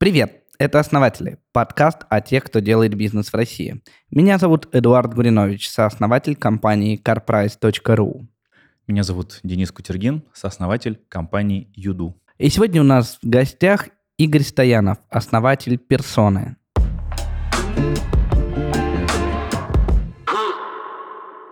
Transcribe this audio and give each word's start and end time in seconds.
Привет! 0.00 0.44
Это 0.60 0.78
«Основатели»– 0.78 1.38
подкаст 1.52 2.02
о 2.08 2.20
тех, 2.20 2.44
кто 2.44 2.60
делает 2.60 2.94
бизнес 2.94 3.32
в 3.32 3.34
России. 3.34 3.82
Меня 4.12 4.38
зовут 4.38 4.68
Эдуард 4.70 5.12
Гуринович, 5.12 5.68
сооснователь 5.68 6.36
компании 6.36 7.02
carprice.ru. 7.02 8.28
Меня 8.86 9.02
зовут 9.02 9.40
Денис 9.42 9.72
Кутергин, 9.72 10.22
сооснователь 10.32 11.00
компании 11.08 11.72
Юду. 11.74 12.16
И 12.38 12.48
сегодня 12.48 12.80
у 12.80 12.84
нас 12.84 13.18
в 13.20 13.28
гостях 13.28 13.88
Игорь 14.18 14.42
Стоянов, 14.42 14.98
основатель 15.10 15.78
«Персоны». 15.78 16.54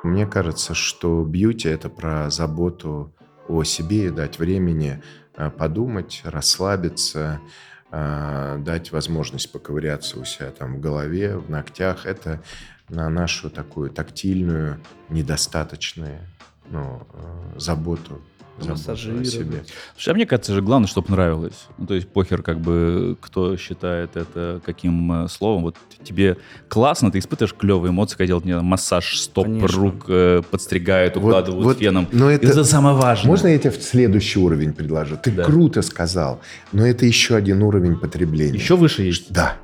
Мне 0.05 0.25
кажется, 0.25 0.73
что 0.73 1.25
бьюти– 1.25 1.69
это 1.71 1.89
про 1.89 2.31
заботу 2.31 3.13
о 3.49 3.65
себе 3.65 4.07
и 4.07 4.11
дать 4.11 4.39
времени 4.39 5.03
э, 5.37 5.51
подумать, 5.51 6.21
расслабиться, 6.23 7.41
э, 7.97 8.59
дать 8.59 8.93
возможность 8.93 9.51
поковыряться 9.51 10.19
у 10.21 10.25
себя 10.25 10.51
там 10.51 10.77
в 10.77 10.81
голове, 10.81 11.37
в 11.37 11.51
ногтях. 11.51 12.07
Это 12.07 12.43
на 12.89 13.09
нашу 13.09 13.51
такую 13.51 13.91
тактильную, 13.91 14.81
недостаточную 15.09 16.21
ну, 16.71 17.07
э, 17.13 17.59
заботу 17.59 18.21
Массажировать. 18.65 19.29
себе. 19.29 19.65
Слушай, 19.95 20.11
а 20.11 20.15
мне 20.15 20.27
кажется 20.27 20.55
же 20.55 20.63
главное, 20.63 20.89
чтобы 20.89 21.11
нравилось. 21.11 21.67
Ну, 21.79 21.87
то 21.87 21.95
есть 21.95 22.09
похер, 22.09 22.43
как 22.43 22.59
бы, 22.61 23.17
кто 23.21 23.57
считает 23.57 24.17
это 24.17 24.61
каким 24.65 25.25
э, 25.25 25.29
словом. 25.29 25.63
Вот 25.63 25.77
тебе 26.03 26.39
классно, 26.69 27.11
ты 27.11 27.19
испытываешь 27.19 27.55
клевые 27.55 27.91
эмоции, 27.91 28.17
когда 28.17 28.29
делают 28.29 28.45
мне 28.47 28.59
массаж 28.61 29.19
стоп 29.19 29.45
Конечно. 29.45 29.79
рук, 29.79 30.05
э, 30.09 30.43
подстригают, 30.51 31.17
Вот- 31.17 31.25
укладывают 31.25 31.65
вот, 31.65 31.79
феном. 31.79 32.09
но 32.13 32.31
И 32.31 32.35
это- 32.37 32.47
это 32.49 32.65
самое 32.65 32.97
важное. 32.97 33.29
Можно 33.29 33.49
я 33.49 33.59
тебе 33.59 33.71
в 33.71 33.83
следующий 33.83 34.39
уровень 34.39 34.73
предложу? 34.73 35.19
Ты 35.23 35.31
Да. 35.33 35.45
круто 35.45 35.83
сказал, 35.83 36.41
но 36.73 36.87
это 36.87 37.05
еще 37.05 37.37
один 37.37 37.63
уровень 37.63 37.97
потребления. 37.97 38.55
Еще 38.59 38.77
выше 38.77 39.03
есть? 39.03 39.33
Да. 39.33 39.57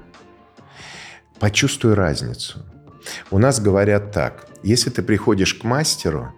Почувствуй 1.41 1.95
разницу. 1.95 2.59
У 3.31 3.39
нас 3.39 3.61
говорят 3.61 4.13
так. 4.13 4.47
Если 4.63 4.91
ты 4.91 5.03
приходишь 5.03 5.55
к 5.55 5.65
мастеру, 5.65 6.33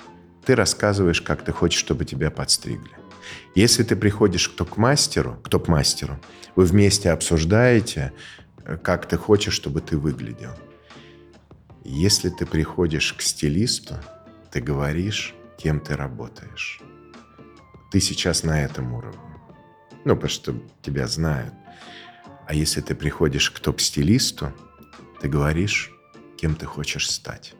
ты 0.45 0.55
рассказываешь, 0.55 1.23
как 1.23 1.45
ты 1.45 1.53
хочешь, 1.53 1.81
чтобы 1.81 2.05
тебя 2.05 2.31
подстригли. 2.31 2.93
Если 3.55 3.83
ты 3.83 3.97
приходишь 3.97 4.49
кто 4.49 4.65
к 4.65 4.77
мастеру, 4.77 5.39
кто 5.43 5.59
к 5.59 5.69
мастеру, 5.69 6.21
вы 6.57 6.65
вместе 6.65 7.11
обсуждаете, 7.11 8.13
э, 8.65 8.77
как 8.77 9.07
ты 9.07 9.17
хочешь, 9.17 9.55
чтобы 9.55 9.81
ты 9.81 9.97
выглядел. 9.97 10.53
Если 11.85 12.31
ты 12.31 12.47
приходишь 12.47 13.13
к 13.13 13.23
стилисту, 13.23 13.95
ты 14.51 14.61
говоришь, 14.61 15.35
кем 15.59 15.81
ты 15.81 15.97
работаешь. 15.97 16.81
Ты 17.91 18.01
сейчас 18.01 18.43
на 18.43 18.63
этом 18.63 18.93
уровне. 18.93 19.19
Ну, 20.05 20.15
потому 20.15 20.31
что 20.31 20.55
тебя 20.83 21.07
знают. 21.07 21.55
А 22.47 22.55
если 22.55 22.81
ты 22.81 22.95
приходишь 22.95 23.51
к 23.51 23.59
топ-стилисту, 23.59 24.53
ты 25.21 25.29
говоришь, 25.29 25.91
кем 26.37 26.55
ты 26.55 26.67
хочешь 26.67 27.11
стать. 27.11 27.55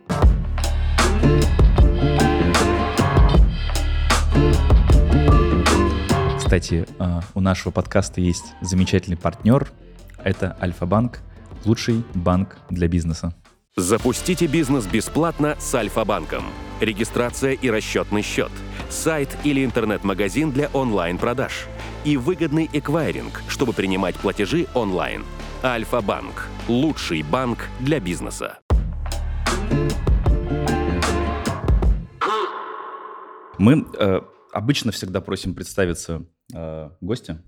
Кстати, 6.39 6.87
э, 6.99 7.21
у 7.35 7.41
нашего 7.41 7.73
подкаста 7.73 8.21
есть 8.21 8.55
замечательный 8.61 9.17
партнер. 9.17 9.73
Это 10.23 10.57
Альфа-банк, 10.63 11.21
лучший 11.65 12.05
банк 12.15 12.59
для 12.71 12.87
бизнеса. 12.87 13.35
Запустите 13.77 14.47
бизнес 14.47 14.87
бесплатно 14.87 15.57
с 15.59 15.75
Альфа-банком. 15.75 16.45
Регистрация 16.81 17.55
и 17.55 17.71
расчетный 17.71 18.23
счет. 18.23 18.53
Сайт 18.89 19.37
или 19.43 19.65
интернет-магазин 19.65 20.53
для 20.53 20.69
онлайн-продаж. 20.69 21.67
И 22.05 22.17
выгодный 22.17 22.71
эквайринг, 22.73 23.43
чтобы 23.49 23.73
принимать 23.73 24.15
платежи 24.15 24.69
онлайн. 24.75 25.25
Альфа-банк. 25.65 26.47
Лучший 26.69 27.23
банк 27.23 27.67
для 27.81 27.99
бизнеса. 27.99 28.59
Мы 33.59 33.87
э, 33.99 34.21
обычно 34.53 34.93
всегда 34.93 35.21
просим 35.21 35.55
представиться 35.55 36.25
э, 36.53 36.91
гостя. 37.01 37.43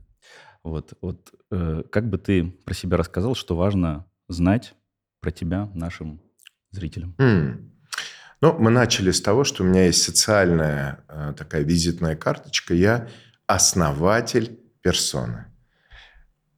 Вот, 0.63 0.95
вот 1.01 1.33
э, 1.51 1.83
как 1.91 2.09
бы 2.09 2.19
ты 2.19 2.45
про 2.65 2.75
себя 2.75 2.97
рассказал, 2.97 3.35
что 3.35 3.57
важно 3.57 4.07
знать 4.29 4.75
про 5.21 5.31
тебя 5.31 5.71
нашим 5.75 6.21
зрителям? 6.71 7.15
М. 7.19 7.73
Ну, 8.41 8.53
мы 8.59 8.71
начали 8.71 9.11
с 9.11 9.21
того, 9.21 9.45
что 9.45 9.63
у 9.63 9.67
меня 9.67 9.87
есть 9.87 10.03
социальная 10.03 11.05
э, 11.09 11.35
такая 11.37 11.63
визитная 11.63 12.17
карточка. 12.17 12.75
Я 12.75 13.09
основатель 13.47 14.59
персоны. 14.83 15.47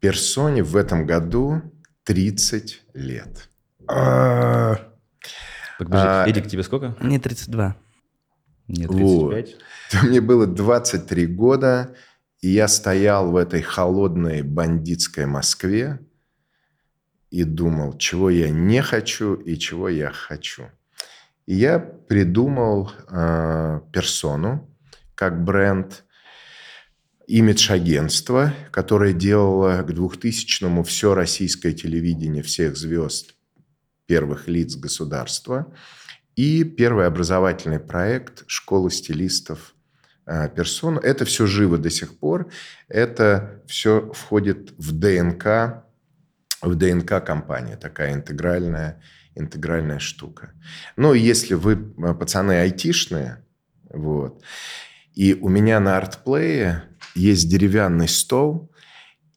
Персоне 0.00 0.62
в 0.62 0.76
этом 0.76 1.06
году 1.06 1.62
30 2.04 2.82
лет. 2.94 3.48
А, 3.86 4.76
подожди, 5.78 6.06
А, 6.06 6.26
Эдик, 6.26 6.48
тебе 6.48 6.62
сколько? 6.62 6.97
Мне 7.00 7.19
32. 7.19 7.76
Мне 8.68 8.86
Вот. 8.86 9.32
35. 9.32 9.56
Мне 10.04 10.20
было 10.20 10.46
23 10.46 11.26
года, 11.26 11.96
и 12.40 12.48
я 12.48 12.68
стоял 12.68 13.30
в 13.30 13.36
этой 13.36 13.62
холодной 13.62 14.42
бандитской 14.42 15.26
Москве 15.26 15.98
и 17.30 17.44
думал, 17.44 17.98
чего 17.98 18.30
я 18.30 18.50
не 18.50 18.82
хочу 18.82 19.34
и 19.34 19.56
чего 19.56 19.88
я 19.88 20.10
хочу. 20.10 20.66
И 21.46 21.54
я 21.54 21.78
придумал 21.78 22.92
э, 23.10 23.80
персону 23.92 24.68
как 25.14 25.44
бренд, 25.44 26.04
имидж-агентство, 27.26 28.54
которое 28.70 29.12
делало 29.12 29.82
к 29.82 29.90
2000-му 29.90 30.82
все 30.82 31.14
российское 31.14 31.72
телевидение 31.72 32.42
всех 32.42 32.76
звезд 32.76 33.34
первых 34.06 34.48
лиц 34.48 34.76
государства. 34.76 35.72
И 36.38 36.62
первый 36.62 37.09
образовательный 37.09 37.81
проект 37.81 38.44
«Школа 38.47 38.93
стилистов 38.93 39.75
э, 40.25 40.49
персон». 40.49 40.97
Это 40.99 41.25
все 41.25 41.49
живо 41.49 41.78
до 41.78 41.91
сих 41.91 42.16
пор. 42.16 42.49
Это 42.87 43.60
все 43.66 44.12
входит 44.12 44.72
в 44.78 44.93
ДНК, 44.93 45.82
в 46.62 46.77
ДНК 46.77 47.25
компании. 47.27 47.75
Такая 47.75 48.15
интегральная, 48.15 49.03
интегральная 49.34 49.98
штука. 49.98 50.53
Но 50.94 51.12
если 51.12 51.54
вы, 51.54 51.72
э, 51.72 52.15
пацаны, 52.15 52.53
айтишные, 52.53 53.44
вот, 53.93 54.41
и 55.15 55.34
у 55.34 55.48
меня 55.48 55.81
на 55.81 55.97
артплее 55.97 56.84
есть 57.16 57.50
деревянный 57.50 58.06
стол, 58.06 58.71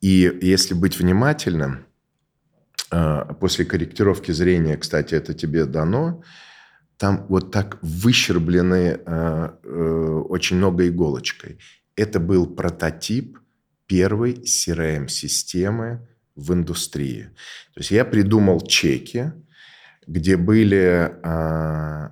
и 0.02 0.38
если 0.40 0.76
быть 0.76 1.00
внимательным, 1.00 1.88
э, 2.92 3.26
после 3.40 3.66
корректировки 3.66 4.32
зрения, 4.32 4.78
кстати, 4.78 5.16
это 5.16 5.34
тебе 5.34 5.66
дано, 5.66 6.24
там 7.02 7.26
вот 7.30 7.52
так 7.52 7.80
выщерблены 7.82 9.00
э, 9.04 9.50
э, 9.64 10.24
очень 10.30 10.58
много 10.58 10.88
иголочкой. 10.88 11.58
Это 11.96 12.20
был 12.20 12.46
прототип 12.46 13.40
первой 13.88 14.34
CRM-системы 14.34 16.08
в 16.36 16.54
индустрии. 16.54 17.24
То 17.74 17.80
есть 17.80 17.90
я 17.90 18.06
придумал 18.06 18.62
чеки, 18.62 19.34
где 20.06 20.38
были 20.38 21.12
э, 21.24 22.10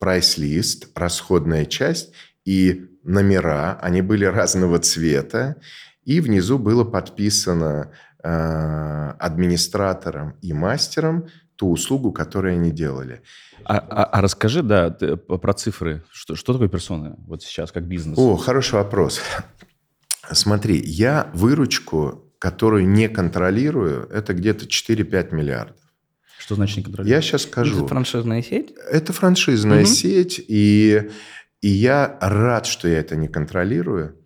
прайс-лист, 0.00 0.88
расходная 0.96 1.64
часть 1.64 2.12
и 2.44 2.88
номера. 3.04 3.78
Они 3.80 4.02
были 4.02 4.24
разного 4.24 4.80
цвета. 4.80 5.60
И 6.02 6.20
внизу 6.20 6.58
было 6.58 6.82
подписано 6.82 7.92
э, 8.20 8.28
администратором 9.20 10.36
и 10.42 10.52
мастером 10.52 11.28
ту 11.56 11.70
услугу, 11.70 12.12
которую 12.12 12.54
они 12.54 12.70
делали. 12.70 13.22
А, 13.64 13.76
а- 13.78 14.04
а 14.04 14.20
расскажи, 14.20 14.62
да, 14.62 14.90
ты 14.90 15.16
про 15.16 15.52
цифры. 15.54 16.02
Что, 16.10 16.34
что 16.36 16.52
такое 16.52 16.68
персона 16.68 17.14
вот 17.26 17.42
сейчас, 17.42 17.72
как 17.72 17.84
бизнес? 17.84 18.18
О, 18.18 18.36
хороший 18.36 18.74
вопрос. 18.74 19.20
Смотри, 20.32 20.80
я 20.84 21.30
выручку, 21.34 22.32
которую 22.38 22.88
не 22.88 23.08
контролирую, 23.08 24.08
это 24.10 24.34
где-то 24.34 24.66
4-5 24.66 25.32
миллиардов. 25.34 25.76
Что 26.38 26.54
значит 26.56 26.78
не 26.78 26.82
контролируешь? 26.82 27.14
Я 27.16 27.22
сейчас 27.22 27.42
скажу. 27.42 27.78
Это 27.78 27.86
франшизная 27.88 28.42
сеть? 28.42 28.72
Это 28.90 29.12
франшизная 29.12 29.78
Мгм. 29.82 29.86
сеть, 29.86 30.44
и, 30.46 31.10
и 31.60 31.68
я 31.68 32.18
рад, 32.20 32.66
что 32.66 32.88
я 32.88 32.98
это 32.98 33.16
не 33.16 33.28
контролирую. 33.28 34.18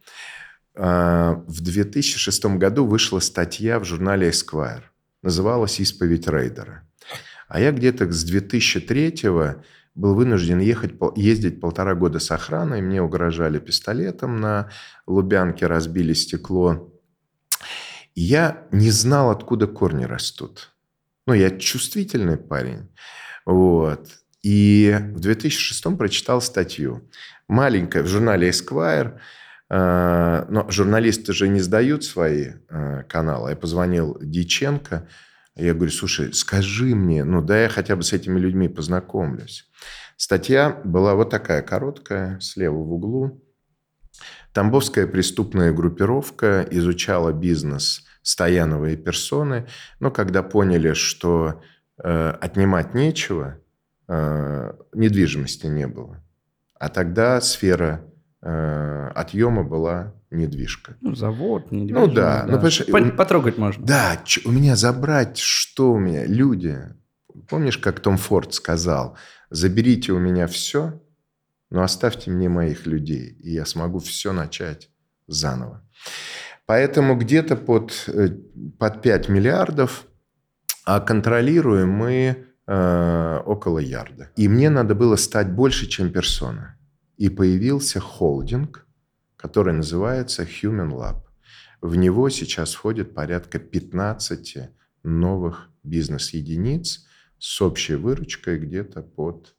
А, 0.74 1.42
В 1.46 1.60
2006 1.60 2.56
году 2.56 2.86
вышла 2.86 3.18
статья 3.20 3.78
в 3.78 3.84
журнале 3.84 4.30
Esquire. 4.30 4.82
Называлась 5.22 5.80
«Исповедь 5.80 6.28
рейдера». 6.28 6.87
А 7.48 7.60
я 7.60 7.72
где-то 7.72 8.10
с 8.10 8.24
2003 8.24 9.22
был 9.94 10.14
вынужден 10.14 10.60
ехать, 10.60 10.92
ездить 11.16 11.60
полтора 11.60 11.94
года 11.94 12.18
с 12.18 12.30
охраной. 12.30 12.82
Мне 12.82 13.02
угрожали 13.02 13.58
пистолетом 13.58 14.36
на 14.40 14.70
Лубянке, 15.06 15.66
разбили 15.66 16.12
стекло. 16.12 16.92
И 18.14 18.20
я 18.20 18.66
не 18.70 18.90
знал, 18.90 19.30
откуда 19.30 19.66
корни 19.66 20.04
растут. 20.04 20.72
Ну, 21.26 21.32
я 21.32 21.50
чувствительный 21.50 22.36
парень. 22.36 22.88
Вот. 23.44 24.08
И 24.42 24.96
в 25.14 25.20
2006 25.20 25.96
прочитал 25.96 26.40
статью. 26.40 27.10
Маленькая, 27.48 28.02
в 28.02 28.06
журнале 28.06 28.50
Esquire, 28.50 29.18
Э, 29.70 30.46
но 30.48 30.70
журналисты 30.70 31.32
же 31.32 31.48
не 31.48 31.60
сдают 31.60 32.04
свои 32.04 32.52
э, 32.68 33.02
каналы. 33.08 33.50
Я 33.50 33.56
позвонил 33.56 34.18
Диченко, 34.20 35.08
я 35.64 35.74
говорю, 35.74 35.90
слушай, 35.90 36.32
скажи 36.32 36.94
мне, 36.94 37.24
ну 37.24 37.42
да 37.42 37.62
я 37.62 37.68
хотя 37.68 37.96
бы 37.96 38.02
с 38.02 38.12
этими 38.12 38.38
людьми 38.38 38.68
познакомлюсь. 38.68 39.68
Статья 40.16 40.80
была 40.84 41.14
вот 41.14 41.30
такая 41.30 41.62
короткая, 41.62 42.40
слева 42.40 42.76
в 42.76 42.92
углу. 42.92 43.42
Тамбовская 44.52 45.06
преступная 45.06 45.72
группировка 45.72 46.66
изучала 46.70 47.32
бизнес 47.32 48.04
Стоянова 48.22 48.86
и 48.86 48.96
персоны, 48.96 49.66
но 50.00 50.10
когда 50.10 50.42
поняли, 50.42 50.92
что 50.92 51.62
э, 52.02 52.30
отнимать 52.40 52.94
нечего, 52.94 53.58
э, 54.08 54.72
недвижимости 54.92 55.66
не 55.66 55.86
было. 55.86 56.22
А 56.78 56.88
тогда 56.88 57.40
сфера 57.40 58.04
э, 58.42 59.10
отъема 59.14 59.62
была 59.64 60.14
недвижка. 60.30 60.96
Ну, 61.00 61.14
завод, 61.14 61.70
недвижимость. 61.70 62.08
Ну 62.08 62.14
да, 62.14 62.44
да. 62.46 62.60
Ну, 62.60 62.92
По- 62.92 63.16
потрогать 63.16 63.58
можно. 63.58 63.84
Да, 63.84 64.22
у 64.44 64.50
меня 64.50 64.76
забрать, 64.76 65.38
что 65.38 65.92
у 65.92 65.98
меня, 65.98 66.26
люди. 66.26 66.78
Помнишь, 67.48 67.78
как 67.78 68.00
Том 68.00 68.16
Форд 68.16 68.54
сказал, 68.54 69.16
заберите 69.50 70.12
у 70.12 70.18
меня 70.18 70.46
все, 70.46 71.00
но 71.70 71.82
оставьте 71.82 72.30
мне 72.30 72.48
моих 72.48 72.86
людей, 72.86 73.28
и 73.40 73.50
я 73.52 73.64
смогу 73.64 73.98
все 73.98 74.32
начать 74.32 74.90
заново. 75.26 75.82
Поэтому 76.66 77.16
где-то 77.16 77.56
под, 77.56 77.92
э, 78.08 78.28
под 78.78 79.02
5 79.02 79.28
миллиардов, 79.28 80.06
а 80.84 81.00
контролируем 81.00 81.90
мы 81.90 82.44
э, 82.66 83.40
около 83.46 83.78
ярда. 83.78 84.30
И 84.36 84.48
мне 84.48 84.68
надо 84.68 84.94
было 84.94 85.16
стать 85.16 85.50
больше, 85.50 85.86
чем 85.86 86.12
персона. 86.12 86.76
И 87.16 87.30
появился 87.30 88.00
холдинг, 88.00 88.86
который 89.38 89.72
называется 89.72 90.42
Human 90.42 90.90
Lab. 90.90 91.22
В 91.80 91.96
него 91.96 92.28
сейчас 92.28 92.74
входит 92.74 93.14
порядка 93.14 93.58
15 93.58 94.70
новых 95.04 95.70
бизнес-единиц 95.84 97.06
с 97.38 97.62
общей 97.62 97.94
выручкой 97.94 98.58
где-то 98.58 99.00
под 99.02 99.54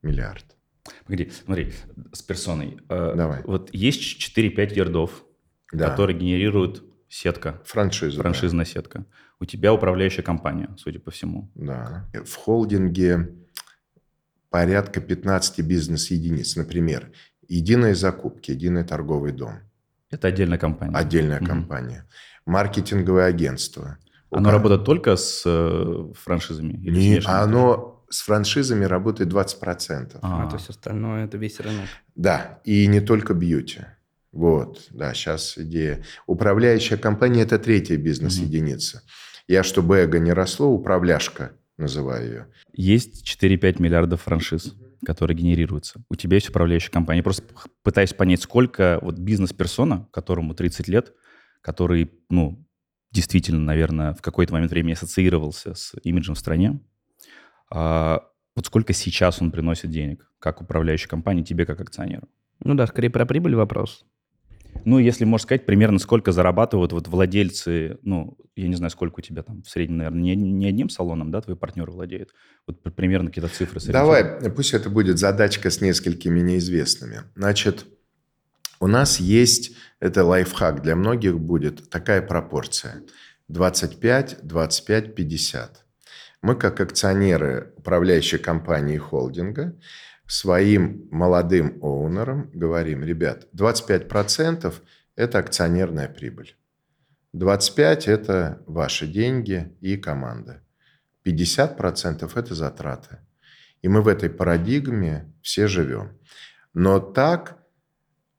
миллиард. 0.00 0.46
Погоди, 1.04 1.30
смотри, 1.44 1.72
с 2.12 2.22
персоной. 2.22 2.78
Э, 2.88 3.14
Давай. 3.16 3.42
Вот 3.42 3.74
есть 3.74 4.00
4-5 4.18 4.72
ярдов, 4.74 5.24
Да. 5.72 5.90
которые 5.90 6.16
генерируют 6.16 6.84
сетка, 7.08 7.60
Франшиза. 7.64 8.16
да. 8.16 8.22
франшизная 8.22 8.64
сетка. 8.64 9.04
У 9.40 9.44
тебя 9.44 9.74
управляющая 9.74 10.22
компания, 10.22 10.72
судя 10.78 11.00
по 11.00 11.10
всему. 11.10 11.50
Да. 11.56 12.08
В 12.24 12.34
холдинге 12.36 13.34
порядка 14.50 15.00
15 15.00 15.60
бизнес-единиц. 15.62 16.54
Например, 16.56 17.10
единые 17.48 17.94
закупки, 17.94 18.50
единый 18.52 18.84
торговый 18.84 19.32
дом, 19.32 19.60
Это 20.10 20.28
отдельная 20.28 20.58
компания. 20.58 20.96
отдельная 20.96 21.38
Мгм. 21.40 21.46
компания, 21.46 22.04
маркетинговое 22.46 23.26
агентство. 23.26 23.98
Оно 24.30 24.50
ка- 24.50 24.52
работает 24.56 24.84
только 24.84 25.16
с 25.16 25.42
э, 25.46 26.12
франшизами? 26.14 26.72
или 26.74 26.94
с 26.94 26.98
Не, 26.98 27.14
тоже? 27.16 27.28
оно 27.28 28.04
с 28.08 28.20
франшизами 28.22 28.84
работает 28.84 29.28
20%. 29.30 30.18
А, 30.22 30.44
А, 30.46 30.48
то 30.50 30.56
есть 30.56 30.68
остальное 30.70 31.24
это 31.26 31.36
весь 31.38 31.58
рынок. 31.60 31.86
Да, 32.14 32.60
и 32.64 32.86
не 32.86 33.00
только 33.00 33.34
бьюти. 33.34 33.80
Вот, 34.32 34.86
да, 34.90 35.14
сейчас 35.14 35.56
идея. 35.58 36.04
Управляющая 36.26 36.98
компания– 36.98 37.42
это 37.42 37.58
третья 37.58 37.96
бизнес-единица. 37.96 39.02
Я, 39.48 39.62
чтобы 39.62 39.96
эго 39.96 40.18
не 40.18 40.32
росло, 40.32 40.66
управляшка 40.68 41.52
называю 41.78 42.26
ее. 42.26 42.46
Есть 42.74 43.24
4-5 43.24 43.80
миллиардов 43.80 44.22
франшиз, 44.22 44.74
которые 45.04 45.36
генерируются. 45.36 46.02
У 46.10 46.14
тебя 46.14 46.36
есть 46.36 46.48
управляющая 46.48 46.90
компания. 46.90 47.18
Я 47.18 47.24
просто 47.24 47.44
пытаюсь 47.82 48.12
понять, 48.12 48.42
сколько 48.42 48.98
вот 49.02 49.18
бизнес-персона, 49.18 50.08
которому 50.12 50.54
30 50.54 50.88
лет, 50.88 51.14
который, 51.60 52.10
ну, 52.30 52.64
действительно, 53.12 53.60
наверное, 53.60 54.14
в 54.14 54.22
какой-то 54.22 54.52
момент 54.52 54.70
времени 54.70 54.92
ассоциировался 54.92 55.74
с 55.74 55.94
имиджем 56.02 56.34
в 56.34 56.38
стране, 56.38 56.80
а, 57.70 58.22
вот 58.54 58.66
сколько 58.66 58.92
сейчас 58.92 59.42
он 59.42 59.50
приносит 59.50 59.90
денег, 59.90 60.30
как 60.38 60.60
управляющая 60.60 61.08
компания, 61.08 61.42
тебе 61.42 61.66
как 61.66 61.80
акционеру? 61.80 62.28
Ну 62.64 62.74
да, 62.74 62.86
скорее 62.86 63.10
про 63.10 63.26
прибыль 63.26 63.54
вопрос. 63.54 64.04
Ну, 64.84 64.98
если 64.98 65.24
можно 65.24 65.42
сказать, 65.42 65.66
примерно 65.66 65.98
сколько 65.98 66.32
зарабатывают 66.32 66.92
вот 66.92 67.08
владельцы, 67.08 67.98
ну, 68.02 68.36
я 68.54 68.68
не 68.68 68.74
знаю, 68.74 68.90
сколько 68.90 69.18
у 69.18 69.22
тебя 69.22 69.42
там 69.42 69.62
в 69.62 69.68
среднем, 69.68 69.98
наверное, 69.98 70.20
не, 70.20 70.36
не 70.36 70.66
одним 70.68 70.88
салоном, 70.88 71.30
да, 71.30 71.40
твои 71.40 71.56
партнеры 71.56 71.92
владеют. 71.92 72.32
Вот 72.66 72.82
при- 72.82 72.90
примерно 72.90 73.28
какие-то 73.28 73.52
цифры. 73.52 73.80
Давай, 73.92 74.22
сориентируй. 74.22 74.54
пусть 74.54 74.74
это 74.74 74.90
будет 74.90 75.18
задачка 75.18 75.70
с 75.70 75.80
несколькими 75.80 76.40
неизвестными. 76.40 77.22
Значит, 77.34 77.86
у 78.80 78.86
нас 78.86 79.20
есть, 79.20 79.72
это 80.00 80.24
лайфхак 80.24 80.82
для 80.82 80.96
многих 80.96 81.38
будет, 81.38 81.88
такая 81.90 82.22
пропорция. 82.22 83.02
25, 83.48 84.38
25, 84.42 85.14
50. 85.14 85.84
Мы, 86.42 86.54
как 86.54 86.80
акционеры 86.80 87.72
управляющей 87.76 88.38
компании 88.38 88.98
холдинга, 88.98 89.74
своим 90.26 91.08
молодым 91.10 91.78
оунерам 91.82 92.50
говорим, 92.52 93.04
ребят, 93.04 93.46
25% 93.54 94.74
это 95.14 95.38
акционерная 95.38 96.08
прибыль. 96.08 96.56
25% 97.34 98.10
это 98.10 98.62
ваши 98.66 99.06
деньги 99.06 99.76
и 99.80 99.96
команда. 99.96 100.62
50% 101.24 102.30
это 102.34 102.54
затраты. 102.54 103.18
И 103.82 103.88
мы 103.88 104.02
в 104.02 104.08
этой 104.08 104.30
парадигме 104.30 105.32
все 105.42 105.66
живем. 105.66 106.18
Но 106.72 106.98
так 106.98 107.58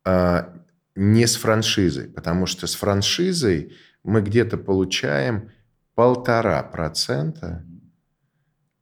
а, 0.04 0.54
не 0.95 1.28
с 1.28 1.36
франшизой, 1.36 2.07
потому 2.07 2.45
что 2.45 2.66
с 2.66 2.75
франшизой 2.75 3.75
мы 4.04 4.22
где-то 4.22 4.57
получаем 4.57 5.51
полтора 5.95 6.63
процента 6.63 7.66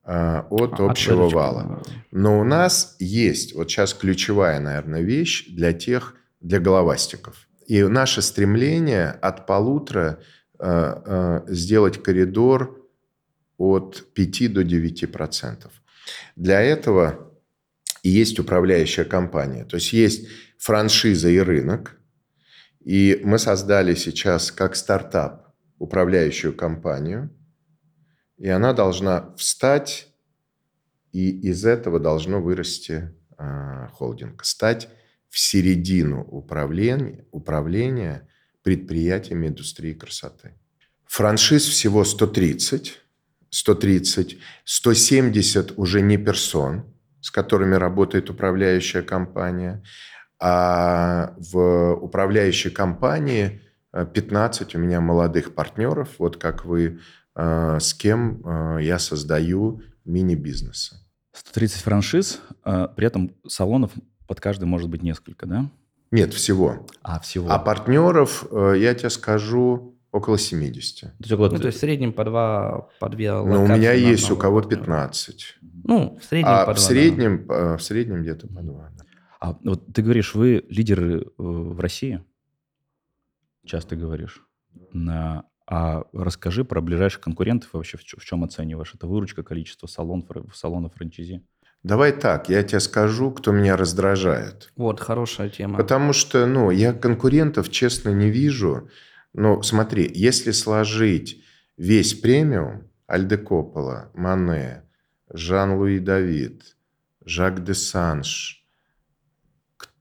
от 0.05 0.79
А, 0.79 0.85
общего 0.85 1.15
выручки, 1.15 1.35
вала. 1.35 1.83
Но 2.11 2.39
у 2.39 2.43
нас 2.43 2.95
есть, 2.99 3.55
вот 3.55 3.69
сейчас 3.69 3.93
ключевая, 3.93 4.59
наверное, 4.59 5.01
вещь 5.01 5.47
для 5.49 5.73
тех, 5.73 6.15
для 6.41 6.59
головастиков. 6.59 7.47
И 7.67 7.81
наше 7.83 8.21
стремление 8.21 9.09
от 9.09 9.47
полутора 9.47 10.19
э, 10.59 11.41
сделать 11.47 12.03
коридор 12.03 12.87
от 13.57 14.05
5 14.13 14.53
до 14.53 14.63
9 14.63 15.11
процентов. 15.11 15.71
Для 16.35 16.61
этого 16.61 17.31
и 18.05 18.09
есть 18.09 18.37
управляющая 18.37 19.03
компания. 19.03 19.65
То 19.65 19.77
есть 19.77 19.91
есть 19.91 20.27
франшиза 20.59 21.29
и 21.29 21.39
рынок. 21.39 21.97
И 22.83 23.19
мы 23.23 23.39
создали 23.39 23.95
сейчас 23.95 24.51
как 24.51 24.75
стартап 24.75 25.55
управляющую 25.79 26.53
компанию. 26.53 27.31
И 28.37 28.49
она 28.49 28.73
должна 28.73 29.33
встать, 29.37 30.07
и 31.11 31.29
из 31.29 31.65
этого 31.65 31.99
должно 31.99 32.41
вырасти 32.41 33.13
э, 33.37 33.87
холдинг. 33.93 34.43
Стать 34.43 34.89
в 35.29 35.39
середину 35.39 36.21
управления, 36.23 37.25
управления 37.31 38.27
предприятиями 38.63 39.47
индустрии 39.47 39.93
красоты. 39.93 40.53
Франшиз 41.05 41.63
всего 41.63 42.03
130. 42.03 42.99
130. 43.49 44.37
170 44.65 45.77
уже 45.77 46.01
не 46.01 46.17
персон, 46.17 46.85
с 47.21 47.31
которыми 47.31 47.75
работает 47.75 48.29
управляющая 48.29 49.01
компания. 49.01 49.83
А 50.39 51.33
в 51.37 51.93
управляющей 51.93 52.71
компании 52.71 53.61
э, 53.93 54.05
15 54.05 54.75
у 54.75 54.79
меня 54.79 54.99
молодых 54.99 55.55
партнеров, 55.55 56.15
вот 56.17 56.35
как 56.35 56.65
вы, 56.65 56.85
э, 56.85 56.99
с 57.37 57.93
кем 57.93 58.41
э, 58.45 58.79
я 58.83 58.99
создаю 58.99 59.81
мини-бизнесы. 60.05 60.97
130 61.33 61.81
франшиз, 61.81 62.39
а, 62.63 62.87
при 62.87 63.07
этом 63.07 63.35
салонов 63.47 63.91
под 64.27 64.39
каждый 64.39 64.65
может 64.65 64.89
быть 64.89 65.03
несколько, 65.03 65.45
да? 65.45 65.69
Нет, 66.11 66.33
всего. 66.33 66.87
А, 67.01 67.19
всего. 67.19 67.49
А 67.51 67.59
партнеров, 67.59 68.45
э, 68.51 68.75
я 68.77 68.93
тебе 68.95 69.09
скажу, 69.09 69.97
около 70.11 70.37
70. 70.37 71.01
То 71.01 71.11
есть 71.19 71.31
около- 71.33 71.49
Ну, 71.49 71.57
то 71.57 71.65
есть 71.67 71.77
в 71.77 71.81
среднем 71.81 72.13
по 72.13 72.23
два, 72.23 72.87
по 73.01 73.09
две 73.09 73.33
Но 73.33 73.43
у 73.43 73.47
локации 73.47 73.75
меня 73.77 73.91
есть 73.91 74.31
у 74.31 74.37
кого 74.37 74.61
партнера. 74.61 74.79
15. 74.79 75.57
Ну, 75.83 76.17
в 76.21 76.23
среднем 76.23 76.47
А 76.49 76.65
по 76.65 76.71
в 76.73 76.75
два, 76.75 76.83
да. 76.83 76.89
среднем, 76.89 77.51
э, 77.51 77.77
в 77.77 77.83
среднем 77.83 78.21
где-то 78.21 78.47
по 78.47 78.61
два. 78.61 78.89
да. 78.97 79.05
А 79.41 79.57
вот 79.63 79.85
ты 79.93 80.01
говоришь, 80.01 80.35
вы 80.35 80.63
лидеры 80.69 81.21
э, 81.21 81.25
в 81.37 81.79
России, 81.81 82.23
часто 83.65 83.95
говоришь. 83.97 84.41
На... 84.93 85.43
А 85.67 86.03
расскажи 86.13 86.63
про 86.63 86.81
ближайших 86.81 87.21
конкурентов 87.21 87.73
и 87.73 87.77
вообще 87.77 87.97
в, 87.97 88.03
чем 88.03 88.43
оцениваешь? 88.43 88.93
Это 88.93 89.07
выручка, 89.07 89.43
количество 89.43 89.87
салон, 89.87 90.23
фра- 90.23 90.45
салонов 90.53 90.93
франчайзи? 90.93 91.41
Давай 91.81 92.11
так, 92.11 92.49
я 92.49 92.63
тебе 92.63 92.79
скажу, 92.79 93.31
кто 93.31 93.51
меня 93.51 93.77
раздражает. 93.77 94.71
Вот, 94.75 94.99
хорошая 94.99 95.49
тема. 95.49 95.77
Потому 95.77 96.13
что, 96.13 96.45
ну, 96.45 96.71
я 96.71 96.93
конкурентов, 96.93 97.69
честно, 97.69 98.09
не 98.09 98.29
вижу. 98.29 98.89
Но 99.33 99.61
смотри, 99.61 100.09
если 100.13 100.51
сложить 100.51 101.43
весь 101.77 102.13
премиум, 102.13 102.89
Альде 103.07 103.37
Коппола, 103.37 104.11
Мане, 104.15 104.83
Жан-Луи 105.31 105.99
Давид, 105.99 106.75
Жак 107.23 107.63
де 107.63 107.73
Санш, 107.73 108.64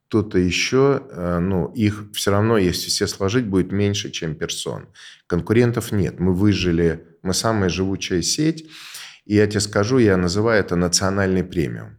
кто-то 0.08 0.38
еще, 0.38 1.02
э, 1.10 1.38
ну, 1.40 1.72
их 1.72 2.04
все 2.12 2.30
равно, 2.30 2.58
если 2.58 2.88
все 2.88 3.06
сложить, 3.06 3.46
будет 3.46 3.72
меньше, 3.72 4.10
чем 4.10 4.34
персон. 4.34 4.88
Конкурентов 5.26 5.92
нет. 5.92 6.20
Мы 6.20 6.34
выжили, 6.34 7.06
мы 7.22 7.34
самая 7.34 7.68
живучая 7.68 8.22
сеть. 8.22 8.68
И 9.24 9.34
я 9.34 9.46
тебе 9.46 9.60
скажу, 9.60 9.98
я 9.98 10.16
называю 10.16 10.60
это 10.60 10.76
национальный 10.76 11.42
премиум. 11.42 11.96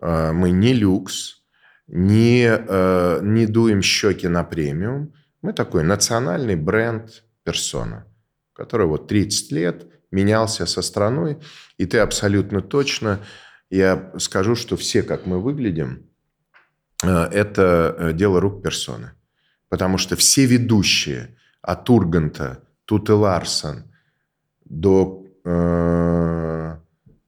Э, 0.00 0.32
мы 0.32 0.50
не 0.50 0.72
люкс, 0.72 1.42
не, 1.86 2.46
э, 2.46 3.20
не 3.22 3.46
дуем 3.46 3.82
щеки 3.82 4.28
на 4.28 4.44
премиум. 4.44 5.12
Мы 5.42 5.52
такой 5.52 5.82
национальный 5.82 6.56
бренд 6.56 7.24
персона, 7.44 8.06
который 8.52 8.86
вот 8.86 9.08
30 9.08 9.52
лет 9.52 9.86
менялся 10.10 10.66
со 10.66 10.82
страной. 10.82 11.38
И 11.76 11.86
ты 11.86 11.98
абсолютно 11.98 12.60
точно, 12.60 13.20
я 13.70 14.12
скажу, 14.18 14.54
что 14.54 14.76
все, 14.76 15.02
как 15.02 15.26
мы 15.26 15.40
выглядим, 15.40 16.09
это 17.02 18.12
дело 18.14 18.40
рук 18.40 18.62
персоны. 18.62 19.12
Потому 19.68 19.98
что 19.98 20.16
все 20.16 20.46
ведущие 20.46 21.36
от 21.62 21.88
Урганта, 21.88 22.62
Туты 22.84 23.14
Ларсон 23.14 23.84
до 24.64 25.24
э, 25.44 26.76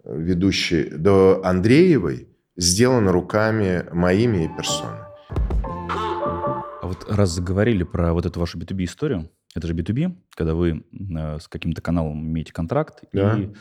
ведущей, 0.04 0.90
до 0.90 1.40
Андреевой 1.44 2.28
сделаны 2.56 3.12
руками 3.12 3.86
моими 3.92 4.44
и 4.44 4.48
персоны. 4.56 4.98
А 5.30 6.86
вот 6.86 7.06
раз 7.08 7.30
заговорили 7.30 7.84
про 7.84 8.12
вот 8.12 8.26
эту 8.26 8.40
вашу 8.40 8.58
B2B 8.58 8.84
историю, 8.84 9.30
это 9.54 9.66
же 9.66 9.74
B2B, 9.74 10.16
когда 10.34 10.54
вы 10.54 10.84
э, 10.92 11.38
с 11.38 11.46
каким-то 11.48 11.80
каналом 11.82 12.22
имеете 12.26 12.52
контракт, 12.52 13.04
Да. 13.12 13.38
и, 13.38 13.52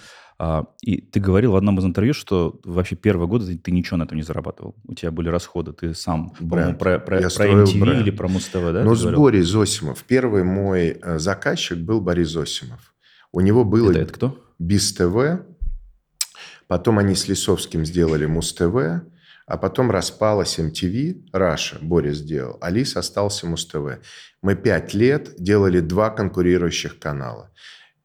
а, 0.44 0.66
и 0.82 1.02
ты 1.02 1.20
говорил 1.20 1.52
в 1.52 1.56
одном 1.56 1.78
из 1.78 1.86
интервью, 1.86 2.16
что 2.16 2.60
вообще 2.64 2.96
первые 2.96 3.28
годы 3.28 3.46
ты, 3.46 3.58
ты 3.60 3.70
ничего 3.70 3.98
на 3.98 4.04
этом 4.06 4.18
не 4.18 4.24
зарабатывал. 4.24 4.76
У 4.88 4.96
тебя 4.96 5.12
были 5.12 5.30
расходы, 5.30 5.72
ты 5.72 5.94
сам, 5.94 6.34
Бренд. 6.40 6.80
про, 6.80 6.98
про, 6.98 7.22
Я 7.22 7.30
про 7.30 7.46
MTV 7.48 7.80
бренд. 7.80 8.02
или 8.02 8.10
про 8.10 8.28
Муз-ТВ, 8.28 8.54
да? 8.74 8.84
Но 8.84 8.96
ты 8.96 9.02
с? 9.02 9.06
Борей 9.06 9.44
Зосимов. 9.44 10.04
Первый 10.04 10.44
мой 10.44 10.98
э, 11.00 11.20
заказчик 11.20 11.78
был 11.78 12.02
Борис 12.02 12.30
Зосимов. 12.30 12.96
У 13.32 13.40
него 13.42 13.64
было 13.64 13.92
Это, 13.92 14.00
это 14.00 14.14
кто? 14.14 14.44
Биз 14.58 14.94
ТВ, 14.94 15.44
потом 16.66 16.98
они 16.98 17.14
с 17.14 17.28
Лисовским 17.28 17.86
сделали 17.86 18.26
Муз 18.26 18.52
ТВ, 18.52 18.76
а 19.46 19.58
потом 19.58 19.92
распалась 19.92 20.58
MTV, 20.58 21.28
Раша, 21.34 21.78
Борис 21.84 22.18
сделал, 22.18 22.58
а 22.62 22.72
Лис 22.72 22.98
остался 22.98 23.46
Муз 23.46 23.68
ТВ. 23.68 24.00
Мы 24.42 24.56
пять 24.56 24.96
лет 24.96 25.36
делали 25.38 25.82
два 25.82 26.10
конкурирующих 26.10 26.98
канала. 26.98 27.52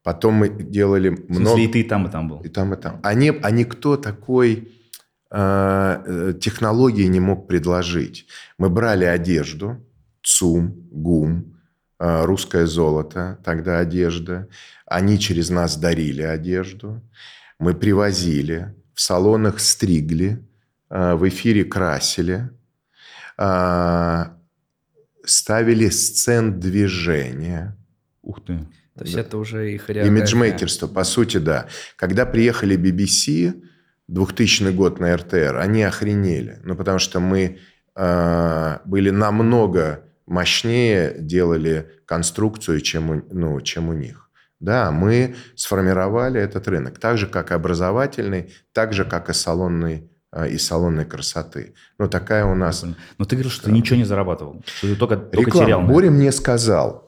Потом 0.07 0.35
мы 0.35 0.49
делали 0.49 1.09
В 1.09 1.17
смысле, 1.17 1.41
много... 1.41 1.61
и 1.63 1.67
ты 1.67 1.81
и 1.81 1.83
там, 1.83 2.07
и 2.07 2.11
там 2.13 2.29
был. 2.29 2.41
И 2.43 2.49
там, 2.49 2.73
и 2.73 2.77
там. 2.77 3.01
А, 3.03 3.13
не, 3.15 3.31
а 3.43 3.51
никто 3.51 3.97
такой 3.97 4.69
э, 5.33 6.03
э, 6.07 6.35
технологии 6.41 7.09
не 7.09 7.19
мог 7.19 7.49
предложить. 7.49 8.29
Мы 8.57 8.71
брали 8.71 9.05
одежду, 9.05 9.85
ЦУМ, 10.23 10.91
ГУМ, 10.93 11.57
э, 11.99 12.25
русское 12.25 12.67
золото, 12.67 13.41
тогда 13.45 13.81
одежда. 13.81 14.47
Они 14.87 15.19
через 15.19 15.51
нас 15.51 15.77
дарили 15.77 16.23
одежду. 16.23 17.03
Мы 17.59 17.75
привозили, 17.75 18.77
в 18.95 19.01
салонах 19.01 19.59
стригли, 19.59 20.39
э, 20.89 21.15
в 21.17 21.29
эфире 21.29 21.65
красили, 21.65 22.49
э, 23.39 24.25
ставили 25.25 25.89
сцен 25.89 26.61
движения. 26.61 27.77
Ух 28.23 28.45
ты. 28.45 28.61
То 28.97 29.05
есть 29.05 29.15
Да. 29.15 29.21
это 29.21 29.39
уже 29.39 29.73
их 29.73 29.83
хореография. 29.87 30.19
Имиджмейкерство, 30.19 30.87
по 30.87 31.05
сути, 31.05 31.37
да. 31.37 31.67
Когда 31.97 32.25
приехали 32.25 32.77
BBC, 32.77 33.63
2000 34.09 34.71
год 34.71 35.01
на 35.01 35.17
РТР, 35.17 35.57
они 35.57 35.83
охренели. 35.83 36.61
Ну, 36.65 36.77
потому 36.77 36.99
что 36.99 37.21
мы 37.21 37.59
э, 37.95 38.79
были 38.85 39.11
намного 39.11 40.05
мощнее, 40.27 41.15
делали 41.19 41.91
конструкцию, 42.07 42.81
чем 42.81 43.11
у, 43.11 43.23
ну, 43.31 43.61
чем 43.61 43.89
у 43.89 43.93
них. 43.93 44.31
Да, 44.61 44.91
мы 44.91 45.37
сформировали 45.55 46.41
этот 46.41 46.67
рынок. 46.69 46.99
Так 46.99 47.19
же, 47.19 47.27
как 47.27 47.51
и 47.51 47.55
образовательный, 47.55 48.55
так 48.73 48.95
же, 48.95 49.05
как 49.05 49.29
и 49.29 49.35
салонный 49.35 50.11
э, 50.33 50.49
и 50.49 50.59
салонной 50.59 51.05
красоты. 51.05 51.75
Ну, 51.99 52.09
такая 52.09 52.47
у 52.47 52.55
нас 52.55 52.85
Но 53.19 53.25
ты 53.25 53.37
говорил, 53.37 53.51
что 53.51 53.67
ты 53.67 53.73
ничего 53.73 53.97
не 53.97 54.05
зарабатывал, 54.05 54.63
что 54.65 54.87
ты 54.87 54.97
только, 54.97 55.17
только 55.17 55.51
терял. 55.51 55.83
Боря 55.83 56.11
мне 56.11 56.33
сказал, 56.33 57.06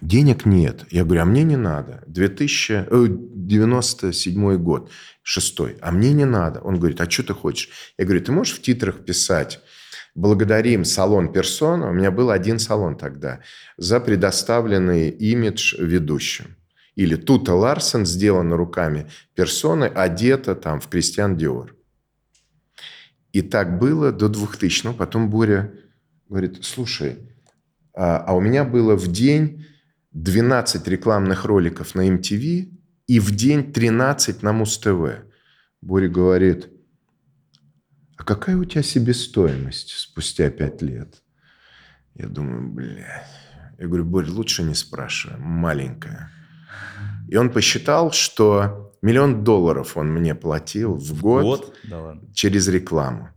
денег 0.00 0.46
нет. 0.46 0.84
Я 0.90 1.04
говорю, 1.04 1.22
а 1.22 1.24
мне 1.24 1.44
не 1.44 1.56
надо. 1.56 2.02
2097 2.06 4.56
год, 4.56 4.90
шестой. 5.22 5.76
А 5.80 5.90
мне 5.90 6.12
не 6.12 6.24
надо. 6.24 6.60
Он 6.60 6.78
говорит, 6.78 7.00
а 7.00 7.10
что 7.10 7.22
ты 7.22 7.34
хочешь? 7.34 7.70
Я 7.98 8.04
говорю, 8.04 8.24
ты 8.24 8.32
можешь 8.32 8.56
в 8.56 8.62
титрах 8.62 9.04
писать 9.04 9.60
Благодарим 10.14 10.84
салон 10.84 11.32
Персона. 11.32 11.88
У 11.88 11.92
меня 11.92 12.10
был 12.10 12.30
один 12.30 12.58
салон 12.58 12.96
тогда. 12.96 13.40
За 13.76 14.00
предоставленный 14.00 15.10
имидж 15.10 15.76
ведущим. 15.78 16.56
Или 16.96 17.14
Тута 17.14 17.54
Ларсен 17.54 18.04
сделана 18.04 18.56
руками 18.56 19.08
персоны, 19.34 19.84
одета 19.84 20.54
там 20.54 20.80
в 20.80 20.88
Кристиан 20.88 21.36
Диор. 21.36 21.76
И 23.32 23.42
так 23.42 23.78
было 23.78 24.10
до 24.10 24.28
2000 24.28 24.86
-го. 24.86 24.94
Потом 24.94 25.30
Боря 25.30 25.72
говорит, 26.28 26.64
слушай, 26.64 27.18
а, 27.94 28.18
а 28.18 28.34
у 28.34 28.40
меня 28.40 28.64
было 28.64 28.96
в 28.96 29.06
день 29.06 29.64
12 30.12 30.88
рекламных 30.88 31.44
роликов 31.44 31.94
на 31.94 32.08
MTV 32.08 32.68
и 33.06 33.20
в 33.20 33.30
день 33.34 33.72
13 33.72 34.42
на 34.42 34.52
Муз-ТВ. 34.52 35.24
Боря 35.80 36.08
говорит, 36.08 36.68
а 38.16 38.24
какая 38.24 38.56
у 38.56 38.64
тебя 38.64 38.82
себестоимость 38.82 39.90
спустя 39.90 40.50
5 40.50 40.82
лет? 40.82 41.22
Я 42.14 42.28
думаю, 42.28 42.68
бля. 42.68 43.24
Я 43.78 43.86
говорю, 43.86 44.04
Боря, 44.04 44.30
лучше 44.30 44.62
не 44.62 44.74
спрашивай, 44.74 45.38
маленькая. 45.38 46.30
И 47.28 47.36
он 47.36 47.50
посчитал, 47.50 48.12
что 48.12 48.92
миллион 49.00 49.42
долларов 49.44 49.96
он 49.96 50.12
мне 50.12 50.34
платил 50.34 50.96
в 50.96 51.20
год, 51.20 51.44
Вот? 51.44 51.76
Да 51.84 52.00
ладно. 52.00 52.28
через 52.34 52.68
рекламу. 52.68 53.30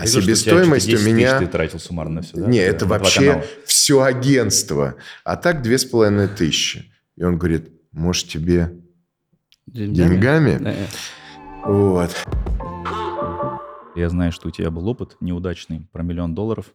А, 0.00 0.04
у 0.04 0.06
тебя 0.06 0.22
себестоимость 0.22 0.88
у 0.88 0.92
10 0.92 1.06
меня... 1.06 1.38
ты 1.38 1.46
тратил 1.46 1.78
суммарно 1.78 2.16
на 2.16 2.22
все, 2.22 2.36
да? 2.36 2.46
Не, 2.46 2.58
На 2.58 2.62
это 2.62 2.86
два 2.86 2.98
вообще 2.98 3.44
все 3.64 4.02
агентство. 4.02 4.96
А 5.24 5.36
так 5.36 5.62
две 5.62 5.78
с 5.78 5.84
половиной 5.84 6.28
тысячи. 6.28 6.92
И 7.16 7.22
он 7.24 7.38
говорит, 7.38 7.70
может, 7.92 8.28
тебе 8.28 8.72
деньгами? 9.66 10.58
Э, 10.64 10.86
Вот. 11.64 12.10
Я 13.94 14.08
знаю, 14.08 14.32
что 14.32 14.48
у 14.48 14.50
тебя 14.50 14.70
был 14.70 14.88
опыт 14.88 15.16
неудачный 15.20 15.88
про 15.92 16.02
миллион 16.02 16.34
долларов, 16.34 16.74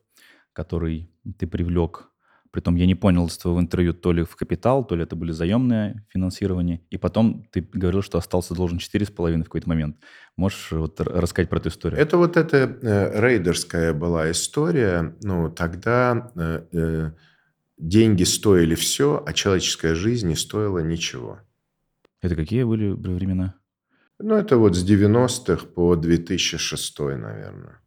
который 0.53 1.09
ты 1.39 1.47
привлек. 1.47 2.09
Притом 2.55 2.75
я 2.75 2.85
не 2.85 2.95
понял 2.95 3.27
из 3.27 3.37
твоего 3.37 3.59
интервью, 3.59 3.93
то 3.93 4.13
ли 4.13 4.23
в 4.23 4.37
капитал, 4.37 4.85
то 4.85 4.95
ли 4.95 5.03
это 5.03 5.17
были 5.17 5.33
заемные 5.33 6.05
финансирования. 6.07 6.79
И 6.89 6.97
потом 6.97 7.45
ты 7.51 7.67
говорил, 7.73 8.01
что 8.01 8.17
остался 8.17 8.53
должен 8.53 8.77
4,5 8.77 9.41
в 9.41 9.43
какой-то 9.43 9.67
момент. 9.67 9.97
Можешь 10.37 10.71
вот 10.71 11.01
рассказать 11.01 11.49
про 11.49 11.57
эту 11.57 11.67
историю? 11.67 11.99
Это 11.99 12.15
вот 12.15 12.37
эта 12.37 12.57
э, 12.81 13.19
рейдерская 13.19 13.91
была 13.91 14.31
история. 14.31 15.17
Ну, 15.21 15.49
тогда 15.49 16.31
э, 16.37 16.61
э, 16.71 17.11
деньги 17.77 18.23
стоили 18.23 18.75
все, 18.75 19.21
а 19.27 19.33
человеческая 19.33 19.93
жизнь 19.93 20.29
не 20.29 20.35
стоила 20.35 20.79
ничего. 20.79 21.39
Это 22.21 22.37
какие 22.37 22.63
были 22.63 22.91
времена? 22.91 23.55
Ну, 24.17 24.33
это 24.33 24.55
вот 24.55 24.77
с 24.77 24.89
90-х 24.89 25.65
по 25.75 25.97
2006, 25.97 26.99
наверное. 26.99 27.81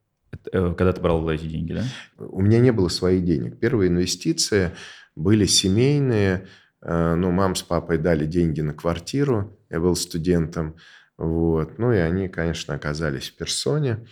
Э, 0.52 0.74
когда 0.76 0.92
ты 0.92 1.00
брал 1.00 1.28
эти 1.28 1.46
деньги, 1.46 1.72
да? 1.74 1.84
У 2.18 2.40
меня 2.40 2.60
не 2.60 2.72
было 2.72 2.88
своих 2.88 3.24
денег. 3.24 3.58
Первые 3.58 3.88
инвестиции 3.88 4.72
были 5.16 5.46
семейные. 5.46 6.46
Э, 6.82 7.14
Ну, 7.14 7.30
мам 7.30 7.54
с 7.54 7.62
папой 7.62 7.98
дали 7.98 8.26
деньги 8.26 8.60
на 8.60 8.74
квартиру. 8.74 9.58
Я 9.70 9.80
был 9.80 9.96
студентом. 9.96 10.76
Вот. 11.16 11.78
Ну, 11.78 11.92
и 11.92 11.96
они, 11.96 12.28
конечно, 12.28 12.74
оказались 12.74 13.30
в 13.30 13.36
персоне. 13.36 14.06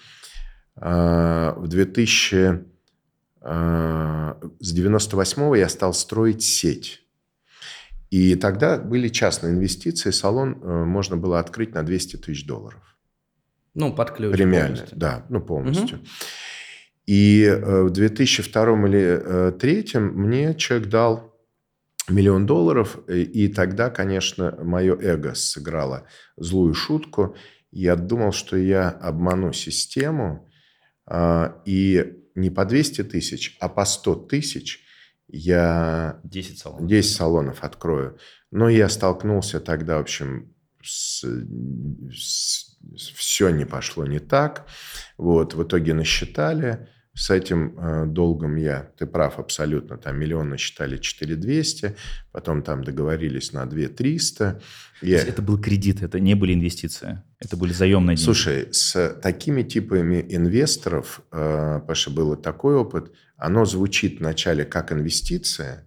А, 0.76 1.54
В 1.54 1.68
2000... 1.68 2.64
а, 3.40 4.38
С 4.60 4.76
98-го 4.76 5.54
я 5.54 5.68
стал 5.68 5.94
строить 5.94 6.42
сеть. 6.42 7.02
И 8.10 8.34
тогда 8.34 8.78
были 8.78 9.08
частные 9.08 9.52
инвестиции. 9.52 10.10
Салон 10.10 10.60
э, 10.62 10.84
можно 10.84 11.16
было 11.16 11.38
открыть 11.40 11.74
на 11.74 11.82
200 11.82 12.16
тысяч 12.16 12.46
долларов. 12.46 12.95
Ну, 13.76 13.94
под 13.94 14.10
ключ. 14.10 14.32
Премиальная, 14.32 14.76
полностью. 14.76 14.98
да, 14.98 15.26
ну 15.28 15.40
полностью. 15.40 16.00
И 17.06 17.44
э, 17.44 17.82
в 17.82 17.90
2002 17.90 18.88
или 18.88 19.50
2003 19.58 20.00
мне 20.00 20.54
человек 20.54 20.88
дал 20.88 21.36
миллион 22.08 22.46
долларов, 22.46 22.98
и, 23.08 23.22
и 23.22 23.48
тогда, 23.48 23.90
конечно, 23.90 24.56
мое 24.62 24.96
эго 24.98 25.34
сыграло 25.34 26.06
злую 26.36 26.74
шутку. 26.74 27.36
Я 27.70 27.96
думал, 27.96 28.32
что 28.32 28.56
я 28.56 28.88
обману 28.88 29.52
систему, 29.52 30.48
а, 31.06 31.60
и 31.64 32.14
не 32.34 32.50
по 32.50 32.64
200 32.64 33.04
тысяч, 33.04 33.56
а 33.60 33.68
по 33.68 33.84
100 33.84 34.14
тысяч 34.26 34.80
я 35.28 36.20
10 36.24 36.58
салонов. 36.58 36.88
10 36.88 37.16
салонов 37.16 37.64
открою. 37.64 38.18
Но 38.50 38.68
я 38.68 38.88
столкнулся 38.88 39.60
тогда, 39.60 39.98
в 39.98 40.02
общем, 40.02 40.54
все 42.96 43.50
не 43.50 43.64
пошло 43.64 44.06
не 44.06 44.18
так. 44.18 44.66
Вот, 45.16 45.54
в 45.54 45.62
итоге 45.62 45.94
насчитали. 45.94 46.88
С 47.14 47.30
этим 47.30 47.78
э, 47.78 48.04
долгом 48.04 48.56
я, 48.56 48.90
ты 48.98 49.06
прав 49.06 49.38
абсолютно, 49.38 49.96
там 49.96 50.18
миллион 50.18 50.50
насчитали 50.50 50.98
4200, 50.98 51.96
потом 52.30 52.62
там 52.62 52.84
договорились 52.84 53.54
на 53.54 53.64
2300. 53.64 54.60
Я... 55.00 55.22
Это 55.22 55.40
был 55.40 55.58
кредит, 55.58 56.02
это 56.02 56.20
не 56.20 56.34
были 56.34 56.52
инвестиции, 56.52 57.22
это 57.38 57.56
были 57.56 57.72
заемные 57.72 58.16
деньги. 58.16 58.26
Слушай, 58.26 58.68
с 58.70 59.18
такими 59.22 59.62
типами 59.62 60.26
инвесторов, 60.28 61.22
э, 61.32 61.80
Паша, 61.88 62.10
был 62.10 62.36
такой 62.36 62.74
опыт, 62.74 63.10
оно 63.38 63.64
звучит 63.64 64.20
вначале 64.20 64.66
как 64.66 64.92
инвестиция, 64.92 65.86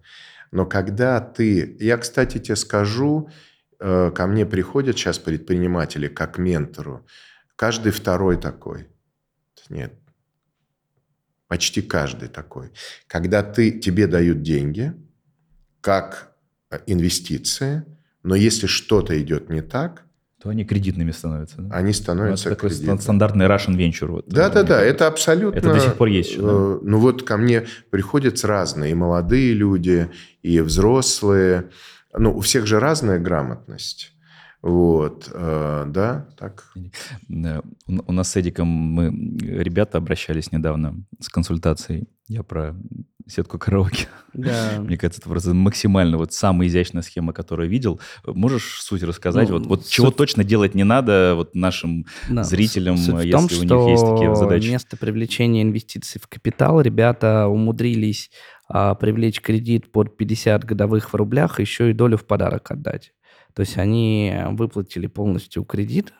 но 0.50 0.66
когда 0.66 1.20
ты... 1.20 1.76
Я, 1.78 1.96
кстати, 1.98 2.38
тебе 2.38 2.56
скажу, 2.56 3.30
ко 3.80 4.26
мне 4.26 4.46
приходят 4.46 4.96
сейчас 4.96 5.18
предприниматели 5.18 6.08
как 6.08 6.38
ментору, 6.38 7.06
каждый 7.56 7.92
второй 7.92 8.36
такой. 8.36 8.88
Нет, 9.68 9.94
Почти 11.50 11.82
каждый 11.82 12.28
такой. 12.28 12.70
Когда 13.08 13.42
ты, 13.42 13.72
тебе 13.72 14.06
дают 14.06 14.40
деньги, 14.42 14.92
как 15.80 16.30
э, 16.70 16.78
инвестиция, 16.86 17.84
но 18.22 18.36
если 18.36 18.68
что-то 18.68 19.20
идет 19.20 19.50
не 19.50 19.60
так, 19.60 20.04
то 20.40 20.50
они 20.50 20.64
кредитными 20.64 21.10
становятся. 21.10 21.56
Да? 21.62 21.74
Они 21.74 21.92
становятся 21.92 22.50
это 22.50 22.54
такой 22.54 22.70
стандартный 22.70 23.46
Russian 23.46 23.76
Venture. 23.76 24.06
Вот, 24.06 24.28
да, 24.28 24.48
да, 24.48 24.62
да, 24.62 24.80
это 24.80 25.08
абсолютно... 25.08 25.58
Это 25.58 25.72
до 25.72 25.80
сих 25.80 25.94
пор 25.94 26.06
есть 26.06 26.30
еще, 26.30 26.40
да? 26.40 26.48
Э, 26.52 26.78
ну 26.82 27.00
вот 27.00 27.24
ко 27.24 27.36
мне 27.36 27.66
приходят 27.90 28.40
разные, 28.44 28.92
и 28.92 28.94
молодые 28.94 29.52
люди, 29.52 30.08
и 30.42 30.60
взрослые. 30.60 31.70
Ну, 32.16 32.36
у 32.36 32.40
всех 32.40 32.66
же 32.66 32.80
разная 32.80 33.18
грамотность. 33.18 34.12
Вот, 34.62 35.30
э, 35.32 35.84
да, 35.88 36.28
так. 36.38 36.70
У 37.28 38.12
нас 38.12 38.30
с 38.30 38.36
Эдиком 38.36 38.68
мы, 38.68 39.38
ребята 39.40 39.98
обращались 39.98 40.52
недавно 40.52 41.02
с 41.18 41.30
консультацией. 41.30 42.08
Я 42.28 42.42
про 42.42 42.76
сетку 43.26 43.58
караоке. 43.58 44.08
Да. 44.34 44.76
Мне 44.80 44.98
кажется, 44.98 45.22
это 45.22 45.30
просто 45.30 45.54
максимально 45.54 46.18
вот 46.18 46.32
самая 46.34 46.68
изящная 46.68 47.02
схема, 47.02 47.32
которую 47.32 47.68
я 47.68 47.70
видел. 47.70 48.00
Можешь 48.26 48.82
суть 48.82 49.02
рассказать? 49.02 49.48
Ну, 49.48 49.58
вот, 49.58 49.66
вот 49.66 49.82
суть... 49.82 49.92
чего 49.92 50.10
точно 50.10 50.44
делать 50.44 50.74
не 50.74 50.84
надо 50.84 51.34
вот 51.36 51.54
нашим 51.54 52.06
да, 52.28 52.42
зрителям, 52.42 52.96
суть 52.98 53.24
если 53.24 53.30
том, 53.30 53.44
у 53.44 53.48
них 53.48 53.90
есть 53.90 54.04
такие 54.04 54.34
задачи? 54.36 54.68
Вместо 54.68 54.96
привлечения 54.96 55.62
инвестиций 55.62 56.20
в 56.20 56.26
капитал 56.28 56.80
ребята 56.80 57.46
умудрились 57.46 58.30
а, 58.72 58.94
привлечь 58.94 59.40
кредит 59.40 59.90
под 59.90 60.16
50 60.16 60.64
годовых 60.64 61.12
в 61.12 61.16
рублях, 61.16 61.58
еще 61.58 61.90
и 61.90 61.92
долю 61.92 62.16
в 62.16 62.24
подарок 62.24 62.70
отдать. 62.70 63.12
То 63.52 63.60
есть 63.60 63.76
они 63.76 64.32
выплатили 64.50 65.08
полностью 65.08 65.64
кредит, 65.64 66.12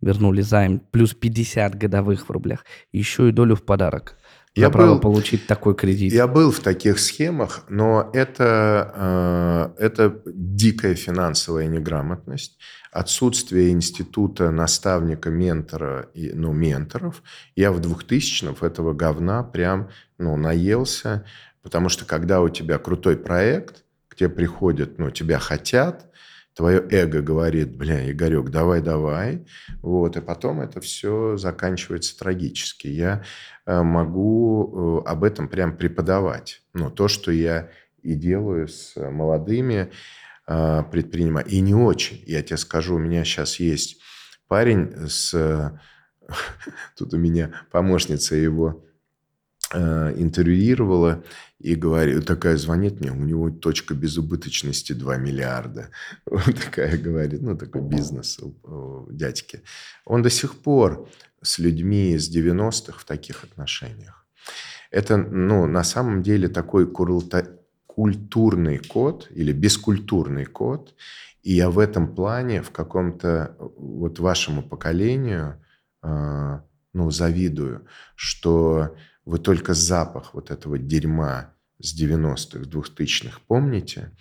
вернули 0.00 0.42
займ, 0.42 0.78
плюс 0.78 1.12
50 1.14 1.74
годовых 1.74 2.28
в 2.28 2.30
рублях, 2.30 2.64
еще 2.92 3.28
и 3.28 3.32
долю 3.32 3.56
в 3.56 3.64
подарок. 3.64 4.16
Я 4.54 4.70
право 4.70 4.94
был, 4.94 5.00
получить 5.00 5.48
такой 5.48 5.74
кредит. 5.74 6.12
Я 6.12 6.28
был 6.28 6.52
в 6.52 6.60
таких 6.60 7.00
схемах, 7.00 7.64
но 7.68 8.10
это, 8.12 9.74
э, 9.76 9.84
это 9.84 10.22
дикая 10.24 10.94
финансовая 10.94 11.66
неграмотность, 11.66 12.58
отсутствие 12.92 13.70
института 13.70 14.50
наставника, 14.52 15.30
ментора, 15.30 16.08
и, 16.14 16.32
ну, 16.32 16.52
менторов. 16.52 17.22
Я 17.56 17.72
в 17.72 17.80
2000-м 17.80 18.56
этого 18.60 18.94
говна 18.94 19.42
прям 19.42 19.90
ну, 20.16 20.36
наелся, 20.36 21.24
потому 21.68 21.90
что 21.90 22.06
когда 22.06 22.40
у 22.40 22.48
тебя 22.48 22.78
крутой 22.78 23.18
проект, 23.18 23.84
к 24.08 24.14
тебе 24.14 24.30
приходят, 24.30 24.98
ну, 24.98 25.10
тебя 25.10 25.38
хотят, 25.38 26.10
твое 26.54 26.82
эго 26.90 27.20
говорит, 27.20 27.76
бля, 27.76 28.10
Игорек, 28.10 28.48
давай, 28.48 28.80
давай. 28.80 29.44
Вот, 29.82 30.16
и 30.16 30.22
потом 30.22 30.62
это 30.62 30.80
все 30.80 31.36
заканчивается 31.36 32.18
трагически. 32.18 32.86
Я 32.86 33.22
э, 33.66 33.82
могу 33.82 35.02
э, 35.04 35.10
об 35.10 35.24
этом 35.24 35.46
прям 35.46 35.76
преподавать. 35.76 36.62
Ну, 36.72 36.90
то, 36.90 37.06
что 37.06 37.30
я 37.32 37.68
и 38.02 38.14
делаю 38.14 38.66
с 38.66 38.94
молодыми 38.96 39.92
э, 40.46 40.82
предпринимателями. 40.90 41.54
И 41.54 41.60
не 41.60 41.74
очень. 41.74 42.24
Я 42.26 42.42
тебе 42.42 42.56
скажу, 42.56 42.94
у 42.94 42.98
меня 42.98 43.24
сейчас 43.24 43.60
есть 43.60 44.00
парень 44.48 45.06
с... 45.06 45.78
Тут 46.96 47.12
у 47.12 47.18
меня 47.18 47.52
помощница 47.70 48.36
его 48.36 48.87
интервьюировала 49.72 51.22
и 51.58 51.74
говорит, 51.74 52.26
такая 52.26 52.56
звонит 52.56 53.00
мне, 53.00 53.10
у 53.10 53.24
него 53.24 53.50
точка 53.50 53.94
безубыточности 53.94 54.92
2 54.92 55.16
миллиарда. 55.16 55.90
Вот 56.26 56.54
такая 56.54 56.96
говорит, 56.96 57.42
ну, 57.42 57.56
такой 57.56 57.82
бизнес 57.82 58.38
у, 58.38 58.54
у 58.62 59.12
дядьки. 59.12 59.62
Он 60.04 60.22
до 60.22 60.30
сих 60.30 60.54
пор 60.54 61.08
с 61.42 61.58
людьми 61.58 62.12
из 62.12 62.34
90-х 62.34 62.98
в 62.98 63.04
таких 63.04 63.44
отношениях. 63.44 64.26
Это, 64.90 65.16
ну, 65.16 65.66
на 65.66 65.84
самом 65.84 66.22
деле 66.22 66.48
такой 66.48 66.90
культурный 67.86 68.78
код 68.78 69.28
или 69.30 69.52
бескультурный 69.52 70.44
код. 70.44 70.94
И 71.42 71.54
я 71.54 71.70
в 71.70 71.78
этом 71.78 72.14
плане, 72.14 72.62
в 72.62 72.70
каком-то 72.70 73.56
вот 73.58 74.18
вашему 74.18 74.62
поколению, 74.62 75.62
э, 76.02 76.60
ну, 76.94 77.10
завидую, 77.10 77.86
что 78.16 78.96
вы 79.28 79.38
только 79.38 79.74
запах 79.74 80.32
вот 80.32 80.50
этого 80.50 80.78
дерьма 80.78 81.54
с 81.78 81.94
90-х, 81.94 82.60
2000-х 82.60 83.40
помните, 83.46 84.16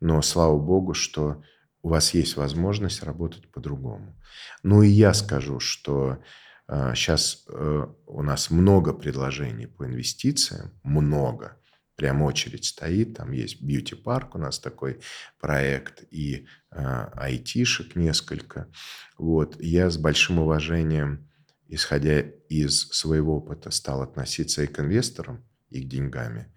но 0.00 0.20
слава 0.20 0.58
богу, 0.58 0.92
что 0.92 1.42
у 1.80 1.88
вас 1.88 2.12
есть 2.12 2.36
возможность 2.36 3.02
работать 3.02 3.50
по-другому. 3.50 4.20
Ну 4.62 4.82
и 4.82 4.88
я 4.90 5.14
скажу, 5.14 5.60
что 5.60 6.22
э, 6.68 6.92
сейчас 6.94 7.46
э, 7.48 7.86
у 8.06 8.22
нас 8.22 8.50
много 8.50 8.92
предложений 8.92 9.68
по 9.68 9.86
инвестициям, 9.86 10.78
много. 10.82 11.56
Прям 11.96 12.20
очередь 12.20 12.66
стоит, 12.66 13.16
там 13.16 13.32
есть 13.32 13.62
бьюти-парк 13.62 14.34
у 14.34 14.38
нас 14.38 14.58
такой 14.58 15.00
проект 15.40 16.04
и 16.10 16.46
э, 16.70 17.06
айтишек 17.14 17.96
несколько. 17.96 18.68
Вот. 19.16 19.58
Я 19.58 19.88
с 19.88 19.96
большим 19.96 20.38
уважением 20.38 21.29
исходя 21.70 22.20
из 22.48 22.88
своего 22.88 23.36
опыта, 23.36 23.70
стал 23.70 24.02
относиться 24.02 24.62
и 24.62 24.66
к 24.66 24.80
инвесторам, 24.80 25.44
и 25.70 25.82
к 25.82 25.88
деньгами, 25.88 26.52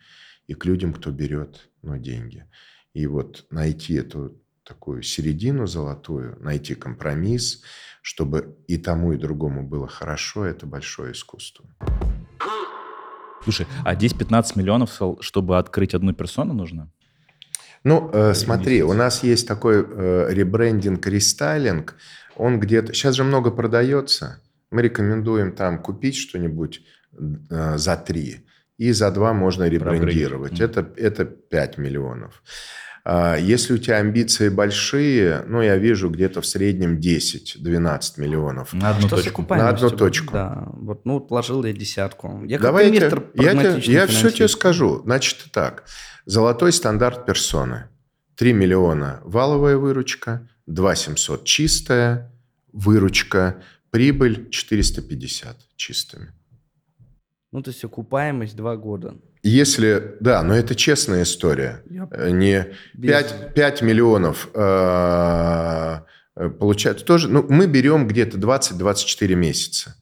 и 0.48 0.56
к 0.56 0.66
людям, 0.66 0.94
кто 0.94 1.12
берет 1.12 1.70
ну, 1.82 1.98
деньги. 1.98 2.46
И 2.94 3.06
вот 3.08 3.46
найти 3.52 3.94
эту 3.94 4.42
такую 4.64 5.04
середину 5.04 5.68
золотую, 5.68 6.38
найти 6.42 6.74
компромисс, 6.74 7.62
чтобы 8.02 8.58
и 8.68 8.78
тому, 8.78 9.14
и 9.14 9.18
другому 9.18 9.68
было 9.68 9.88
хорошо, 9.88 10.46
это 10.46 10.66
большое 10.66 11.12
искусство. 11.12 11.66
Слушай, 13.44 13.68
а 13.84 13.94
здесь 13.96 14.14
15 14.14 14.56
миллионов, 14.56 15.00
чтобы 15.20 15.58
открыть 15.58 15.94
одну 15.94 16.14
персону 16.14 16.54
нужно? 16.54 16.92
Ну, 17.84 18.10
э, 18.14 18.34
смотри, 18.34 18.82
у 18.82 18.94
нас 18.94 19.24
есть 19.24 19.48
такой 19.48 19.86
э, 19.86 20.28
ребрендинг, 20.30 21.06
рестайлинг. 21.06 21.96
Он 22.38 22.60
где-то... 22.60 22.94
Сейчас 22.94 23.16
же 23.16 23.26
много 23.26 23.52
продается 23.52 24.40
мы 24.74 24.82
рекомендуем 24.82 25.54
там 25.54 25.82
купить 25.82 26.16
что-нибудь 26.16 26.82
э, 27.50 27.78
за 27.78 27.96
3, 27.96 28.46
и 28.78 28.92
за 28.92 29.12
2 29.12 29.34
можно 29.34 29.70
ребрендировать. 29.70 30.60
Это, 30.60 30.90
это 30.98 31.26
5 31.26 31.78
миллионов. 31.78 32.44
А 33.06 33.36
если 33.36 33.74
у 33.74 33.78
тебя 33.78 33.98
амбиции 33.98 34.48
большие, 34.48 35.44
ну, 35.46 35.62
я 35.62 35.76
вижу 35.76 36.10
где-то 36.10 36.40
в 36.40 36.46
среднем 36.46 36.98
10-12 37.00 38.02
миллионов. 38.18 38.74
На 38.74 38.92
одну 38.92 39.08
Что 39.08 39.18
точку. 39.18 39.46
На 39.50 39.70
одну 39.70 39.90
точку. 39.90 40.34
Да, 40.34 40.68
вот, 40.72 41.06
ну, 41.06 41.20
вложил 41.30 41.64
я 41.66 41.74
десятку. 41.74 42.44
Я 42.46 42.60
Давай 42.60 42.94
я, 42.94 43.12
я, 43.36 43.76
я 43.76 44.08
все 44.08 44.30
тебе 44.30 44.48
скажу. 44.48 45.02
Значит, 45.04 45.52
так. 45.52 45.84
Золотой 46.26 46.72
стандарт 46.72 47.26
персоны. 47.26 47.90
3 48.38 48.54
миллиона 48.54 49.20
валовая 49.24 49.78
выручка, 49.78 50.48
2 50.68 50.96
700 50.96 51.44
чистая 51.44 52.32
выручка, 52.72 53.62
Прибыль 53.94 54.50
450 54.50 55.56
чистыми. 55.76 56.34
Ну, 57.52 57.62
то 57.62 57.70
есть 57.70 57.84
окупаемость 57.84 58.56
два 58.56 58.76
года. 58.76 59.14
Если, 59.44 60.16
да, 60.20 60.42
но 60.42 60.56
это 60.56 60.74
честная 60.74 61.22
история. 61.22 61.84
Я... 61.88 62.08
Э, 62.10 62.32
не 62.32 62.74
5, 63.00 63.54
5 63.54 63.82
миллионов 63.84 64.50
э, 64.56 66.00
э, 66.36 66.50
получается 66.50 67.06
тоже. 67.06 67.30
Ну, 67.30 67.46
мы 67.48 67.68
берем 67.68 68.08
где-то 68.08 68.40
20-24 68.40 69.36
месяца. 69.36 69.96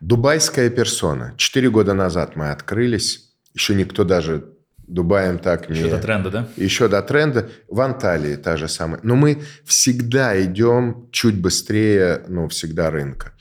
Дубайская 0.00 0.70
персона. 0.70 1.34
Четыре 1.36 1.68
года 1.68 1.94
назад 1.94 2.36
мы 2.36 2.50
открылись. 2.50 3.32
Еще 3.54 3.74
никто 3.74 4.04
даже 4.04 4.55
Дубаем 4.86 5.38
так 5.38 5.68
не... 5.68 5.78
Еще 5.78 5.90
до 5.90 5.98
тренда, 5.98 6.30
да? 6.30 6.48
Еще 6.56 6.88
до 6.88 7.02
тренда. 7.02 7.50
В 7.68 7.80
Анталии 7.80 8.36
та 8.36 8.56
же 8.56 8.68
самая. 8.68 9.00
Но 9.02 9.16
мы 9.16 9.42
всегда 9.64 10.40
идем 10.42 11.08
чуть 11.12 11.40
быстрее, 11.40 12.24
ну, 12.28 12.48
всегда 12.48 12.90
рынка. 12.90 13.32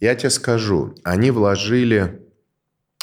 Я 0.00 0.14
тебе 0.14 0.30
скажу, 0.30 0.94
они 1.04 1.30
вложили 1.30 2.22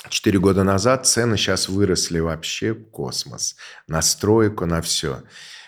4 0.09 0.39
года 0.39 0.63
назад, 0.63 1.05
цены 1.05 1.37
сейчас 1.37 1.69
выросли 1.69 2.19
вообще 2.19 2.73
в 2.73 2.89
космос. 2.89 3.55
На 3.87 4.01
стройку, 4.01 4.65
на 4.65 4.81
все. 4.81 5.23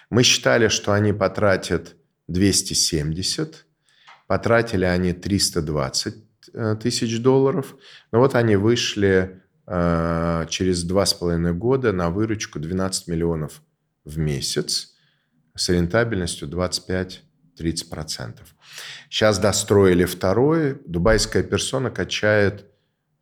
Мы 0.10 0.24
считали, 0.24 0.70
что 0.70 0.94
они 0.94 1.14
потратят 1.14 1.96
270, 2.28 3.68
Потратили 4.28 4.84
они 4.84 5.14
320 5.14 6.16
э, 6.54 6.76
тысяч 6.82 7.20
долларов. 7.22 7.76
Но 8.12 8.20
вот 8.20 8.36
они 8.36 8.58
вышли 8.58 9.42
через 9.68 10.84
два 10.84 11.06
с 11.06 11.14
половиной 11.14 11.54
года 11.54 11.92
на 11.92 12.10
выручку 12.10 12.58
12 12.58 13.08
миллионов 13.08 13.62
в 14.06 14.18
месяц 14.18 14.96
с 15.56 15.70
рентабельностью 15.70 16.48
25-30%. 16.48 18.40
Сейчас 19.10 19.40
достроили 19.40 20.06
второй. 20.06 20.82
Дубайская 20.86 21.44
персона 21.44 21.90
качает 21.90 22.66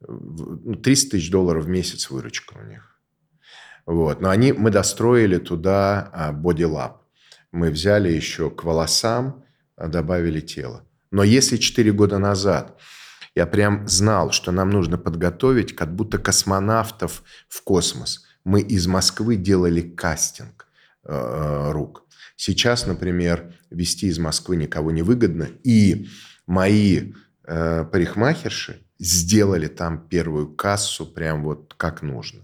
300 0.02 0.08
ну, 0.08 0.76
тысяч 0.76 1.32
долларов 1.32 1.66
в 1.66 1.70
месяц 1.70 2.10
выручка 2.10 2.58
у 2.58 2.64
них. 2.68 3.00
Вот. 3.86 4.22
Но 4.22 4.30
они, 4.30 4.52
мы 4.52 4.72
достроили 4.72 5.38
туда 5.38 6.10
а, 6.14 6.34
Body 6.34 6.70
Lab. 6.70 6.98
Мы 7.52 7.70
взяли 7.72 8.12
еще 8.12 8.50
к 8.50 8.64
волосам, 8.64 9.46
а, 9.76 9.88
добавили 9.88 10.42
тело. 10.42 10.86
Но 11.12 11.24
если 11.24 11.58
4 11.58 11.92
года 11.94 12.18
назад 12.18 12.80
я 13.36 13.46
прям 13.46 13.88
знал, 13.88 14.32
что 14.32 14.52
нам 14.52 14.70
нужно 14.70 14.98
подготовить 14.98 15.76
как 15.76 15.94
будто 15.94 16.18
космонавтов 16.18 17.24
в 17.50 17.62
космос, 17.64 18.26
мы 18.46 18.62
из 18.62 18.88
Москвы 18.88 19.36
делали 19.36 19.82
кастинг 19.82 20.68
э, 21.04 21.72
рук. 21.72 22.04
Сейчас, 22.38 22.86
например, 22.86 23.54
вести 23.70 24.08
из 24.08 24.20
Москвы 24.20 24.56
никого 24.56 24.92
не 24.92 25.02
выгодно. 25.02 25.50
И 25.64 26.08
мои 26.46 27.14
э, 27.44 27.86
парикмахерши 27.92 28.82
сделали 29.00 29.68
там 29.68 30.08
первую 30.08 30.56
кассу 30.56 31.06
прям 31.06 31.44
вот 31.44 31.74
как 31.76 32.02
нужно. 32.02 32.42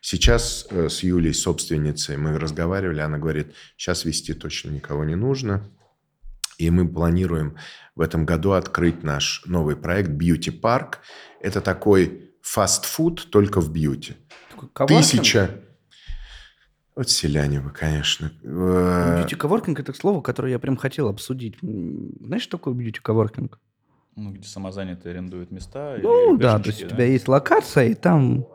Сейчас 0.00 0.66
э, 0.70 0.88
с 0.88 1.02
Юлей, 1.02 1.34
собственницей, 1.34 2.16
мы 2.16 2.38
разговаривали, 2.38 3.00
она 3.00 3.18
говорит, 3.18 3.54
сейчас 3.76 4.04
вести 4.04 4.34
точно 4.34 4.70
никого 4.70 5.04
не 5.04 5.14
нужно. 5.14 5.70
И 6.58 6.70
мы 6.70 6.88
планируем 6.88 7.56
в 7.94 8.00
этом 8.00 8.24
году 8.26 8.52
открыть 8.52 9.02
наш 9.02 9.42
новый 9.46 9.76
проект 9.76 10.10
Beauty 10.10 10.60
Park. 10.60 10.96
Это 11.40 11.60
такой 11.60 12.32
фастфуд 12.42 13.30
только 13.30 13.60
в 13.60 13.70
бьюти. 13.70 14.14
Тысяча... 14.86 15.60
Вот 16.96 17.10
селяне 17.10 17.58
вы, 17.60 17.70
конечно. 17.70 18.30
Бьюти-коворкинг– 18.44 19.80
это 19.80 19.92
слово, 19.92 20.20
которое 20.20 20.52
я 20.52 20.60
прям 20.60 20.76
хотел 20.76 21.08
обсудить. 21.08 21.56
Знаешь, 21.60 22.42
что 22.42 22.56
такое 22.56 22.74
бьюти-коворкинг? 22.74 23.58
Ну, 24.14 24.30
где 24.30 24.46
самозанятые 24.46 25.10
арендуют 25.10 25.50
места. 25.50 25.96
Ну, 26.00 26.36
да, 26.36 26.60
то 26.60 26.68
есть 26.68 26.82
да? 26.82 26.86
у 26.86 26.90
тебя 26.90 27.04
есть 27.06 27.26
локация, 27.26 27.88
и 27.88 27.94
там... 27.94 28.46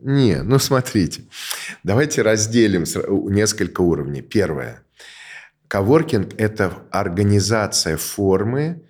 Не, 0.00 0.42
ну 0.42 0.58
смотрите. 0.58 1.22
Давайте 1.84 2.22
разделим 2.22 2.84
несколько 3.32 3.82
уровней. 3.82 4.20
Первое. 4.20 4.82
Коворкинг– 5.68 6.34
это 6.38 6.86
организация 6.90 7.96
формы 7.96 8.84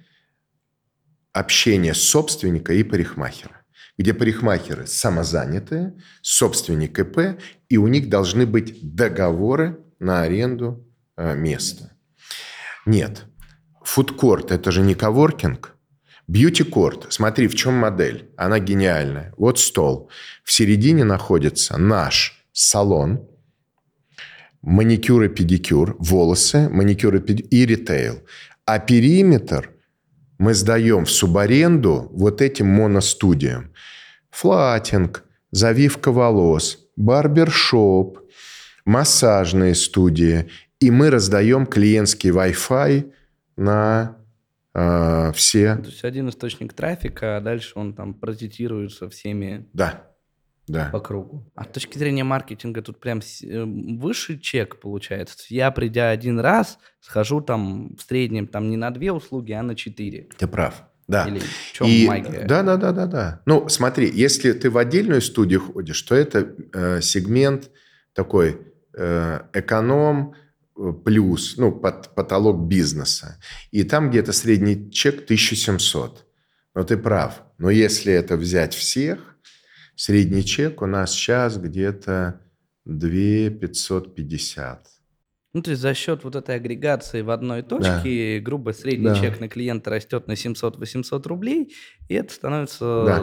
общения 1.32 1.94
собственника 1.94 2.72
и 2.72 2.82
парикмахера 2.82 3.56
где 3.98 4.12
парикмахеры 4.12 4.86
самозанятые, 4.86 5.94
собственник 6.20 6.98
ИП, 6.98 7.40
и 7.70 7.78
у 7.78 7.86
них 7.88 8.10
должны 8.10 8.44
быть 8.44 8.94
договоры 8.94 9.80
на 9.98 10.20
аренду 10.20 10.86
э, 11.16 11.34
места. 11.34 11.92
Нет. 12.84 13.24
Фудкорт– 13.82 14.50
это 14.52 14.70
же 14.70 14.82
не 14.82 14.94
коворкинг– 14.94 15.72
Бьюти-корт. 16.28 17.06
Смотри, 17.10 17.46
в 17.46 17.54
чем 17.54 17.74
модель. 17.74 18.30
Она 18.36 18.58
гениальная. 18.58 19.32
Вот 19.36 19.60
стол. 19.60 20.10
В 20.42 20.50
середине 20.50 21.04
находится 21.04 21.78
наш 21.78 22.44
салон, 22.52 23.28
маникюр 24.62 25.24
и 25.24 25.28
педикюр, 25.28 25.96
волосы, 25.98 26.68
маникюр 26.68 27.16
и, 27.16 27.20
педикюр, 27.20 27.48
и 27.50 27.66
ритейл. 27.66 28.22
А 28.64 28.78
периметр 28.78 29.70
мы 30.38 30.54
сдаем 30.54 31.04
в 31.04 31.10
субаренду 31.10 32.08
вот 32.12 32.42
этим 32.42 32.66
моностудиям. 32.66 33.72
Флатинг, 34.30 35.24
завивка 35.50 36.12
волос, 36.12 36.78
барбершоп, 36.96 38.18
массажные 38.84 39.74
студии. 39.74 40.50
И 40.80 40.90
мы 40.90 41.10
раздаем 41.10 41.66
клиентский 41.66 42.30
Wi-Fi 42.30 43.12
на 43.56 44.16
э, 44.74 45.32
все... 45.34 45.76
То 45.76 45.86
есть 45.86 46.04
один 46.04 46.28
источник 46.28 46.74
трафика, 46.74 47.38
а 47.38 47.40
дальше 47.40 47.72
он 47.76 47.94
там 47.94 48.12
паразитируется 48.12 49.08
всеми 49.08 49.66
да. 49.72 50.05
Да. 50.68 50.90
по 50.92 51.00
кругу. 51.00 51.50
А 51.55 51.64
с 51.64 51.68
точки 51.68 51.96
зрения 51.96 52.24
маркетинга 52.24 52.83
тут 52.83 52.98
прям 52.98 53.20
э, 53.20 53.64
высший 53.64 54.38
чек 54.38 54.81
получается. 54.81 55.37
Я, 55.48 55.70
придя 55.70 56.11
один 56.11 56.40
раз, 56.40 56.79
схожу 57.00 57.40
там 57.40 57.94
в 57.96 58.02
среднем 58.02 58.46
там 58.46 58.68
не 58.68 58.76
на 58.76 58.90
две 58.90 59.12
услуги, 59.12 59.52
а 59.52 59.62
на 59.62 59.76
четыре. 59.76 60.29
Ты 60.37 60.48
прав. 60.48 60.83
Да. 61.07 61.26
Или 61.29 61.38
в 61.38 61.72
чем 61.72 61.87
и, 61.87 62.07
магия? 62.07 62.46
Да, 62.46 62.62
да, 62.62 62.76
да, 62.76 62.92
да, 62.92 63.07
да. 63.07 63.42
Ну, 63.46 63.68
смотри, 63.68 64.11
если 64.12 64.52
ты 64.52 64.70
в 64.70 64.76
отдельную 64.76 65.22
студию 65.22 65.61
ходишь, 65.61 66.02
то 66.02 66.16
это 66.16 66.52
э, 66.72 67.00
сегмент 67.00 67.70
такой 68.12 68.59
э, 68.96 69.40
эконом, 69.52 70.35
плюс, 71.05 71.57
ну, 71.57 71.72
под 71.72 72.14
потолок 72.14 72.66
бизнеса. 72.66 73.38
И 73.70 73.85
там 73.85 74.11
где-то 74.11 74.33
средний 74.33 74.90
чек 74.90 75.24
1700. 75.24 76.26
Но 76.74 76.85
ты 76.85 76.96
прав. 76.96 77.42
Но 77.59 77.70
если 77.70 78.12
это 78.12 78.37
взять 78.37 78.74
всех, 78.74 79.36
средний 79.96 80.44
чек 80.44 80.82
у 80.82 80.87
нас 80.87 81.12
сейчас 81.12 81.59
где-то 81.59 82.40
2550. 82.85 84.96
Ну, 85.56 85.62
то 85.62 85.70
есть 85.70 85.80
за 85.80 85.94
счет 85.94 86.22
вот 86.22 86.37
этой 86.37 86.56
агрегации 86.56 87.22
в 87.22 87.30
одной 87.30 87.62
точке, 87.62 88.38
да. 88.38 88.44
грубо 88.44 88.72
средний 88.72 89.09
да. 89.09 89.18
чек 89.18 89.40
на 89.40 89.48
клиента 89.48 89.88
растет 89.88 90.26
на 90.26 90.32
700-800 90.32 91.26
рублей, 91.26 91.72
и 92.09 92.14
это 92.14 92.35
становится 92.35 93.04
да. 93.06 93.22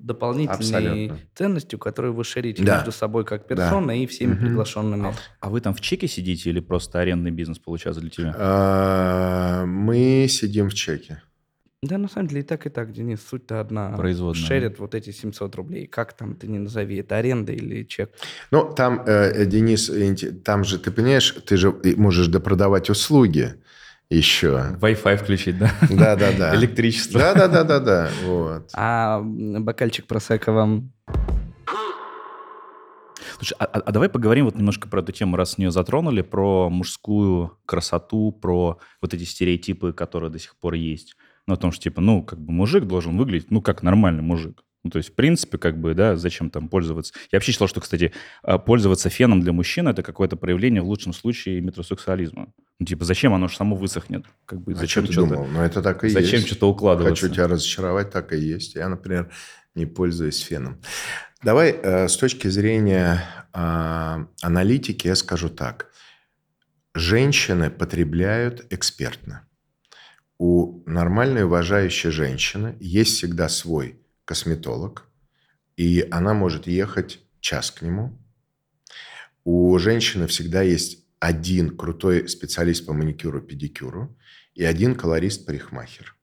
дополнительной 0.00 0.56
Абсолютно. 0.56 1.18
ценностью, 1.36 1.78
которую 1.78 2.14
вы 2.14 2.24
шерите 2.24 2.64
да. 2.64 2.78
между 2.78 2.90
собой 2.90 3.24
как 3.24 3.46
персона 3.46 3.86
да. 3.86 3.94
и 3.94 4.08
всеми 4.08 4.32
угу. 4.32 4.40
приглашенными. 4.40 5.10
А, 5.10 5.14
а 5.38 5.50
вы 5.50 5.60
там 5.60 5.72
в 5.72 5.80
чеке 5.80 6.08
сидите 6.08 6.50
или 6.50 6.58
просто 6.58 6.98
арендный 6.98 7.30
бизнес 7.30 7.60
получается 7.60 8.00
для 8.00 8.10
тебя? 8.10 8.34
А, 8.36 9.64
мы 9.64 10.26
сидим 10.28 10.70
в 10.70 10.74
чеке. 10.74 11.22
Да, 11.80 11.96
на 11.96 12.08
самом 12.08 12.26
деле 12.26 12.40
и 12.40 12.44
так, 12.44 12.66
и 12.66 12.70
так, 12.70 12.90
Денис, 12.90 13.20
суть-то 13.24 13.60
одна. 13.60 13.96
Производная. 13.96 14.44
Шерят 14.44 14.80
вот 14.80 14.96
эти 14.96 15.10
700 15.10 15.54
рублей. 15.54 15.86
Как 15.86 16.12
там 16.12 16.34
ты 16.34 16.48
не 16.48 16.58
назови, 16.58 16.96
это 16.96 17.16
аренда 17.16 17.52
или 17.52 17.84
чек? 17.84 18.10
Ну, 18.50 18.72
там, 18.74 19.02
э, 19.06 19.46
Денис, 19.46 19.88
там 20.44 20.64
же, 20.64 20.80
ты 20.80 20.90
понимаешь, 20.90 21.36
ты 21.46 21.56
же 21.56 21.72
можешь 21.96 22.26
допродавать 22.26 22.90
услуги 22.90 23.54
еще. 24.10 24.76
Wi-Fi 24.80 25.18
включить, 25.18 25.58
да? 25.58 25.70
Да-да-да. 25.88 26.52
Электричество. 26.56 27.20
Да-да-да-да-да, 27.20 28.10
вот. 28.24 28.70
А 28.74 29.20
бокальчик 29.22 30.06
просека 30.06 30.50
вам 30.50 30.92
Слушай, 33.36 33.56
а, 33.60 33.66
а, 33.66 33.78
а 33.78 33.92
давай 33.92 34.08
поговорим 34.08 34.46
вот 34.46 34.56
немножко 34.56 34.88
про 34.88 35.00
эту 35.00 35.12
тему, 35.12 35.36
раз 35.36 35.52
с 35.52 35.58
нее 35.58 35.70
затронули, 35.70 36.22
про 36.22 36.68
мужскую 36.70 37.56
красоту, 37.66 38.32
про 38.32 38.80
вот 39.00 39.14
эти 39.14 39.22
стереотипы, 39.22 39.92
которые 39.92 40.30
до 40.30 40.40
сих 40.40 40.56
пор 40.56 40.74
есть. 40.74 41.14
Ну, 41.48 41.54
о 41.54 41.56
том, 41.56 41.72
что, 41.72 41.84
типа, 41.84 42.02
ну, 42.02 42.22
как 42.22 42.38
бы 42.38 42.52
мужик 42.52 42.84
должен 42.84 43.16
выглядеть, 43.16 43.50
ну, 43.50 43.62
как 43.62 43.82
нормальный 43.82 44.20
мужик. 44.20 44.62
Ну, 44.84 44.90
то 44.90 44.98
есть, 44.98 45.08
в 45.08 45.14
принципе, 45.14 45.56
как 45.56 45.80
бы, 45.80 45.94
да, 45.94 46.14
зачем 46.14 46.50
там 46.50 46.68
пользоваться. 46.68 47.14
Я 47.32 47.38
вообще 47.38 47.52
считал, 47.52 47.68
что, 47.68 47.80
кстати, 47.80 48.12
а, 48.42 48.58
пользоваться 48.58 49.08
феном 49.08 49.40
для 49.40 49.54
мужчин– 49.54 49.88
это 49.88 50.02
какое-то 50.02 50.36
проявление, 50.36 50.82
в 50.82 50.86
лучшем 50.86 51.14
случае, 51.14 51.62
метросексуализма. 51.62 52.52
Ну, 52.78 52.84
типа, 52.84 53.06
зачем 53.06 53.32
оно 53.32 53.48
же 53.48 53.56
само 53.56 53.76
высохнет? 53.76 54.26
Как 54.44 54.60
бы, 54.60 54.72
а 54.72 54.74
зачем 54.74 55.06
что 55.06 55.22
ты 55.22 55.28
думал? 55.30 55.46
Ну, 55.46 55.62
это 55.62 55.80
так 55.80 56.04
и 56.04 56.10
зачем 56.10 56.20
есть. 56.20 56.32
Зачем 56.32 56.46
что-то 56.46 56.68
укладываться? 56.68 57.22
Хочу 57.22 57.34
тебя 57.34 57.48
разочаровать, 57.48 58.10
так 58.10 58.34
и 58.34 58.36
есть. 58.36 58.74
Я, 58.74 58.90
например, 58.90 59.30
не 59.74 59.86
пользуюсь 59.86 60.40
феном. 60.40 60.82
Давай 61.42 61.70
э, 61.70 62.08
с 62.08 62.16
точки 62.18 62.48
зрения 62.48 63.24
э, 63.54 64.24
аналитики 64.42 65.06
я 65.06 65.14
скажу 65.14 65.48
так. 65.48 65.86
Женщины 66.94 67.70
потребляют 67.70 68.66
экспертно 68.68 69.47
у 70.38 70.82
нормальной 70.88 71.42
уважающей 71.42 72.10
женщины 72.10 72.76
есть 72.80 73.16
всегда 73.16 73.48
свой 73.48 74.00
косметолог, 74.24 75.08
и 75.76 76.06
она 76.10 76.32
может 76.32 76.66
ехать 76.66 77.20
час 77.40 77.70
к 77.70 77.82
нему. 77.82 78.16
У 79.44 79.76
женщины 79.78 80.26
всегда 80.28 80.62
есть 80.62 81.04
один 81.18 81.76
крутой 81.76 82.28
специалист 82.28 82.86
по 82.86 82.92
маникюру, 82.92 83.40
педикюру 83.40 84.16
и 84.54 84.62
один 84.62 84.94
колорист-парикмахер. 84.94 86.14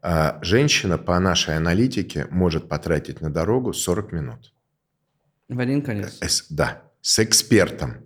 А 0.00 0.38
женщина 0.42 0.98
по 0.98 1.18
нашей 1.18 1.56
аналитике 1.56 2.26
может 2.30 2.68
потратить 2.68 3.20
на 3.20 3.30
дорогу 3.30 3.72
40 3.72 4.12
минут. 4.12 4.54
В 5.48 5.58
один 5.58 5.82
конец? 5.82 6.18
С, 6.20 6.46
да, 6.50 6.82
с 7.00 7.18
экспертом. 7.18 7.96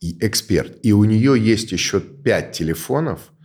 И 0.00 0.16
эксперт. 0.24 0.78
И 0.82 0.92
у 0.92 1.04
нее 1.04 1.34
есть 1.38 1.72
еще 1.72 2.00
пять 2.00 2.52
телефонов– 2.52 3.32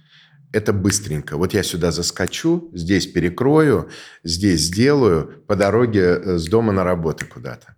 это 0.51 0.73
быстренько. 0.73 1.37
Вот 1.37 1.53
я 1.53 1.63
сюда 1.63 1.91
заскочу, 1.91 2.69
здесь 2.73 3.07
перекрою, 3.07 3.89
здесь 4.23 4.61
сделаю, 4.61 5.43
по 5.47 5.55
дороге 5.55 6.01
э, 6.01 6.37
с 6.37 6.47
дома 6.47 6.71
на 6.71 6.83
работу 6.83 7.25
куда-то. 7.25 7.75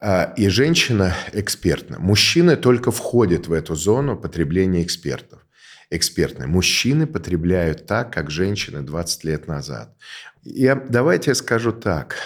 А, 0.00 0.32
и 0.36 0.48
женщина 0.48 1.14
экспертна. 1.32 1.98
Мужчины 1.98 2.56
только 2.56 2.90
входят 2.90 3.48
в 3.48 3.52
эту 3.52 3.74
зону 3.74 4.16
потребления 4.16 4.82
экспертов. 4.82 5.44
экспертное. 5.90 6.46
Мужчины 6.46 7.06
потребляют 7.06 7.86
так, 7.86 8.12
как 8.12 8.30
женщины 8.30 8.82
20 8.82 9.24
лет 9.24 9.48
назад. 9.48 9.96
Я, 10.42 10.74
давайте 10.74 11.30
я 11.30 11.34
скажу 11.34 11.72
так. 11.72 12.16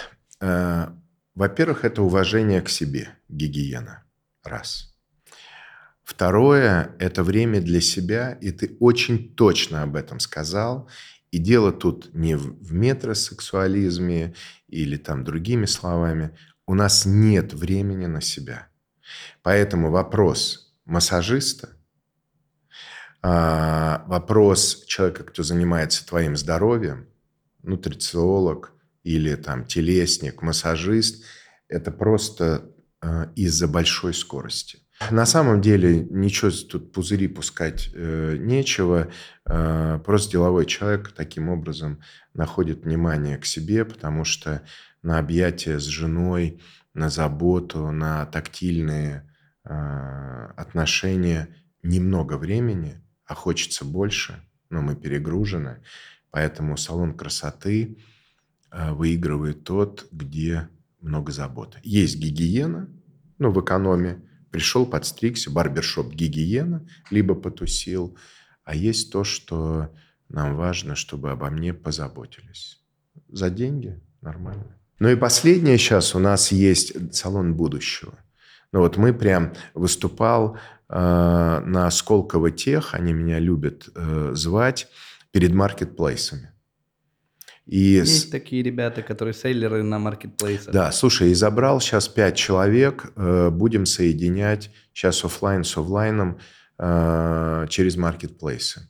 Э, 0.41 0.87
во-первых, 1.35 1.85
это 1.85 2.01
уважение 2.01 2.61
к 2.61 2.69
себе, 2.69 3.09
гигиена. 3.29 4.03
Раз. 4.43 4.92
Второе– 6.03 6.95
это 6.99 7.23
время 7.23 7.61
для 7.61 7.79
себя, 7.79 8.37
и 8.41 8.51
ты 8.51 8.75
очень 8.79 9.33
точно 9.35 9.83
об 9.83 9.95
этом 9.95 10.19
сказал. 10.19 10.89
И 11.31 11.37
дело 11.37 11.71
тут 11.71 12.13
не 12.13 12.35
в 12.35 12.73
метросексуализме 12.73 14.35
или 14.67 14.97
там 14.97 15.23
другими 15.23 15.65
словами. 15.65 16.37
У 16.67 16.75
нас 16.75 17.05
нет 17.05 17.53
времени 17.53 18.05
на 18.05 18.21
себя. 18.21 18.67
Поэтому 19.41 19.91
вопрос 19.91 20.73
массажиста, 20.85 21.69
а, 23.21 24.03
вопрос 24.07 24.83
человека, 24.85 25.23
кто 25.23 25.43
занимается 25.43 26.05
твоим 26.05 26.35
здоровьем, 26.35 27.07
нутрициолог 27.61 28.73
или 29.03 29.35
там 29.35 29.65
телесник, 29.65 30.41
массажист, 30.41 31.23
это 31.69 31.91
просто 31.91 32.69
а, 32.99 33.31
из-за 33.35 33.69
большой 33.69 34.13
скорости. 34.13 34.79
На 35.11 35.25
самом 35.25 35.61
деле 35.61 36.05
ничего 36.09 36.51
тут 36.51 36.91
пузыри 36.91 37.27
пускать 37.27 37.89
э, 37.93 38.37
нечего. 38.39 39.11
Э, 39.45 39.99
просто 40.05 40.31
деловой 40.33 40.65
человек 40.65 41.11
таким 41.11 41.49
образом 41.49 42.01
находит 42.33 42.83
внимание 42.83 43.37
к 43.37 43.45
себе, 43.45 43.85
потому 43.85 44.25
что 44.25 44.63
на 45.01 45.19
объятия 45.19 45.79
с 45.79 45.83
женой, 45.83 46.61
на 46.93 47.09
заботу, 47.09 47.91
на 47.91 48.25
тактильные 48.25 49.29
э, 49.65 50.49
отношения 50.55 51.49
немного 51.81 52.37
времени, 52.37 53.01
а 53.25 53.35
хочется 53.35 53.85
больше, 53.85 54.43
но 54.69 54.81
мы 54.81 54.95
перегружены. 54.95 55.81
Поэтому 56.31 56.77
салон 56.77 57.15
красоты 57.15 57.97
э, 58.71 58.91
выигрывает 58.93 59.63
тот, 59.63 60.07
где 60.11 60.69
много 61.01 61.31
заботы. 61.31 61.79
Есть 61.83 62.17
гигиена, 62.17 62.89
ну, 63.37 63.51
в 63.51 63.61
экономе, 63.61 64.21
Пришел, 64.53 64.85
подстригся, 64.85 65.49
барбершоп 65.49 66.13
гигиена, 66.13 66.87
либо 67.09 67.33
потусил. 67.33 68.15
А 68.63 68.75
есть 68.75 69.11
то, 69.11 69.23
что 69.23 69.89
нам 70.29 70.55
важно, 70.55 70.95
чтобы 70.95 71.31
обо 71.31 71.49
мне 71.49 71.73
позаботились. 71.73 72.79
За 73.29 73.49
деньги 73.49 73.99
нормально. 74.21 74.77
Ну 74.99 75.09
и 75.09 75.15
последнее 75.15 75.79
сейчас 75.79 76.13
у 76.13 76.19
нас 76.19 76.51
есть 76.51 77.15
салон 77.15 77.55
будущего. 77.55 78.13
Ну 78.71 78.81
вот 78.81 78.97
мы 78.97 79.11
прям 79.11 79.53
выступал 79.73 80.55
э, 80.87 80.99
на 81.65 81.89
Сколково 81.89 82.51
Тех, 82.51 82.93
они 82.93 83.11
меня 83.11 83.39
любят 83.39 83.89
э, 83.95 84.33
звать, 84.35 84.87
перед 85.31 85.51
маркетплейсами. 85.51 86.52
И 87.65 87.77
Есть 87.77 88.27
с... 88.27 88.29
такие 88.29 88.61
ребята, 88.61 89.01
которые 89.01 89.33
селлеры 89.33 89.83
на 89.83 89.97
маркетплейсах. 89.97 90.73
Да, 90.73 90.91
слушай, 90.91 91.31
и 91.31 91.33
забрал 91.33 91.79
сейчас 91.79 92.07
пять 92.09 92.35
человек, 92.35 93.11
э, 93.15 93.49
будем 93.49 93.85
соединять 93.85 94.69
сейчас 94.93 95.23
офлайн 95.23 95.63
с 95.63 95.77
офлайном 95.77 96.39
э, 96.77 97.65
через 97.69 97.95
маркетплейсы. 97.95 98.89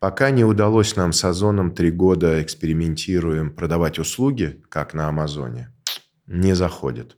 Пока 0.00 0.30
не 0.30 0.44
удалось 0.44 0.96
нам 0.96 1.12
с 1.12 1.22
Озоном 1.24 1.72
три 1.72 1.90
года 1.90 2.42
экспериментируем 2.42 3.54
продавать 3.54 3.98
услуги, 3.98 4.60
как 4.68 4.94
на 4.94 5.08
Амазоне, 5.08 5.72
не 6.26 6.54
заходит. 6.54 7.16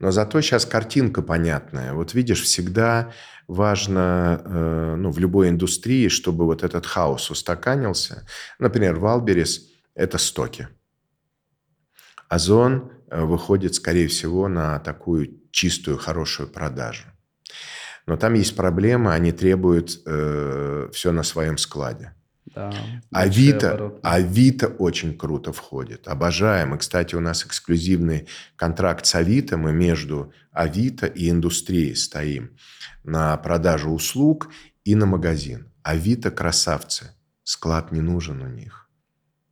Но 0.00 0.10
зато 0.10 0.40
сейчас 0.40 0.66
картинка 0.66 1.22
понятная. 1.22 1.94
Вот 1.94 2.14
видишь, 2.14 2.42
всегда 2.42 3.12
важно 3.46 4.42
э, 4.44 4.94
ну, 4.98 5.10
в 5.10 5.18
любой 5.18 5.48
индустрии, 5.48 6.08
чтобы 6.08 6.44
вот 6.44 6.64
этот 6.64 6.84
хаос 6.86 7.30
устаканился. 7.30 8.26
Например, 8.58 8.96
в 8.96 9.06
Альберис 9.06 9.67
это 9.98 10.16
стоки. 10.16 10.68
Озон 12.28 12.92
э, 13.10 13.22
выходит, 13.24 13.74
скорее 13.74 14.06
всего, 14.06 14.48
на 14.48 14.78
такую 14.78 15.40
чистую, 15.50 15.98
хорошую 15.98 16.48
продажу. 16.48 17.04
Но 18.06 18.16
там 18.16 18.34
есть 18.34 18.56
проблема, 18.56 19.12
они 19.12 19.32
требуют 19.32 20.00
э, 20.06 20.88
все 20.92 21.12
на 21.12 21.22
своем 21.24 21.58
складе. 21.58 22.14
Да, 22.54 22.72
Авито, 23.10 23.98
Авито 24.02 24.68
очень 24.68 25.18
круто 25.18 25.52
входит. 25.52 26.08
Обожаем. 26.08 26.74
И, 26.74 26.78
кстати, 26.78 27.14
у 27.14 27.20
нас 27.20 27.44
эксклюзивный 27.44 28.26
контракт 28.56 29.04
с 29.04 29.14
Авито. 29.14 29.56
Мы 29.56 29.72
между 29.72 30.32
Авито 30.52 31.06
и 31.06 31.28
индустрией 31.28 31.94
стоим 31.94 32.56
на 33.04 33.36
продажу 33.36 33.90
услуг 33.90 34.48
и 34.84 34.94
на 34.94 35.06
магазин. 35.06 35.70
Авито 35.82 36.30
красавцы. 36.30 37.10
Склад 37.42 37.92
не 37.92 38.00
нужен 38.00 38.42
у 38.42 38.48
них. 38.48 38.87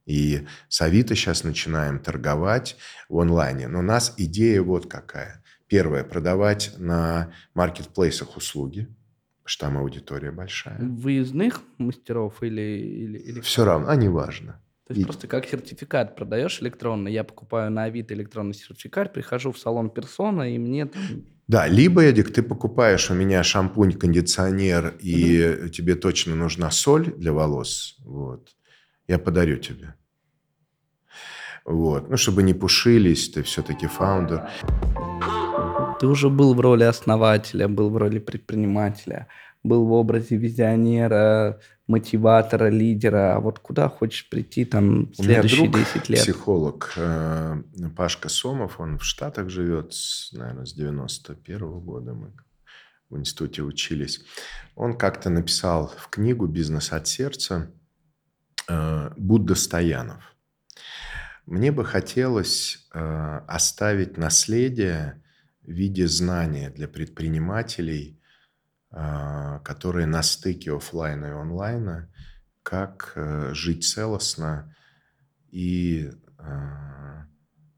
И 0.07 0.47
с 0.69 0.81
Авито 0.81 1.15
сейчас 1.15 1.45
начинаем 1.45 1.99
торговать 1.99 2.77
в 3.09 3.19
онлайне. 3.19 3.69
Но 3.69 3.81
у 3.81 3.83
нас 3.83 4.15
идея 4.17 4.63
вот 4.63 4.87
какая. 4.87 5.43
Первое, 5.67 6.05
продавать 6.05 6.73
на 6.79 7.33
маркетплейсах 7.55 8.37
услуги, 8.37 8.89
что 9.45 9.67
там 9.67 9.79
аудитория 9.79 10.31
большая. 10.31 10.79
Выездных 10.79 11.61
мастеров 11.79 12.43
или... 12.43 12.61
или, 12.61 13.19
или 13.19 13.41
Все 13.41 13.65
равно, 13.65 13.89
а 13.89 13.97
не 13.97 14.09
важно. 14.09 14.63
То 14.87 14.93
есть 14.93 15.03
и... 15.03 15.05
просто 15.05 15.27
как 15.27 15.45
сертификат 15.45 16.15
продаешь 16.15 16.63
электронно. 16.63 17.09
Я 17.09 17.25
покупаю 17.25 17.73
на 17.73 17.85
Авито 17.85 18.15
электронный 18.15 18.55
сертификат, 18.55 19.13
прихожу 19.13 19.51
в 19.51 19.59
салон 19.59 19.91
персона, 19.91 20.55
и 20.55 20.57
мне 20.59 20.87
там... 20.87 21.03
Да, 21.49 21.67
либо, 21.67 22.03
Эдик, 22.03 22.33
ты 22.33 22.45
покупаешь 22.45 23.11
у 23.11 23.15
меня 23.15 23.43
шампунь, 23.43 23.93
кондиционер, 23.93 24.97
и 25.01 25.59
угу. 25.63 25.69
тебе 25.69 25.97
точно 25.97 26.37
нужна 26.37 26.71
соль 26.71 27.13
для 27.17 27.33
волос. 27.33 27.97
Вот 28.05 28.56
я 29.09 29.19
подарю 29.19 29.57
тебе. 29.57 29.95
Вот. 31.65 32.09
Ну, 32.11 32.17
чтобы 32.17 32.43
не 32.43 32.55
пушились, 32.55 33.29
ты 33.31 33.43
все-таки 33.43 33.87
фаундер. 33.87 34.49
Ты 35.99 36.07
уже 36.07 36.29
был 36.29 36.55
в 36.55 36.61
роли 36.61 36.85
основателя, 36.85 37.69
был 37.69 37.91
в 37.91 37.97
роли 37.97 38.19
предпринимателя, 38.19 39.27
был 39.65 39.85
в 39.87 39.93
образе 39.93 40.37
визионера, 40.37 41.61
мотиватора, 41.89 42.69
лидера. 42.69 43.37
А 43.37 43.41
вот 43.41 43.59
куда 43.59 43.89
хочешь 43.89 44.29
прийти 44.29 44.65
там 44.65 45.07
в 45.07 45.17
следующие 45.17 45.61
У 45.61 45.65
меня 45.65 45.73
друг, 45.73 45.85
10 45.95 46.09
лет? 46.09 46.21
психолог 46.21 46.93
э, 46.97 47.63
Пашка 47.97 48.29
Сомов, 48.29 48.79
он 48.79 48.99
в 48.99 49.05
Штатах 49.05 49.49
живет, 49.49 49.93
наверное, 50.33 50.67
с 50.67 50.75
91 50.75 51.59
-го 51.59 51.81
года 51.81 52.15
мы 52.15 52.33
в 53.11 53.17
институте 53.17 53.63
учились. 53.63 54.21
Он 54.75 54.97
как-то 54.97 55.31
написал 55.31 55.93
в 55.97 56.09
книгу 56.09 56.47
«Бизнес 56.47 56.93
от 56.93 57.07
сердца» 57.07 57.71
Будда 58.69 59.55
Стоянов. 59.55 60.35
Мне 61.47 61.71
бы 61.71 61.85
хотелось 61.85 62.89
э, 62.93 63.41
оставить 63.47 64.17
наследие 64.17 65.23
в 65.63 65.71
виде 65.71 66.09
знания 66.09 66.71
для 66.71 66.89
предпринимателей, 66.89 68.21
э, 68.91 69.61
которые 69.65 70.07
на 70.07 70.23
стыке 70.23 70.75
офлайна 70.75 71.27
и 71.27 71.31
онлайна, 71.31 72.13
как 72.65 73.13
жить 73.53 73.85
целостно 73.85 74.75
и 75.53 76.11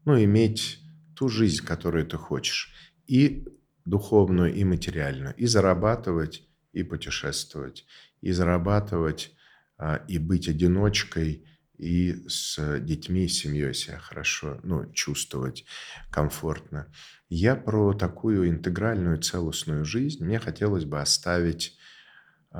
ну, 0.05 0.23
иметь 0.23 0.79
ту 1.15 1.29
жизнь, 1.29 1.63
которую 1.63 2.07
ты 2.07 2.17
хочешь, 2.17 2.73
и 3.05 3.47
духовную, 3.85 4.53
и 4.53 4.63
материальную, 4.63 5.35
и 5.35 5.45
зарабатывать, 5.45 6.47
и 6.73 6.81
путешествовать, 6.81 7.85
и 8.21 8.31
зарабатывать 8.31 9.35
и 10.07 10.17
быть 10.17 10.47
одиночкой, 10.47 11.45
и 11.79 12.25
с 12.27 12.79
детьми, 12.81 13.27
с 13.27 13.39
семьей 13.39 13.73
себя 13.73 13.97
хорошо 13.97 14.59
ну, 14.63 14.91
чувствовать 14.91 15.65
комфортно. 16.11 16.91
Я 17.29 17.55
про 17.55 17.93
такую 17.93 18.49
интегральную 18.49 19.19
целостную 19.21 19.85
жизнь. 19.85 20.23
Мне 20.23 20.39
хотелось 20.39 20.83
бы 20.83 20.99
оставить 20.99 21.77
э, 22.51 22.59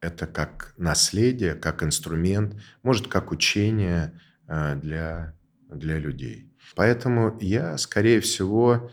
это 0.00 0.26
как 0.28 0.74
наследие, 0.76 1.54
как 1.54 1.82
инструмент, 1.82 2.62
может, 2.84 3.08
как 3.08 3.32
учение 3.32 4.20
э, 4.46 4.76
для, 4.76 5.34
для 5.68 5.98
людей. 5.98 6.54
Поэтому 6.76 7.36
я, 7.40 7.76
скорее 7.76 8.20
всего, 8.20 8.90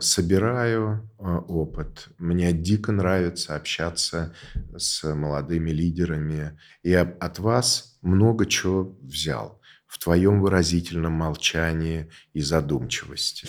собираю 0.00 1.10
э, 1.18 1.22
опыт. 1.48 2.08
Мне 2.18 2.52
дико 2.52 2.92
нравится 2.92 3.56
общаться 3.56 4.34
с 4.76 5.02
молодыми 5.14 5.70
лидерами. 5.70 6.58
Я 6.82 7.02
от 7.02 7.38
вас 7.38 7.98
много 8.02 8.44
чего 8.46 8.96
взял 9.02 9.60
в 9.86 9.98
твоем 9.98 10.40
выразительном 10.40 11.12
молчании 11.12 12.10
и 12.34 12.40
задумчивости. 12.40 13.48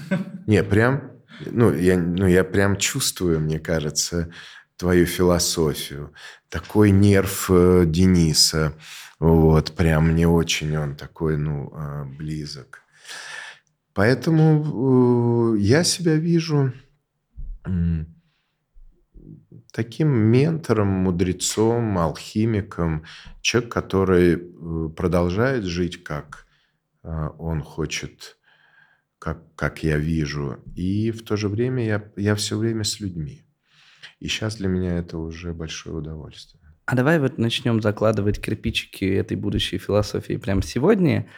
Не, 0.46 0.62
прям, 0.62 1.10
ну 1.46 1.72
я, 1.72 1.98
ну, 1.98 2.26
я 2.26 2.44
прям 2.44 2.76
чувствую, 2.76 3.40
мне 3.40 3.58
кажется, 3.58 4.30
твою 4.76 5.06
философию. 5.06 6.12
Такой 6.50 6.90
нерв 6.92 7.50
э, 7.50 7.84
Дениса, 7.86 8.74
вот, 9.18 9.72
прям 9.72 10.08
мне 10.08 10.26
очень 10.26 10.76
он 10.76 10.96
такой, 10.96 11.36
ну, 11.36 11.72
близок. 12.18 12.81
Поэтому 13.94 15.54
э, 15.54 15.58
я 15.60 15.84
себя 15.84 16.16
вижу 16.16 16.72
таким 19.72 20.08
ментором, 20.08 20.88
мудрецом, 20.88 21.98
алхимиком, 21.98 23.04
человек, 23.40 23.72
который 23.72 24.34
э, 24.34 24.88
продолжает 24.94 25.64
жить, 25.64 26.04
как 26.04 26.46
э, 27.02 27.28
он 27.38 27.62
хочет, 27.62 28.36
как, 29.18 29.54
как 29.54 29.82
я 29.82 29.96
вижу, 29.96 30.58
и 30.76 31.10
в 31.10 31.24
то 31.24 31.36
же 31.36 31.48
время 31.48 31.84
я, 31.84 32.04
я 32.16 32.34
все 32.34 32.58
время 32.58 32.84
с 32.84 33.00
людьми. 33.00 33.44
И 34.20 34.28
сейчас 34.28 34.56
для 34.56 34.68
меня 34.68 34.98
это 34.98 35.18
уже 35.18 35.52
большое 35.52 35.96
удовольствие. 35.96 36.62
А 36.84 36.94
давай 36.94 37.18
вот 37.18 37.38
начнем 37.38 37.80
закладывать 37.80 38.40
кирпичики 38.40 39.04
этой 39.04 39.36
будущей 39.36 39.78
философии 39.78 40.36
прямо 40.36 40.62
сегодня. 40.62 41.28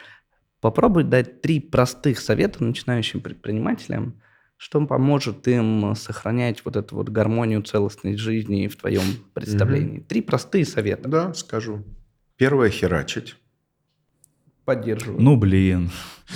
Попробуй 0.61 1.03
дать 1.03 1.41
три 1.41 1.59
простых 1.59 2.19
совета 2.19 2.63
начинающим 2.63 3.21
предпринимателям, 3.21 4.21
что 4.57 4.85
поможет 4.85 5.47
им 5.47 5.95
сохранять 5.95 6.63
вот 6.65 6.75
эту 6.75 6.95
вот 6.95 7.09
гармонию, 7.09 7.61
целостность 7.61 8.19
жизни 8.19 8.67
в 8.67 8.77
твоем 8.77 9.03
представлении. 9.33 9.99
Три 9.99 10.21
простые 10.21 10.65
совета. 10.65 11.09
Да, 11.09 11.33
скажу. 11.33 11.83
Первое– 12.37 12.69
херачить. 12.71 13.35
Поддерживаю. 14.65 15.21
Ну, 15.21 15.37
блин. 15.37 15.91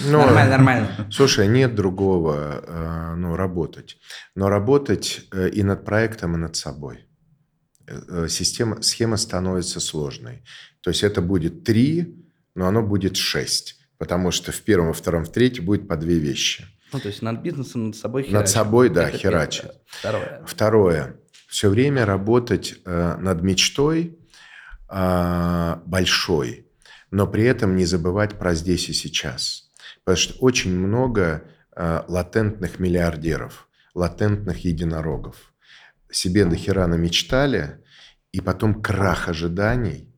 Ну, 0.06 0.20
Нормально, 0.20 0.52
нормально. 0.52 1.08
Слушай, 1.12 1.48
нет 1.48 1.74
другого, 1.74 2.64
э, 2.66 3.16
ну, 3.16 3.36
работать. 3.36 3.98
Но 4.36 4.50
работать 4.50 5.28
э, 5.34 5.50
и 5.50 5.64
над 5.64 5.84
проектом, 5.84 6.36
и 6.36 6.38
над 6.38 6.56
собой. 6.56 7.06
Э, 7.88 8.28
система, 8.30 8.84
схема 8.84 9.18
становится 9.18 9.80
сложной. 9.80 10.44
То 10.82 10.92
есть 10.92 11.04
это 11.04 11.22
будет 11.22 11.64
три, 11.64 12.24
но 12.54 12.68
оно 12.68 12.84
будет 12.84 13.18
шесть. 13.18 13.79
Потому 14.00 14.32
что 14.32 14.52
в 14.52 14.62
первом, 14.62 14.88
во 14.88 14.94
втором, 14.94 15.26
в 15.26 15.32
третьем 15.32 15.66
будет 15.66 15.88
по 15.88 15.96
две 15.98 16.18
вещи. 16.18 16.66
Ну, 16.92 17.00
то 17.00 17.10
есть 17.10 17.22
над 17.22 17.42
бизнесом, 17.42 17.88
над 17.88 17.96
собой 17.96 18.24
Над 18.24 18.30
херачить. 18.32 18.54
собой, 18.54 18.90
да, 18.90 19.10
Это 19.10 19.18
херачить. 19.20 19.62
первое. 19.62 19.82
Второе. 19.86 20.44
Второе. 20.48 21.16
Все 21.48 21.70
время 21.70 22.06
работать 22.06 22.76
э, 22.86 23.18
над 23.20 23.44
мечтой 23.44 24.18
э, 24.90 25.76
большой, 25.86 26.68
но 27.12 27.28
при 27.28 27.44
этом 27.44 27.76
не 27.76 27.86
забывать 27.86 28.40
про 28.40 28.56
здесь 28.56 28.90
и 28.90 28.94
сейчас. 28.94 29.70
Потому 30.04 30.18
что 30.18 30.34
очень 30.40 30.76
много 30.76 31.44
э, 31.76 32.02
латентных 32.08 32.80
миллиардеров, 32.80 33.68
латентных 33.94 34.64
единорогов. 34.64 35.36
Себе 36.12 36.46
до 36.46 36.56
хера 36.56 36.88
намечтали, 36.88 37.84
и 38.32 38.42
потом 38.42 38.82
крах 38.82 39.28
ожиданий. 39.28 40.09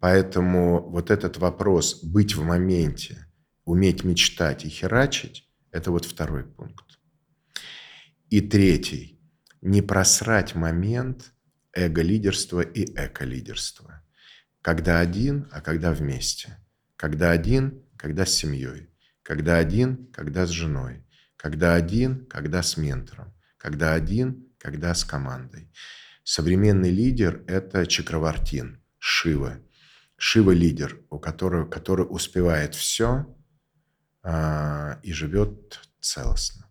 Поэтому 0.00 0.88
вот 0.90 1.10
этот 1.10 1.38
вопрос 1.38 2.02
«быть 2.04 2.34
в 2.34 2.42
моменте», 2.42 3.26
уметь 3.64 4.04
мечтать 4.04 4.64
и 4.64 4.68
херачить– 4.68 5.48
это 5.70 5.90
вот 5.90 6.04
второй 6.04 6.44
пункт. 6.44 6.98
И 8.30 8.40
третий– 8.40 9.20
не 9.60 9.82
просрать 9.82 10.54
момент 10.54 11.32
эго-лидерства 11.72 12.60
и 12.60 12.84
эко-лидерства. 12.84 14.04
Когда 14.62 15.00
один, 15.00 15.48
а 15.50 15.60
когда 15.60 15.92
вместе. 15.92 16.58
Когда 16.96 17.30
один, 17.30 17.82
когда 17.96 18.24
с 18.24 18.32
семьей. 18.32 18.90
Когда 19.22 19.58
один, 19.58 20.10
когда 20.12 20.46
с 20.46 20.50
женой. 20.50 21.04
Когда 21.36 21.74
один, 21.74 22.26
когда 22.26 22.62
с 22.62 22.76
ментором. 22.76 23.34
Когда 23.56 23.94
один, 23.94 24.48
когда 24.58 24.94
с 24.94 25.04
командой. 25.04 25.72
Современный 26.22 26.90
лидер– 26.90 27.42
это 27.46 27.86
Чакравартин, 27.86 28.82
Шива. 28.98 29.60
Шива– 30.18 30.50
лидер, 30.52 31.00
у 31.10 31.18
которого, 31.18 31.64
который 31.64 32.02
успевает 32.02 32.74
все 32.74 33.26
а, 34.24 34.98
и 35.04 35.12
живет 35.12 35.80
целостно. 36.00 36.66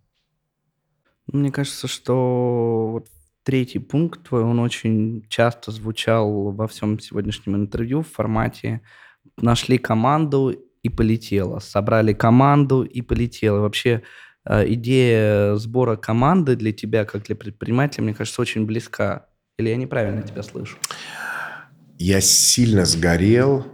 Мне 1.27 1.51
кажется, 1.51 1.88
что 1.88 2.89
вот 2.91 3.07
третий 3.43 3.79
пункт 3.79 4.27
твой, 4.27 4.43
он 4.43 4.60
очень 4.60 5.25
часто 5.29 5.71
звучал 5.71 6.51
во 6.51 6.67
всем 6.67 6.99
сегодняшнем 6.99 7.55
интервью 7.55 8.01
в 8.01 8.12
формате 8.12 8.81
«нашли 9.38 9.77
команду 9.77 10.53
и 10.83 10.89
полетело», 10.89 11.60
«собрали 11.60 12.12
команду 12.12 12.83
и 12.83 13.01
полетело». 13.01 13.60
Вообще 13.62 14.03
э, 14.43 14.73
идея 14.73 15.55
сбора 15.55 15.95
команды 15.95 16.57
для 16.57 16.73
тебя, 16.73 17.05
как 17.05 17.23
для 17.23 17.36
предпринимателя, 17.38 18.03
мне 18.03 18.13
кажется, 18.13 18.41
очень 18.41 18.65
близка. 18.65 19.29
Или 19.57 19.69
я 19.69 19.77
неправильно 19.77 20.21
тебя 20.21 20.43
слышу? 20.43 20.77
Я 21.97 22.21
сильно 22.21 22.86
сгорел, 22.86 23.65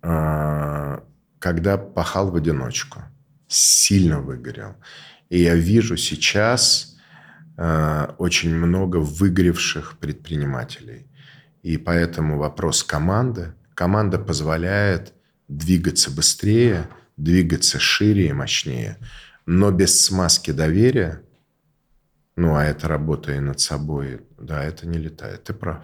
а, 0.00 1.02
когда 1.40 1.76
пахал 1.76 2.30
в 2.30 2.36
одиночку. 2.36 3.02
Сильно 3.48 4.20
выгорел. 4.20 4.76
И 5.28 5.40
я 5.40 5.56
вижу 5.56 5.96
сейчас 5.96 6.96
а, 7.56 8.14
очень 8.18 8.54
много 8.54 8.98
выгоревших 8.98 9.98
предпринимателей. 9.98 11.08
И 11.62 11.76
поэтому 11.78 12.38
вопрос 12.38 12.84
команды. 12.84 13.54
Команда 13.74 14.18
позволяет 14.18 15.12
двигаться 15.48 16.12
быстрее, 16.12 16.88
двигаться 17.16 17.80
шире 17.80 18.28
и 18.28 18.32
мощнее. 18.32 18.98
Но 19.46 19.72
без 19.72 20.04
смазки 20.04 20.52
доверия, 20.52 21.22
ну, 22.36 22.54
а 22.54 22.64
это 22.64 22.86
работа 22.86 23.32
и 23.32 23.40
над 23.40 23.58
собой, 23.58 24.20
да, 24.38 24.62
это 24.62 24.86
не 24.86 24.98
летает. 24.98 25.42
Ты 25.42 25.54
прав. 25.54 25.82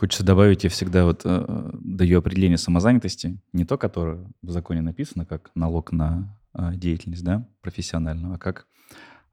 Хочется 0.00 0.24
добавить, 0.24 0.64
я 0.64 0.70
всегда 0.70 1.04
вот 1.04 1.26
э, 1.26 1.70
даю 1.74 2.20
определение 2.20 2.56
самозанятости, 2.56 3.38
не 3.52 3.66
то, 3.66 3.76
которое 3.76 4.26
в 4.40 4.50
законе 4.50 4.80
написано, 4.80 5.26
как 5.26 5.50
налог 5.54 5.92
на 5.92 6.40
э, 6.54 6.74
деятельность, 6.74 7.22
да, 7.22 7.46
профессиональную, 7.60 8.32
а 8.32 8.38
как 8.38 8.66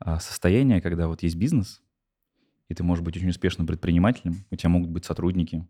э, 0.05 0.19
состояние, 0.19 0.81
когда 0.81 1.07
вот 1.07 1.23
есть 1.23 1.37
бизнес, 1.37 1.81
и 2.67 2.75
ты 2.75 2.83
можешь 2.83 3.01
быть 3.01 3.15
очень 3.15 3.29
успешным 3.29 3.65
предпринимателем, 3.65 4.43
у 4.51 4.57
тебя 4.57 4.69
могут 4.69 4.89
быть 4.89 5.05
сотрудники, 5.05 5.65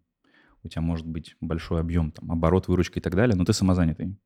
у 0.63 0.67
тебя 0.67 0.81
может 0.81 1.05
быть 1.05 1.35
большой 1.41 1.79
объем, 1.79 2.11
там, 2.11 2.31
оборот, 2.31 2.67
выручка 2.67 2.97
и 2.97 3.01
так 3.03 3.13
далее, 3.13 3.35
но 3.35 3.45
ты 3.45 3.53
самозанятый. 3.53 4.17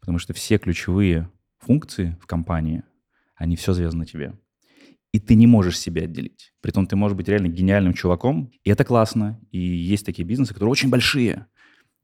Потому 0.00 0.16
что 0.16 0.32
все 0.32 0.56
ключевые 0.56 1.28
функции 1.58 2.16
в 2.22 2.26
компании, 2.26 2.84
они 3.36 3.54
все 3.54 3.74
завязаны 3.74 4.04
на 4.04 4.06
тебе 4.06 4.32
и 5.14 5.20
ты 5.20 5.36
не 5.36 5.46
можешь 5.46 5.78
себя 5.78 6.02
отделить. 6.02 6.52
Притом 6.60 6.88
ты 6.88 6.96
можешь 6.96 7.16
быть 7.16 7.28
реально 7.28 7.46
гениальным 7.46 7.94
чуваком, 7.94 8.50
и 8.64 8.70
это 8.70 8.84
классно. 8.84 9.40
И 9.52 9.60
есть 9.60 10.04
такие 10.04 10.24
бизнесы, 10.26 10.54
которые 10.54 10.72
очень 10.72 10.90
большие, 10.90 11.46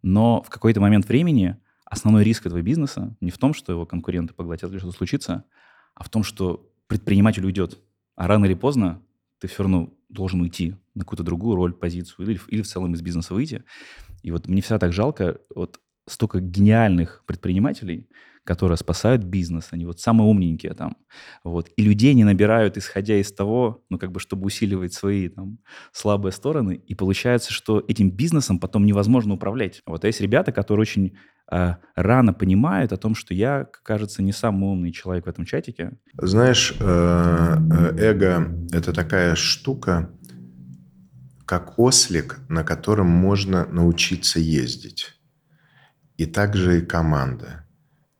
но 0.01 0.45
в 0.45 0.49
какой-то 0.49 0.81
момент 0.81 1.09
времени 1.09 1.57
основной 1.85 2.23
риск 2.23 2.47
этого 2.47 2.63
бизнеса 2.63 3.17
не 3.21 3.33
в 3.33 3.39
том, 3.39 3.53
что 3.53 3.73
его 3.73 3.85
конкуренты 3.85 4.33
поглотят 4.33 4.71
или 4.71 4.79
что-то 4.79 4.97
случится, 4.97 5.45
а 5.97 6.05
в 6.05 6.09
том, 6.09 6.23
что 6.23 6.73
предприниматель 6.87 7.45
уйдет. 7.45 7.81
А 8.15 8.29
рано 8.29 8.45
или 8.45 8.55
поздно 8.55 9.03
ты 9.41 9.49
все 9.49 9.65
равно 9.65 9.93
должен 10.09 10.41
уйти 10.41 10.77
на 10.95 11.03
какую-то 11.03 11.25
другую 11.25 11.57
роль, 11.57 11.73
позицию, 11.73 12.29
или, 12.29 12.41
или 12.47 12.63
в 12.63 12.69
целом 12.69 12.95
из 12.95 13.03
бизнеса 13.03 13.35
выйти. 13.35 13.65
И 14.23 14.31
вот 14.31 14.47
мне 14.47 14.63
всегда 14.63 14.79
так 14.79 14.93
жалко, 14.93 15.41
вот 15.53 15.81
столько 16.07 16.41
гениальных 16.41 17.23
предпринимателей, 17.27 18.09
которые 18.45 18.79
спасают 18.79 19.23
бизнес, 19.23 19.69
они 19.71 19.87
вот 19.87 20.01
самые 20.01 20.27
умненькие 20.29 20.75
там, 20.75 20.97
вот, 21.45 21.69
и 21.77 21.83
людей 21.83 22.15
не 22.15 22.25
набирают, 22.25 22.77
исходя 22.77 23.17
из 23.17 23.33
того, 23.33 23.85
ну, 23.91 23.99
как 23.99 24.13
бы, 24.13 24.19
чтобы 24.19 24.47
усиливать 24.47 24.95
свои 24.95 25.29
там 25.29 25.59
слабые 25.93 26.33
стороны, 26.33 26.75
и 26.75 26.95
получается, 26.95 27.53
что 27.53 27.85
этим 27.87 28.11
бизнесом 28.11 28.59
потом 28.59 28.87
невозможно 28.87 29.35
управлять. 29.35 29.83
Вот, 29.87 30.05
а 30.05 30.07
есть 30.07 30.21
ребята, 30.21 30.53
которые 30.53 30.83
очень 30.83 31.17
э, 31.53 31.75
рано 31.95 32.33
понимают 32.33 32.93
о 32.93 32.97
том, 32.97 33.15
что 33.15 33.35
я, 33.35 33.67
кажется, 33.85 34.23
не 34.23 34.33
самый 34.33 34.71
умный 34.71 34.93
человек 34.93 35.27
в 35.27 35.29
этом 35.29 35.45
чатике. 35.45 35.93
Знаешь, 36.15 36.75
э, 36.81 36.85
э, 36.85 37.97
эго– 37.99 38.53
это 38.73 38.93
такая 38.93 39.35
штука, 39.35 40.11
как 41.45 41.79
ослик, 41.79 42.39
на 42.49 42.65
котором 42.65 43.09
можно 43.09 43.67
научиться 43.67 44.41
ездить. 44.41 45.20
И 46.21 46.27
также 46.27 46.81
и 46.81 46.83
команда 46.83 47.65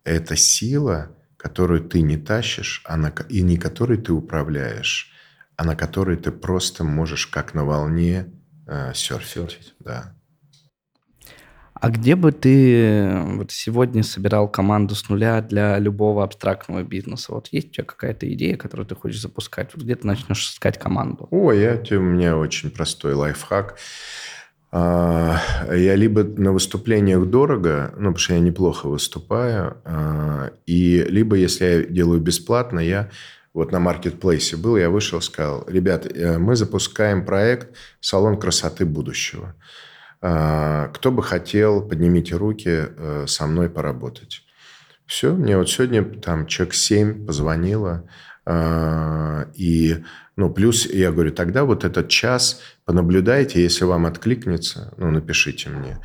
это 0.05 0.35
сила, 0.35 1.15
которую 1.37 1.83
ты 1.87 2.01
не 2.01 2.17
тащишь, 2.17 2.81
а 2.87 2.97
на, 2.97 3.13
и 3.29 3.43
не 3.43 3.59
которой 3.59 3.99
ты 3.99 4.15
управляешь, 4.15 5.13
а 5.57 5.65
на 5.65 5.77
которой 5.77 6.17
ты 6.17 6.33
просто 6.33 6.83
можешь 6.83 7.27
как 7.27 7.53
на 7.53 7.67
волне 7.67 8.33
э, 8.67 8.93
серфить. 8.95 9.29
серфить. 9.29 9.75
Да. 9.81 10.15
А 11.75 11.91
где 11.91 12.17
бы 12.17 12.33
ты 12.33 12.75
э, 12.75 13.37
вот 13.37 13.53
сегодня 13.53 14.03
собирал 14.03 14.49
команду 14.49 14.95
с 14.95 15.07
нуля 15.11 15.43
для 15.43 15.79
любого 15.79 16.25
абстрактного 16.25 16.83
бизнеса? 16.83 17.35
Вот 17.35 17.49
есть 17.49 17.69
у 17.69 17.73
тебя 17.73 17.85
какая-то 17.85 18.33
идея, 18.33 18.57
которую 18.57 18.87
ты 18.87 18.95
хочешь 18.95 19.21
запускать? 19.21 19.75
Вот 19.75 19.85
где 19.85 19.95
ты 19.95 20.07
начнешь 20.07 20.53
искать 20.53 20.79
команду? 20.79 21.29
О, 21.31 21.53
я, 21.53 21.79
у 21.91 22.01
меня 22.01 22.39
очень 22.39 22.71
простой 22.71 23.13
лайфхак. 23.13 23.77
А, 24.73 25.41
я 25.73 25.97
либо 25.97 26.23
на 26.23 26.53
выступлениях 26.53 27.27
дорого, 27.27 27.93
ну, 27.97 28.11
потому 28.11 28.19
что 28.19 28.35
я 28.35 28.41
неплохо 28.41 28.89
выступаю, 28.89 29.79
а, 29.85 30.53
и 30.67 31.03
либо, 31.03 31.37
если 31.37 31.65
я 31.65 31.83
делаю 31.83 32.21
бесплатно, 32.21 32.79
я 32.79 33.11
вот 33.53 33.73
на 33.73 33.81
маркетплейсе 33.81 34.57
был, 34.57 34.77
я 34.77 34.89
вышел, 34.89 35.21
сказал, 35.21 35.65
ребят, 35.67 36.07
э, 36.07 36.39
мы 36.39 36.55
запускаем 36.55 37.25
проект 37.25 37.77
«Салон 37.99 38.39
красоты 38.39 38.85
будущего». 38.85 39.57
А, 40.21 40.89
кто 40.95 41.11
бы 41.11 41.25
хотел, 41.25 41.83
поднимите 41.83 42.37
руки, 42.37 42.69
э, 42.69 43.25
со 43.27 43.47
мной 43.49 43.69
поработать. 43.69 44.45
Все, 45.05 45.35
мне 45.35 45.57
вот 45.57 45.69
сегодня 45.69 46.05
там 46.05 46.47
человек 46.47 46.75
7 46.75 47.27
позвонило, 47.27 48.09
и 49.55 50.05
Ну, 50.41 50.49
плюс, 50.49 50.87
я 50.87 51.13
говорю, 51.13 51.33
тогда 51.33 51.65
вот 51.65 51.85
этот 51.85 52.09
час 52.09 52.63
понаблюдайте, 52.87 53.63
если 53.63 53.85
вам 53.85 54.07
откликнется, 54.07 54.95
ну, 54.97 55.11
напишите 55.11 55.69
мне. 55.69 55.99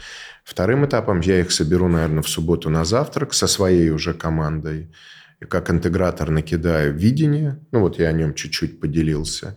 Вторым 0.43 0.85
этапом 0.85 1.21
я 1.21 1.39
их 1.39 1.53
соберу, 1.53 1.87
наверное, 1.87 2.21
в 2.21 2.27
субботу 2.27 2.69
на 2.69 2.83
завтрак 2.83 3.33
со 3.33 3.47
своей 3.47 3.91
уже 3.91 4.13
командой. 4.13 4.91
И 5.39 5.45
как 5.45 5.69
интегратор 5.69 6.31
накидаю 6.31 6.93
видение. 6.93 7.61
Ну, 7.71 7.79
вот 7.79 7.97
я 7.97 8.09
о 8.09 8.11
нем 8.11 8.33
чуть-чуть 8.33 8.81
поделился. 8.81 9.55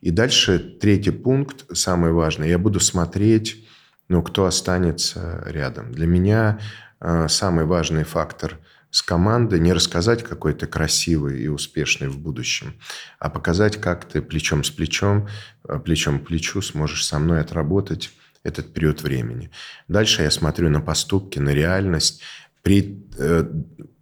И 0.00 0.10
дальше 0.10 0.58
третий 0.58 1.12
пункт, 1.12 1.64
самый 1.72 2.10
важный. 2.10 2.48
Я 2.48 2.58
буду 2.58 2.80
смотреть, 2.80 3.64
ну, 4.08 4.24
кто 4.24 4.46
останется 4.46 5.44
рядом. 5.46 5.92
Для 5.92 6.08
меня 6.08 6.58
э, 7.00 7.28
самый 7.28 7.64
важный 7.64 8.02
фактор 8.02 8.58
с 8.90 9.02
командой 9.02 9.60
не 9.60 9.72
рассказать, 9.72 10.22
какой 10.22 10.54
ты 10.54 10.66
красивый 10.66 11.40
и 11.40 11.48
успешный 11.48 12.08
в 12.08 12.18
будущем, 12.18 12.74
а 13.18 13.28
показать, 13.30 13.80
как 13.80 14.04
ты 14.04 14.22
плечом 14.22 14.64
с 14.64 14.70
плечом, 14.70 15.28
э, 15.68 15.78
плечом 15.78 16.20
к 16.20 16.26
плечу 16.26 16.62
сможешь 16.62 17.04
со 17.04 17.18
мной 17.18 17.40
отработать 17.40 18.10
этот 18.42 18.72
период 18.72 19.02
времени. 19.02 19.50
Дальше 19.88 20.22
я 20.22 20.30
смотрю 20.30 20.70
на 20.70 20.80
поступки, 20.80 21.38
на 21.38 21.50
реальность 21.50 22.22
при, 22.62 23.04
э, 23.18 23.44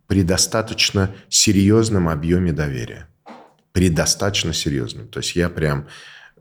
при 0.07 0.23
достаточно 0.23 1.15
серьезном 1.29 2.09
объеме 2.09 2.53
доверия. 2.53 3.09
При 3.73 3.89
достаточно 3.89 4.53
серьезном. 4.53 5.09
То 5.09 5.21
есть 5.21 5.35
я 5.35 5.49
прям 5.49 5.89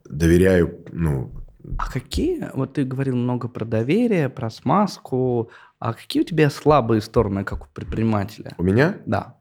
доверяю, 0.06 0.86
ну, 0.92 1.34
а 1.78 1.90
какие, 1.90 2.50
вот 2.54 2.74
ты 2.74 2.84
говорил 2.84 3.16
много 3.16 3.48
про 3.48 3.66
доверие, 3.66 4.30
про 4.30 4.50
смазку, 4.50 5.50
а 5.84 5.94
какие 5.94 6.24
у 6.24 6.26
тебя 6.26 6.50
слабые 6.50 7.02
стороны, 7.02 7.44
как 7.44 7.66
у 7.66 7.68
предпринимателя? 7.74 8.54
У 8.58 8.64
меня? 8.64 9.00
Да. 9.06 9.36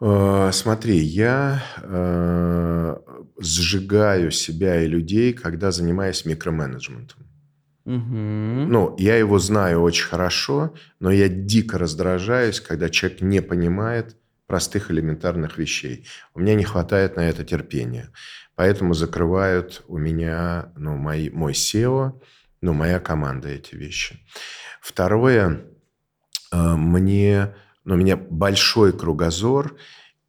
Э, 0.00 0.48
смотри, 0.50 0.96
я 0.96 1.62
э, 1.82 2.96
сжигаю 3.38 4.30
себя 4.30 4.80
и 4.80 4.88
людей, 4.88 5.34
когда 5.34 5.72
занимаюсь 5.72 6.24
микроменеджментом. 6.24 7.18
Угу. 7.84 8.70
Ну, 8.72 8.94
я 8.98 9.16
его 9.16 9.38
знаю 9.38 9.82
очень 9.82 10.06
хорошо, 10.06 10.72
но 11.00 11.10
я 11.10 11.28
дико 11.28 11.76
раздражаюсь, 11.76 12.58
когда 12.58 12.88
человек 12.88 13.20
не 13.20 13.42
понимает 13.42 14.16
простых 14.46 14.90
элементарных 14.90 15.58
вещей. 15.58 16.06
У 16.32 16.40
меня 16.40 16.54
не 16.54 16.64
хватает 16.64 17.16
на 17.16 17.28
это 17.28 17.44
терпения. 17.44 18.08
Поэтому 18.54 18.94
закрывают 18.94 19.84
у 19.86 19.98
меня, 19.98 20.72
ну, 20.76 20.96
мои, 20.96 21.28
мой 21.28 21.52
SEO, 21.52 22.22
ну, 22.62 22.72
моя 22.72 23.00
команда 23.00 23.48
эти 23.48 23.74
вещи. 23.74 24.18
Второе, 24.88 25.64
э, 26.50 26.74
мне 26.74 27.54
но 27.88 27.94
у 27.94 27.96
меня 27.96 28.18
большой 28.18 28.92
кругозор, 28.92 29.74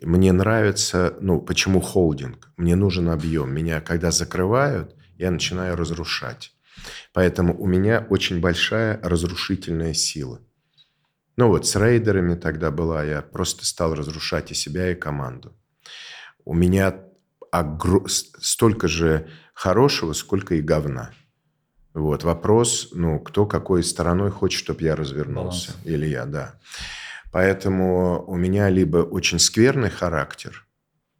мне 0.01 0.31
нравится, 0.31 1.17
ну, 1.19 1.41
почему 1.41 1.81
холдинг? 1.81 2.51
Мне 2.55 2.77
нужен 2.77 3.09
объем. 3.09 3.53
Меня, 3.53 3.81
когда 3.81 4.11
закрывают, 4.11 4.95
я 5.17 5.29
начинаю 5.29 5.75
разрушать. 5.75 6.53
Поэтому 7.11 7.53
у 7.59 7.67
меня 7.67 8.07
очень 8.09 8.39
большая 8.39 8.97
разрушительная 9.03 9.93
сила. 9.93 10.39
Ну 11.35 11.49
вот 11.49 11.67
с 11.67 11.75
рейдерами 11.75 12.35
тогда 12.35 12.71
была, 12.71 13.03
я 13.03 13.21
просто 13.21 13.65
стал 13.65 13.93
разрушать 13.93 14.51
и 14.51 14.55
себя, 14.55 14.91
и 14.91 14.95
команду. 14.95 15.53
У 16.45 16.53
меня 16.53 16.95
огр... 17.51 18.09
столько 18.09 18.87
же 18.87 19.29
хорошего, 19.53 20.13
сколько 20.13 20.55
и 20.55 20.61
говна. 20.61 21.11
Вот 21.93 22.23
вопрос, 22.23 22.89
ну, 22.93 23.19
кто 23.19 23.45
какой 23.45 23.83
стороной 23.83 24.29
хочет, 24.29 24.59
чтобы 24.59 24.83
я 24.83 24.95
развернулся. 24.95 25.71
Баланс. 25.71 25.85
Или 25.85 26.05
я, 26.05 26.25
да. 26.25 26.55
Поэтому 27.31 28.23
у 28.25 28.35
меня 28.35 28.69
либо 28.69 28.97
очень 28.97 29.39
скверный 29.39 29.89
характер, 29.89 30.65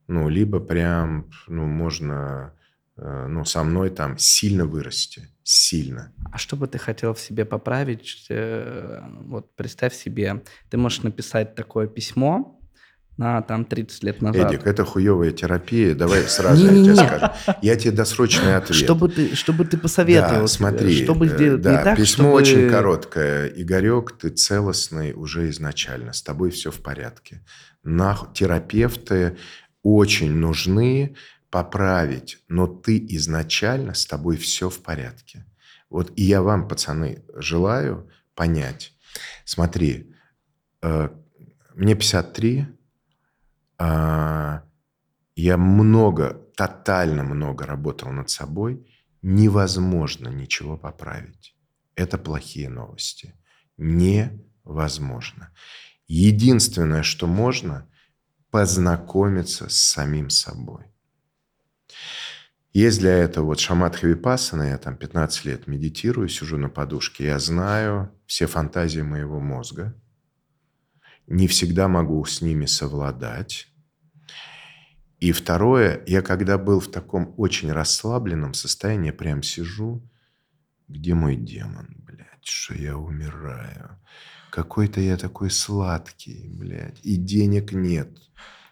ну, 0.08 0.28
либо 0.28 0.60
прям, 0.60 1.30
ну, 1.48 1.66
можно, 1.66 2.54
э, 2.98 3.28
ну, 3.28 3.46
со 3.46 3.64
мной 3.64 3.92
там 3.92 4.18
сильно 4.18 4.66
вырасти, 4.66 5.30
сильно. 5.44 6.12
А 6.32 6.38
что 6.38 6.56
бы 6.56 6.68
ты 6.68 6.80
хотел 6.80 7.14
в 7.14 7.20
себе 7.20 7.46
поправить? 7.46 8.26
Э, 8.30 9.02
вот 9.22 9.56
представь 9.56 9.94
себе, 9.94 10.44
ты 10.70 10.78
можешь 10.78 11.04
написать 11.04 11.54
такое 11.56 11.88
письмо, 11.88 12.59
на 13.20 13.42
там 13.42 13.66
30 13.66 14.04
лет 14.04 14.22
назад. 14.22 14.50
Эдик, 14.50 14.66
это 14.66 14.86
хуевая 14.86 15.32
терапия. 15.32 15.94
Давай 15.94 16.24
сразу 16.24 16.66
я 16.66 16.72
тебе 16.72 16.96
скажу. 16.96 17.56
Я 17.62 17.76
тебе 17.76 17.92
досрочный 17.92 18.56
ответ. 18.56 18.78
Чтобы 18.78 19.10
ты, 19.10 19.36
чтобы 19.36 19.66
ты 19.66 19.78
посоветовал. 19.78 20.42
Да, 20.44 20.48
смотри. 20.48 21.04
Чтобы 21.04 21.26
э, 21.26 21.36
сделать 21.36 21.62
да, 21.62 21.72
не 21.72 21.84
так, 21.84 21.98
письмо 21.98 22.24
чтобы... 22.24 22.36
очень 22.36 22.70
короткое. 22.70 23.48
Игорек, 23.48 24.14
ты 24.14 24.30
целостный 24.30 25.12
уже 25.12 25.50
изначально. 25.50 26.14
С 26.14 26.22
тобой 26.22 26.50
все 26.50 26.72
в 26.72 26.80
порядке. 26.80 27.44
На... 27.84 28.18
Терапевты 28.34 29.36
очень 29.84 30.32
нужны 30.32 31.18
поправить, 31.50 32.40
но 32.48 32.68
ты 32.68 33.06
изначально 33.10 33.96
с 33.96 34.06
тобой 34.06 34.38
все 34.38 34.70
в 34.70 34.80
порядке. 34.80 35.46
Вот 35.90 36.14
и 36.16 36.24
я 36.24 36.42
вам, 36.42 36.70
пацаны, 36.70 37.22
желаю 37.36 38.10
понять. 38.34 38.94
Смотри, 39.44 40.16
э, 40.82 41.10
мне 41.76 41.96
53, 41.96 42.62
а, 42.62 42.79
я 43.80 45.58
много, 45.58 46.34
тотально 46.56 47.24
много 47.24 47.66
работал 47.66 48.12
над 48.12 48.30
собой. 48.30 48.86
Невозможно 49.22 50.28
ничего 50.28 50.78
поправить. 50.78 51.56
Это 51.96 52.18
плохие 52.18 52.70
новости. 52.70 53.36
Невозможно. 53.78 55.52
Единственное, 56.08 57.04
что 57.04 57.28
можно, 57.28 57.88
познакомиться 58.52 59.70
с 59.70 59.78
самим 59.78 60.30
собой. 60.30 60.86
Есть 62.74 63.00
для 63.00 63.14
этого 63.14 63.46
вот 63.46 63.60
шамат 63.60 63.96
Хавипасана, 63.96 64.64
я 64.64 64.78
там 64.78 64.96
15 64.96 65.46
лет 65.46 65.68
медитирую, 65.68 66.30
сижу 66.30 66.58
на 66.58 66.70
подушке, 66.70 67.26
я 67.26 67.40
знаю 67.40 68.12
все 68.28 68.46
фантазии 68.46 69.02
моего 69.02 69.40
мозга, 69.40 69.96
не 71.26 71.48
всегда 71.48 71.88
могу 71.88 72.24
с 72.26 72.42
ними 72.42 72.66
совладать, 72.66 73.69
и 75.20 75.34
второе, 75.34 76.02
я 76.08 76.22
когда 76.22 76.58
был 76.58 76.80
в 76.80 76.90
таком 76.90 77.34
очень 77.36 77.72
расслабленном 77.72 78.54
состоянии, 78.54 79.12
прям 79.12 79.44
сижу, 79.44 80.02
где 80.88 81.14
мой 81.14 81.36
демон, 81.36 81.88
блядь, 82.06 82.46
что 82.46 82.74
я 82.74 82.98
умираю. 82.98 84.00
Какой-то 84.50 85.02
я 85.02 85.18
такой 85.18 85.52
сладкий, 85.52 86.48
блядь, 86.48 87.00
и 87.04 87.18
денег 87.18 87.74
нет 87.74 88.10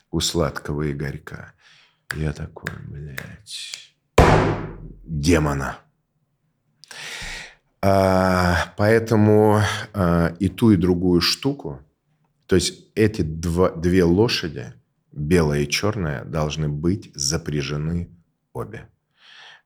у 0.10 0.22
сладкого 0.22 0.90
Игорька. 0.90 1.54
Я 2.16 2.32
такой, 2.32 2.72
блядь, 2.88 3.94
демона. 5.04 5.80
А, 7.82 8.74
поэтому 8.78 9.62
а, 9.94 10.34
и 10.40 10.48
ту, 10.48 10.72
и 10.72 10.78
другую 10.78 11.20
штуку, 11.20 11.82
то 12.46 12.56
есть 12.56 12.86
эти 12.96 13.22
два, 13.22 13.70
две 13.72 14.06
лошади– 14.06 14.74
белое 15.18 15.62
и 15.62 15.70
черное 15.70 16.24
должны 16.24 16.70
быть 16.70 17.12
запряжены 17.16 18.16
обе. 18.54 18.90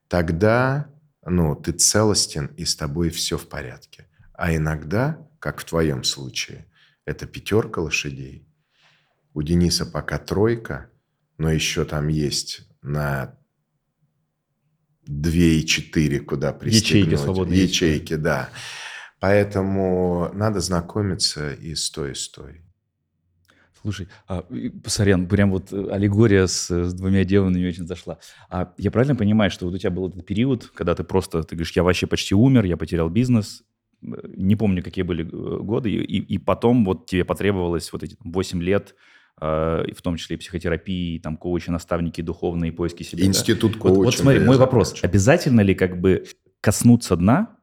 Тогда 0.08 0.88
ну, 1.24 1.54
ты 1.54 1.72
целостен 1.72 2.46
и 2.56 2.64
с 2.64 2.74
тобой 2.74 3.10
все 3.10 3.38
в 3.38 3.48
порядке. 3.48 4.08
А 4.34 4.54
иногда, 4.54 5.28
как 5.38 5.60
в 5.60 5.64
твоем 5.64 6.04
случае, 6.04 6.66
это 7.04 7.26
пятерка 7.26 7.80
лошадей. 7.80 8.46
У 9.34 9.42
Дениса 9.42 9.86
пока 9.86 10.18
тройка, 10.18 10.90
но 11.38 11.50
еще 11.50 11.84
там 11.84 12.08
есть 12.08 12.68
на 12.82 13.38
2,4 15.08 16.20
куда 16.20 16.52
пристегнуть. 16.52 17.06
Ячейки 17.06 17.22
свободные. 17.22 17.62
Ячейки, 17.62 18.16
да. 18.16 18.50
Поэтому 19.20 20.30
надо 20.34 20.60
знакомиться 20.60 21.52
и 21.52 21.74
с 21.74 21.90
той, 21.90 22.12
и 22.12 22.14
с 22.14 22.28
той. 22.28 22.62
Слушай, 23.82 24.08
а, 24.28 24.44
сорян, 24.86 25.26
прям 25.26 25.50
вот 25.50 25.72
э, 25.72 25.88
аллегория 25.90 26.46
с, 26.46 26.70
с 26.70 26.94
двумя 26.94 27.24
демонами 27.24 27.68
очень 27.68 27.86
зашла. 27.86 28.18
А 28.48 28.72
я 28.78 28.92
правильно 28.92 29.16
понимаю, 29.16 29.50
что 29.50 29.66
вот 29.66 29.74
у 29.74 29.78
тебя 29.78 29.90
был 29.90 30.08
этот 30.08 30.24
период, 30.24 30.70
когда 30.74 30.94
ты 30.94 31.02
просто, 31.02 31.42
ты 31.42 31.56
говоришь, 31.56 31.72
я 31.72 31.82
вообще 31.82 32.06
почти 32.06 32.34
умер, 32.34 32.64
я 32.64 32.76
потерял 32.76 33.08
бизнес, 33.08 33.64
э, 34.02 34.06
не 34.36 34.54
помню, 34.54 34.84
какие 34.84 35.02
были 35.02 35.24
э, 35.24 35.62
годы, 35.62 35.90
и, 35.90 36.18
и 36.18 36.38
потом 36.38 36.84
вот 36.84 37.06
тебе 37.06 37.24
потребовалось 37.24 37.92
вот 37.92 38.04
эти 38.04 38.16
8 38.20 38.62
лет, 38.62 38.94
э, 39.40 39.84
в 39.96 40.00
том 40.00 40.16
числе 40.16 40.36
и 40.36 40.38
психотерапии, 40.38 41.18
там, 41.18 41.36
коучи, 41.36 41.70
наставники, 41.70 42.20
духовные 42.20 42.70
поиски 42.70 43.02
себя. 43.02 43.24
Институт 43.24 43.72
да? 43.72 43.78
коучинга. 43.80 43.98
Вот, 43.98 44.04
вот 44.04 44.14
смотри, 44.14 44.44
мой 44.44 44.58
вопрос. 44.58 44.90
Закончу. 44.90 45.06
Обязательно 45.06 45.60
ли 45.62 45.74
как 45.74 46.00
бы 46.00 46.24
коснуться 46.60 47.16
дна, 47.16 47.56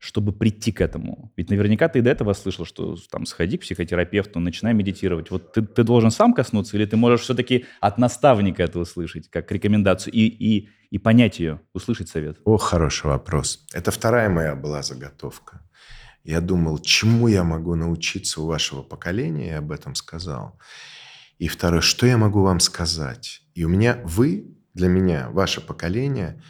чтобы 0.00 0.32
прийти 0.32 0.72
к 0.72 0.80
этому? 0.80 1.30
Ведь 1.36 1.50
наверняка 1.50 1.86
ты 1.88 2.00
до 2.00 2.10
этого 2.10 2.32
слышал, 2.32 2.64
что 2.64 2.96
там 3.10 3.26
сходи 3.26 3.58
к 3.58 3.60
психотерапевту, 3.60 4.40
начинай 4.40 4.72
медитировать. 4.72 5.30
Вот 5.30 5.52
ты, 5.52 5.62
ты 5.62 5.84
должен 5.84 6.10
сам 6.10 6.32
коснуться, 6.32 6.76
или 6.76 6.86
ты 6.86 6.96
можешь 6.96 7.20
все-таки 7.20 7.66
от 7.80 7.98
наставника 7.98 8.62
это 8.62 8.78
услышать, 8.78 9.28
как 9.28 9.52
рекомендацию, 9.52 10.14
и, 10.14 10.20
и, 10.20 10.70
и 10.90 10.98
понять 10.98 11.38
ее, 11.38 11.60
услышать 11.74 12.08
совет? 12.08 12.38
О, 12.44 12.56
хороший 12.56 13.06
вопрос. 13.08 13.66
Это 13.74 13.90
вторая 13.90 14.30
моя 14.30 14.56
была 14.56 14.82
заготовка. 14.82 15.60
Я 16.24 16.40
думал, 16.40 16.78
чему 16.78 17.28
я 17.28 17.44
могу 17.44 17.74
научиться 17.74 18.40
у 18.40 18.46
вашего 18.46 18.82
поколения, 18.82 19.48
я 19.48 19.58
об 19.58 19.70
этом 19.70 19.94
сказал. 19.94 20.58
И 21.38 21.46
второе, 21.46 21.82
что 21.82 22.06
я 22.06 22.16
могу 22.16 22.42
вам 22.42 22.58
сказать? 22.60 23.42
И 23.54 23.64
у 23.64 23.68
меня, 23.68 24.00
вы, 24.04 24.56
для 24.72 24.88
меня, 24.88 25.28
ваше 25.30 25.60
поколение, 25.60 26.42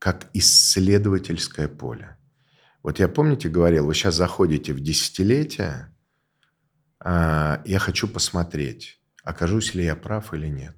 как 0.00 0.30
исследовательское 0.32 1.68
поле. 1.68 2.16
Вот 2.82 2.98
я, 2.98 3.06
помните, 3.06 3.50
говорил, 3.50 3.86
вы 3.86 3.94
сейчас 3.94 4.14
заходите 4.14 4.72
в 4.72 4.80
десятилетие, 4.80 5.94
а, 6.98 7.62
я 7.66 7.78
хочу 7.78 8.08
посмотреть, 8.08 8.98
окажусь 9.22 9.74
ли 9.74 9.84
я 9.84 9.94
прав 9.94 10.32
или 10.32 10.48
нет. 10.48 10.74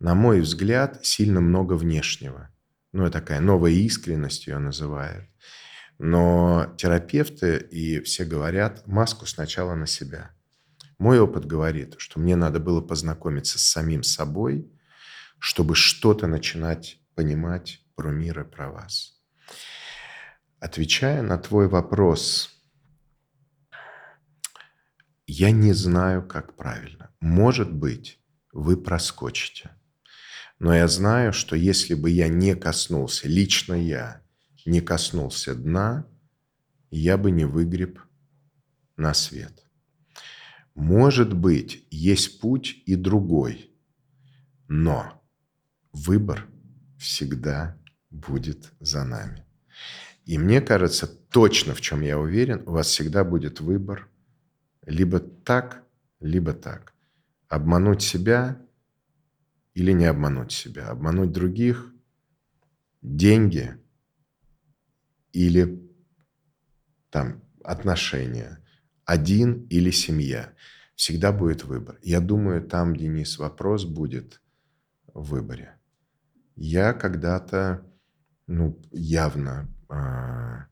На 0.00 0.14
мой 0.14 0.40
взгляд, 0.40 1.06
сильно 1.06 1.40
много 1.40 1.74
внешнего. 1.74 2.50
Ну, 2.92 3.04
это 3.04 3.20
такая 3.20 3.40
новая 3.40 3.70
искренность 3.70 4.48
ее 4.48 4.58
называют. 4.58 5.24
Но 5.98 6.74
терапевты 6.76 7.56
и 7.56 8.00
все 8.00 8.24
говорят, 8.24 8.84
маску 8.88 9.26
сначала 9.26 9.76
на 9.76 9.86
себя. 9.86 10.32
Мой 10.98 11.20
опыт 11.20 11.46
говорит, 11.46 11.94
что 11.98 12.18
мне 12.18 12.34
надо 12.34 12.58
было 12.58 12.80
познакомиться 12.80 13.60
с 13.60 13.62
самим 13.62 14.02
собой, 14.02 14.68
чтобы 15.38 15.76
что-то 15.76 16.26
начинать 16.26 17.00
понимать 17.14 17.80
про 17.98 18.12
мир 18.12 18.40
и 18.42 18.44
про 18.44 18.70
вас. 18.70 19.20
Отвечая 20.60 21.20
на 21.20 21.36
твой 21.36 21.66
вопрос, 21.66 22.62
я 25.26 25.50
не 25.50 25.72
знаю, 25.72 26.24
как 26.24 26.54
правильно. 26.56 27.12
Может 27.20 27.72
быть, 27.72 28.20
вы 28.52 28.76
проскочите. 28.76 29.70
Но 30.60 30.72
я 30.72 30.86
знаю, 30.86 31.32
что 31.32 31.56
если 31.56 31.94
бы 31.94 32.08
я 32.08 32.28
не 32.28 32.54
коснулся, 32.54 33.26
лично 33.26 33.74
я 33.74 34.22
не 34.64 34.80
коснулся 34.80 35.56
дна, 35.56 36.06
я 36.90 37.18
бы 37.18 37.32
не 37.32 37.46
выгреб 37.46 37.98
на 38.96 39.12
свет. 39.12 39.68
Может 40.76 41.34
быть, 41.34 41.84
есть 41.90 42.40
путь 42.40 42.80
и 42.86 42.94
другой, 42.94 43.72
но 44.68 45.20
выбор 45.92 46.46
всегда 46.96 47.76
будет 48.10 48.72
за 48.80 49.04
нами. 49.04 49.44
И 50.24 50.38
мне 50.38 50.60
кажется, 50.60 51.06
точно 51.06 51.74
в 51.74 51.80
чем 51.80 52.00
я 52.02 52.18
уверен, 52.18 52.62
у 52.66 52.72
вас 52.72 52.88
всегда 52.88 53.24
будет 53.24 53.60
выбор 53.60 54.08
либо 54.86 55.20
так, 55.20 55.84
либо 56.20 56.52
так. 56.52 56.94
Обмануть 57.48 58.02
себя 58.02 58.60
или 59.74 59.92
не 59.92 60.06
обмануть 60.06 60.52
себя, 60.52 60.88
обмануть 60.88 61.32
других, 61.32 61.94
деньги 63.00 63.76
или 65.32 65.80
там 67.10 67.42
отношения, 67.62 68.62
один 69.04 69.66
или 69.68 69.90
семья. 69.90 70.52
Всегда 70.94 71.32
будет 71.32 71.64
выбор. 71.64 71.98
Я 72.02 72.20
думаю, 72.20 72.62
там, 72.66 72.96
Денис, 72.96 73.38
вопрос 73.38 73.84
будет 73.84 74.42
в 75.06 75.30
выборе. 75.30 75.78
Я 76.56 76.92
когда-то, 76.92 77.86
ну, 78.48 78.76
явно 78.90 79.68
а, 79.88 80.66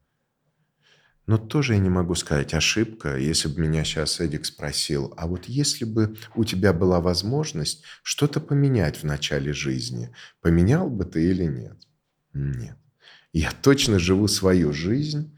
но 1.27 1.39
тоже 1.39 1.75
я 1.75 1.81
не 1.81 1.89
могу 1.89 2.15
сказать 2.15 2.55
ошибка, 2.55 3.17
если 3.17 3.49
бы 3.49 3.61
меня 3.61 3.83
сейчас 3.83 4.21
Эдик 4.21 4.47
спросил, 4.47 5.13
а 5.17 5.27
вот 5.27 5.47
если 5.47 5.85
бы 5.85 6.17
у 6.37 6.45
тебя 6.45 6.73
была 6.73 7.01
возможность 7.01 7.83
что-то 8.05 8.41
поменять 8.41 8.99
в 8.99 9.05
начале 9.05 9.53
жизни, 9.53 10.15
поменял 10.41 10.89
бы 10.89 11.05
ты 11.05 11.29
или 11.29 11.45
нет? 11.45 11.77
Нет. 12.33 12.77
Я 13.33 13.51
точно 13.51 13.99
живу 13.99 14.29
свою 14.29 14.73
жизнь, 14.73 15.37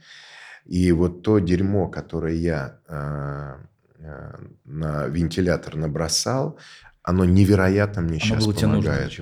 и 0.66 0.92
вот 0.92 1.22
то 1.22 1.38
дерьмо, 1.38 1.88
которое 1.88 2.34
я 2.34 2.80
э, 2.86 3.56
э, 3.98 4.32
на 4.64 5.06
вентилятор 5.06 5.76
набросал, 5.76 6.58
оно 7.02 7.24
невероятно 7.24 8.02
мне 8.02 8.20
оно 8.22 8.40
сейчас 8.40 8.44
помогает. 8.44 9.18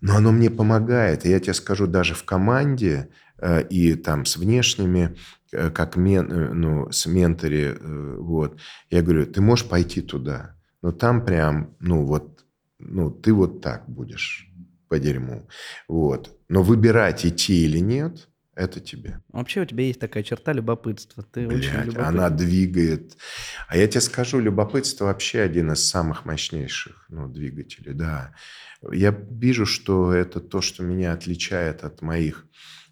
Но 0.00 0.16
оно 0.16 0.32
мне 0.32 0.50
помогает. 0.50 1.24
И 1.24 1.30
я 1.30 1.40
тебе 1.40 1.54
скажу, 1.54 1.86
даже 1.86 2.14
в 2.14 2.24
команде 2.24 3.08
э, 3.38 3.62
и 3.68 3.94
там 3.94 4.24
с 4.24 4.36
внешними 4.36 5.16
Э, 5.52 5.70
как 5.70 5.96
мен, 5.96 6.30
э, 6.30 6.52
ну, 6.52 6.90
с 6.90 7.06
ментори, 7.06 7.74
вот, 7.80 8.58
я 8.90 9.02
говорю, 9.02 9.26
ты 9.26 9.40
можешь 9.40 9.66
пойти 9.66 10.02
туда, 10.02 10.54
но 10.82 10.92
там 10.92 11.24
прям, 11.24 11.74
ну, 11.80 12.04
вот, 12.04 12.44
ну, 12.78 13.10
ты 13.10 13.32
вот 13.32 13.62
так 13.62 13.88
будешь 13.88 14.50
по 14.88 14.98
дерьму, 14.98 15.48
вот. 15.88 16.36
Но 16.48 16.62
выбирать 16.62 17.24
идти 17.24 17.64
или 17.64 17.78
нет, 17.78 18.28
это 18.58 18.80
тебе. 18.80 19.20
Вообще 19.28 19.62
у 19.62 19.64
тебя 19.64 19.84
есть 19.84 20.00
такая 20.00 20.24
черта 20.24 20.52
любопытства. 20.52 21.22
Ты 21.22 21.46
Блядь, 21.46 21.60
очень 21.60 21.76
любопытный. 21.76 22.04
она 22.04 22.28
двигает. 22.28 23.16
А 23.68 23.76
я 23.76 23.86
тебе 23.86 24.00
скажу, 24.00 24.40
любопытство 24.40 25.04
вообще 25.04 25.40
один 25.42 25.70
из 25.72 25.88
самых 25.88 26.24
мощнейших 26.24 27.06
ну, 27.08 27.28
двигателей, 27.28 27.94
да. 27.94 28.34
Я 28.90 29.16
вижу, 29.30 29.64
что 29.64 30.12
это 30.12 30.40
то, 30.40 30.60
что 30.60 30.82
меня 30.82 31.12
отличает 31.12 31.84
от 31.84 32.02
моих 32.02 32.46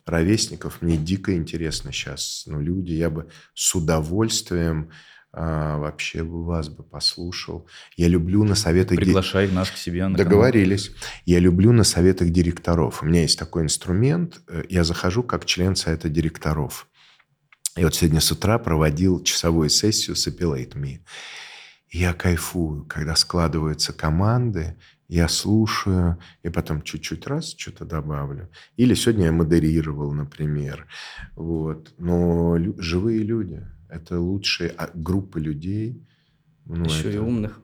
ровесников. 0.06 0.82
Мне 0.82 0.96
дико 0.96 1.34
интересно 1.34 1.92
сейчас, 1.92 2.44
ну, 2.46 2.60
люди, 2.60 2.92
я 2.92 3.10
бы 3.10 3.28
с 3.54 3.74
удовольствием 3.74 4.92
а, 5.38 5.76
вообще 5.76 6.24
бы 6.24 6.44
вас 6.46 6.70
бы 6.70 6.82
послушал. 6.82 7.66
Я 7.94 8.08
люблю 8.08 8.42
на 8.42 8.54
советах... 8.54 8.96
Приглашай 8.96 9.50
нас 9.50 9.70
к 9.70 9.76
себе 9.76 10.08
на 10.08 10.16
Договорились. 10.16 10.88
Канал. 10.88 11.02
Я 11.26 11.38
люблю 11.40 11.72
на 11.72 11.84
советах 11.84 12.30
директоров. 12.30 13.02
У 13.02 13.06
меня 13.06 13.20
есть 13.20 13.38
такой 13.38 13.64
инструмент. 13.64 14.40
Э, 14.48 14.64
я 14.70 14.82
захожу 14.82 15.22
как 15.22 15.44
член 15.44 15.76
совета 15.76 16.08
директоров. 16.08 16.88
И 17.76 17.84
вот 17.84 17.94
сегодня 17.94 18.22
с 18.22 18.32
утра 18.32 18.58
проводил 18.58 19.22
часовую 19.22 19.68
сессию 19.68 20.16
с 20.16 20.26
Appellate 20.26 20.72
Me. 20.72 21.00
я 21.90 22.14
кайфую, 22.14 22.86
когда 22.86 23.14
складываются 23.14 23.92
команды, 23.92 24.78
я 25.06 25.28
слушаю, 25.28 26.18
и 26.42 26.48
потом 26.48 26.80
чуть-чуть 26.80 27.26
раз 27.26 27.54
что-то 27.54 27.84
добавлю. 27.84 28.48
Или 28.78 28.94
сегодня 28.94 29.26
я 29.26 29.32
модерировал, 29.32 30.12
например. 30.12 30.86
Вот. 31.34 31.92
Но 31.98 32.56
лю- 32.56 32.80
живые 32.80 33.18
люди– 33.18 33.62
это 33.96 34.20
лучшие 34.20 34.70
а, 34.76 34.90
группы 34.94 35.40
людей. 35.40 36.06
Ну, 36.64 36.84
Еще 36.84 37.08
это... 37.08 37.10
и 37.10 37.18
умных. 37.18 37.60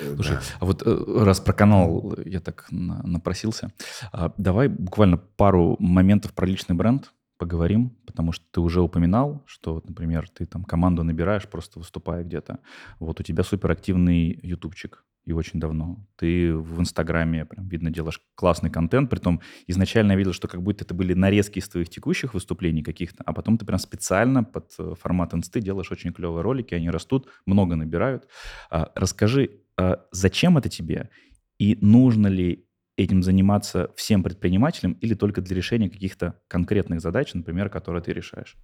Э, 0.00 0.14
Слушай, 0.14 0.36
да. 0.36 0.42
а 0.60 0.64
вот 0.64 0.82
э, 0.86 1.24
раз 1.24 1.40
про 1.40 1.52
канал 1.52 2.16
я 2.24 2.40
так 2.40 2.66
напросился, 2.70 3.72
а, 4.12 4.32
давай 4.36 4.68
буквально 4.68 5.16
пару 5.16 5.76
моментов 5.78 6.32
про 6.32 6.46
личный 6.46 6.76
бренд 6.76 7.12
поговорим, 7.38 7.90
потому 8.06 8.32
что 8.32 8.44
ты 8.52 8.60
уже 8.60 8.80
упоминал, 8.80 9.42
что, 9.46 9.82
например, 9.86 10.28
ты 10.28 10.46
там 10.46 10.64
команду 10.64 11.02
набираешь, 11.02 11.48
просто 11.48 11.78
выступая 11.78 12.24
где-то. 12.24 12.60
Вот 13.00 13.20
у 13.20 13.22
тебя 13.22 13.42
суперактивный 13.42 14.38
ютубчик 14.42 15.04
и 15.26 15.32
очень 15.32 15.60
давно. 15.60 16.06
Ты 16.16 16.54
в 16.54 16.80
Инстаграме, 16.80 17.46
прям 17.46 17.68
видно, 17.68 17.90
делаешь 17.90 18.20
классный 18.34 18.70
контент. 18.70 19.10
Притом 19.10 19.40
изначально 19.66 20.12
я 20.12 20.18
видел, 20.18 20.32
что 20.32 20.48
как 20.48 20.62
будто 20.62 20.84
это 20.84 20.94
были 20.94 21.14
нарезки 21.14 21.58
из 21.58 21.68
твоих 21.68 21.88
текущих 21.88 22.34
выступлений 22.34 22.82
каких-то, 22.82 23.22
а 23.24 23.32
потом 23.32 23.56
ты 23.56 23.64
прям 23.64 23.78
специально 23.78 24.44
под 24.44 24.72
э, 24.78 24.94
формат 25.00 25.34
инсты 25.34 25.60
делаешь 25.60 25.90
очень 25.90 26.12
клевые 26.12 26.42
ролики, 26.42 26.74
они 26.74 26.90
растут, 26.90 27.28
много 27.46 27.76
набирают. 27.76 28.28
А, 28.70 28.92
расскажи, 28.94 29.60
а 29.76 30.04
зачем 30.12 30.58
это 30.58 30.68
тебе? 30.68 31.10
И 31.58 31.78
нужно 31.80 32.26
ли 32.26 32.66
этим 32.96 33.22
заниматься 33.22 33.90
всем 33.96 34.22
предпринимателям 34.22 34.92
или 34.92 35.14
только 35.14 35.40
для 35.40 35.56
решения 35.56 35.88
каких-то 35.88 36.40
конкретных 36.48 37.00
задач, 37.00 37.32
например, 37.34 37.70
которые 37.70 38.02
ты 38.02 38.12
решаешь? 38.12 38.56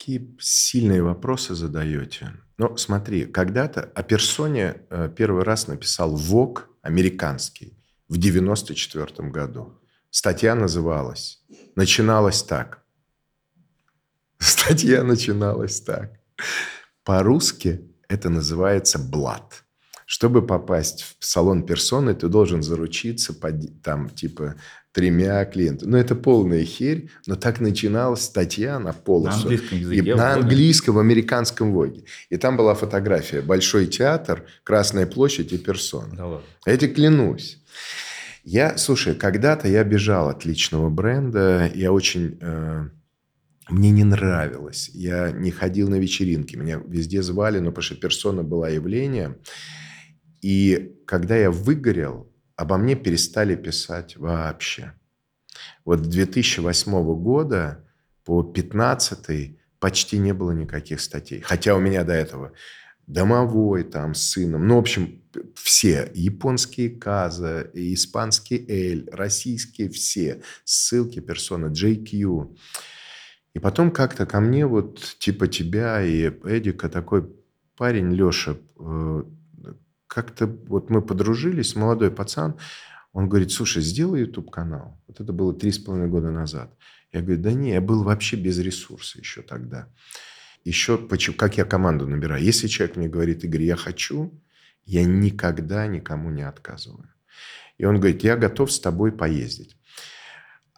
Такие 0.00 0.34
сильные 0.40 1.02
вопросы 1.02 1.54
задаете. 1.54 2.32
Но 2.56 2.74
смотри, 2.78 3.26
когда-то 3.26 3.82
о 3.82 4.02
персоне 4.02 4.76
э, 4.88 5.12
первый 5.14 5.44
раз 5.44 5.68
написал 5.68 6.16
ВОК 6.16 6.70
американский 6.80 7.76
в 8.08 8.16
94 8.16 9.28
году. 9.28 9.78
Статья 10.08 10.54
называлась, 10.54 11.44
начиналась 11.76 12.42
так. 12.42 12.82
Статья 14.38 15.02
начиналась 15.02 15.82
так. 15.82 16.18
По-русски 17.04 17.82
это 18.08 18.30
называется 18.30 18.98
«блат». 18.98 19.64
Чтобы 20.06 20.44
попасть 20.46 21.14
в 21.18 21.24
салон 21.26 21.66
персоны, 21.66 22.14
ты 22.14 22.28
должен 22.28 22.62
заручиться 22.62 23.34
там 23.82 24.08
типа 24.08 24.56
тремя 24.92 25.44
клиентами. 25.44 25.90
Ну, 25.90 25.96
это 25.96 26.14
полная 26.14 26.64
херь, 26.64 27.10
но 27.26 27.36
так 27.36 27.60
начиналась 27.60 28.22
статья 28.22 28.78
на 28.78 28.92
полосу. 28.92 29.36
На 29.36 29.42
английском 29.42 29.78
языке. 29.78 30.00
И, 30.00 30.14
на 30.14 30.32
английском, 30.34 30.94
в 30.96 30.98
американском 30.98 31.72
Воге. 31.72 32.04
И 32.28 32.36
там 32.36 32.56
была 32.56 32.74
фотография. 32.74 33.40
Большой 33.40 33.86
театр, 33.86 34.44
Красная 34.64 35.06
площадь 35.06 35.52
и 35.52 35.58
персона. 35.58 36.14
Да 36.16 36.26
ладно. 36.26 36.46
Я 36.66 36.76
тебе 36.76 36.92
клянусь. 36.92 37.62
Я, 38.42 38.78
слушай, 38.78 39.14
когда-то 39.14 39.68
я 39.68 39.84
бежал 39.84 40.28
от 40.28 40.44
личного 40.44 40.88
бренда. 40.90 41.70
Я 41.74 41.92
очень... 41.92 42.38
Э, 42.40 42.88
мне 43.68 43.90
не 43.90 44.02
нравилось. 44.02 44.90
Я 44.92 45.30
не 45.30 45.52
ходил 45.52 45.88
на 45.88 45.96
вечеринки. 45.96 46.56
Меня 46.56 46.80
везде 46.84 47.22
звали, 47.22 47.60
но 47.60 47.70
потому 47.70 47.82
что 47.82 47.94
персона 47.94 48.42
была 48.42 48.68
явлением. 48.68 49.36
И 50.42 50.96
когда 51.06 51.36
я 51.36 51.50
выгорел, 51.50 52.30
обо 52.60 52.76
мне 52.76 52.94
перестали 52.94 53.56
писать 53.56 54.18
вообще. 54.18 54.92
Вот 55.86 56.04
с 56.04 56.08
2008 56.08 57.14
года 57.14 57.86
по 58.22 58.42
2015 58.42 59.58
почти 59.78 60.18
не 60.18 60.34
было 60.34 60.50
никаких 60.50 61.00
статей. 61.00 61.40
Хотя 61.40 61.74
у 61.74 61.80
меня 61.80 62.04
до 62.04 62.12
этого 62.12 62.52
Домовой 63.06 63.84
там 63.84 64.14
с 64.14 64.22
сыном. 64.32 64.68
Ну, 64.68 64.76
в 64.76 64.80
общем, 64.80 65.22
все. 65.54 66.12
Японские 66.14 66.90
Каза, 66.90 67.68
испанский 67.72 68.64
Эль, 68.68 69.08
российские 69.10 69.88
все. 69.88 70.42
Ссылки 70.64 71.20
персоны 71.20 71.72
JQ. 71.72 72.56
И 73.54 73.58
потом 73.58 73.90
как-то 73.90 74.26
ко 74.26 74.38
мне 74.38 74.66
вот 74.66 75.16
типа 75.18 75.48
тебя 75.48 76.02
и 76.02 76.28
Эдика 76.44 76.88
такой 76.90 77.26
парень 77.76 78.12
Леша, 78.12 78.58
э, 78.78 79.24
как-то 80.10 80.46
вот 80.46 80.90
мы 80.90 81.02
подружились, 81.02 81.76
молодой 81.76 82.10
пацан, 82.10 82.56
он 83.12 83.28
говорит, 83.28 83.52
слушай, 83.52 83.80
сделай 83.80 84.20
YouTube-канал. 84.20 85.00
Вот 85.06 85.20
это 85.20 85.32
было 85.32 85.54
три 85.54 85.70
с 85.70 85.78
половиной 85.78 86.08
года 86.08 86.30
назад. 86.30 86.74
Я 87.12 87.22
говорю, 87.22 87.40
да 87.40 87.52
не, 87.52 87.70
я 87.70 87.80
был 87.80 88.02
вообще 88.02 88.36
без 88.36 88.58
ресурса 88.58 89.18
еще 89.18 89.42
тогда. 89.42 89.88
Еще, 90.64 90.98
почему, 90.98 91.36
как 91.36 91.56
я 91.58 91.64
команду 91.64 92.08
набираю. 92.08 92.42
Если 92.42 92.66
человек 92.66 92.96
мне 92.96 93.08
говорит, 93.08 93.44
Игорь, 93.44 93.62
я 93.62 93.76
хочу, 93.76 94.32
я 94.84 95.04
никогда 95.04 95.86
никому 95.86 96.30
не 96.30 96.42
отказываю. 96.42 97.08
И 97.78 97.84
он 97.84 97.96
говорит, 97.96 98.24
я 98.24 98.36
готов 98.36 98.72
с 98.72 98.80
тобой 98.80 99.12
поездить. 99.12 99.76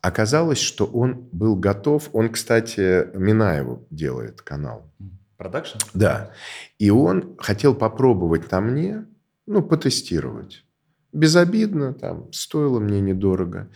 Оказалось, 0.02 0.60
что 0.60 0.84
он 0.84 1.28
был 1.32 1.56
готов. 1.56 2.10
Он, 2.12 2.30
кстати, 2.30 3.08
Минаеву 3.16 3.86
делает 3.90 4.42
канал. 4.42 4.92
Продакшн? 5.38 5.78
Да. 5.94 6.32
И 6.78 6.90
он 6.90 7.36
хотел 7.38 7.74
попробовать 7.74 8.50
на 8.50 8.60
мне, 8.60 9.06
ну, 9.46 9.62
потестировать. 9.62 10.64
Безобидно, 11.12 11.92
там, 11.94 12.32
стоило 12.32 12.80
мне 12.80 13.00
недорого. 13.00 13.70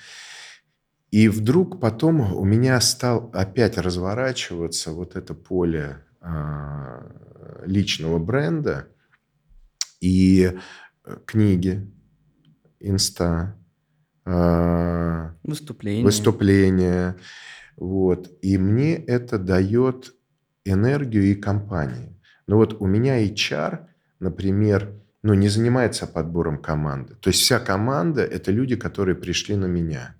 И 1.10 1.28
вдруг 1.28 1.80
потом 1.80 2.34
у 2.34 2.44
меня 2.44 2.80
стал 2.80 3.30
опять 3.32 3.78
разворачиваться 3.78 4.92
вот 4.92 5.16
это 5.16 5.34
поле 5.34 6.04
э, 6.20 7.64
личного 7.64 8.18
бренда 8.18 8.88
и 10.00 10.52
э, 11.04 11.16
книги, 11.24 11.90
инста, 12.80 13.56
э, 14.24 15.30
выступления. 15.42 16.04
выступления. 16.04 17.16
Вот. 17.76 18.30
И 18.42 18.58
мне 18.58 18.96
это 18.96 19.38
дает 19.38 20.14
энергию 20.64 21.24
и 21.24 21.34
компании. 21.34 22.20
Но 22.46 22.56
вот 22.56 22.80
у 22.80 22.86
меня 22.86 23.24
HR, 23.24 23.86
например, 24.18 24.92
ну, 25.26 25.34
не 25.34 25.48
занимается 25.48 26.06
подбором 26.06 26.56
команды. 26.56 27.16
То 27.16 27.30
есть 27.30 27.40
вся 27.40 27.58
команда– 27.58 28.22
это 28.24 28.52
люди, 28.52 28.76
которые 28.76 29.16
пришли 29.16 29.56
на 29.56 29.66
меня. 29.66 30.14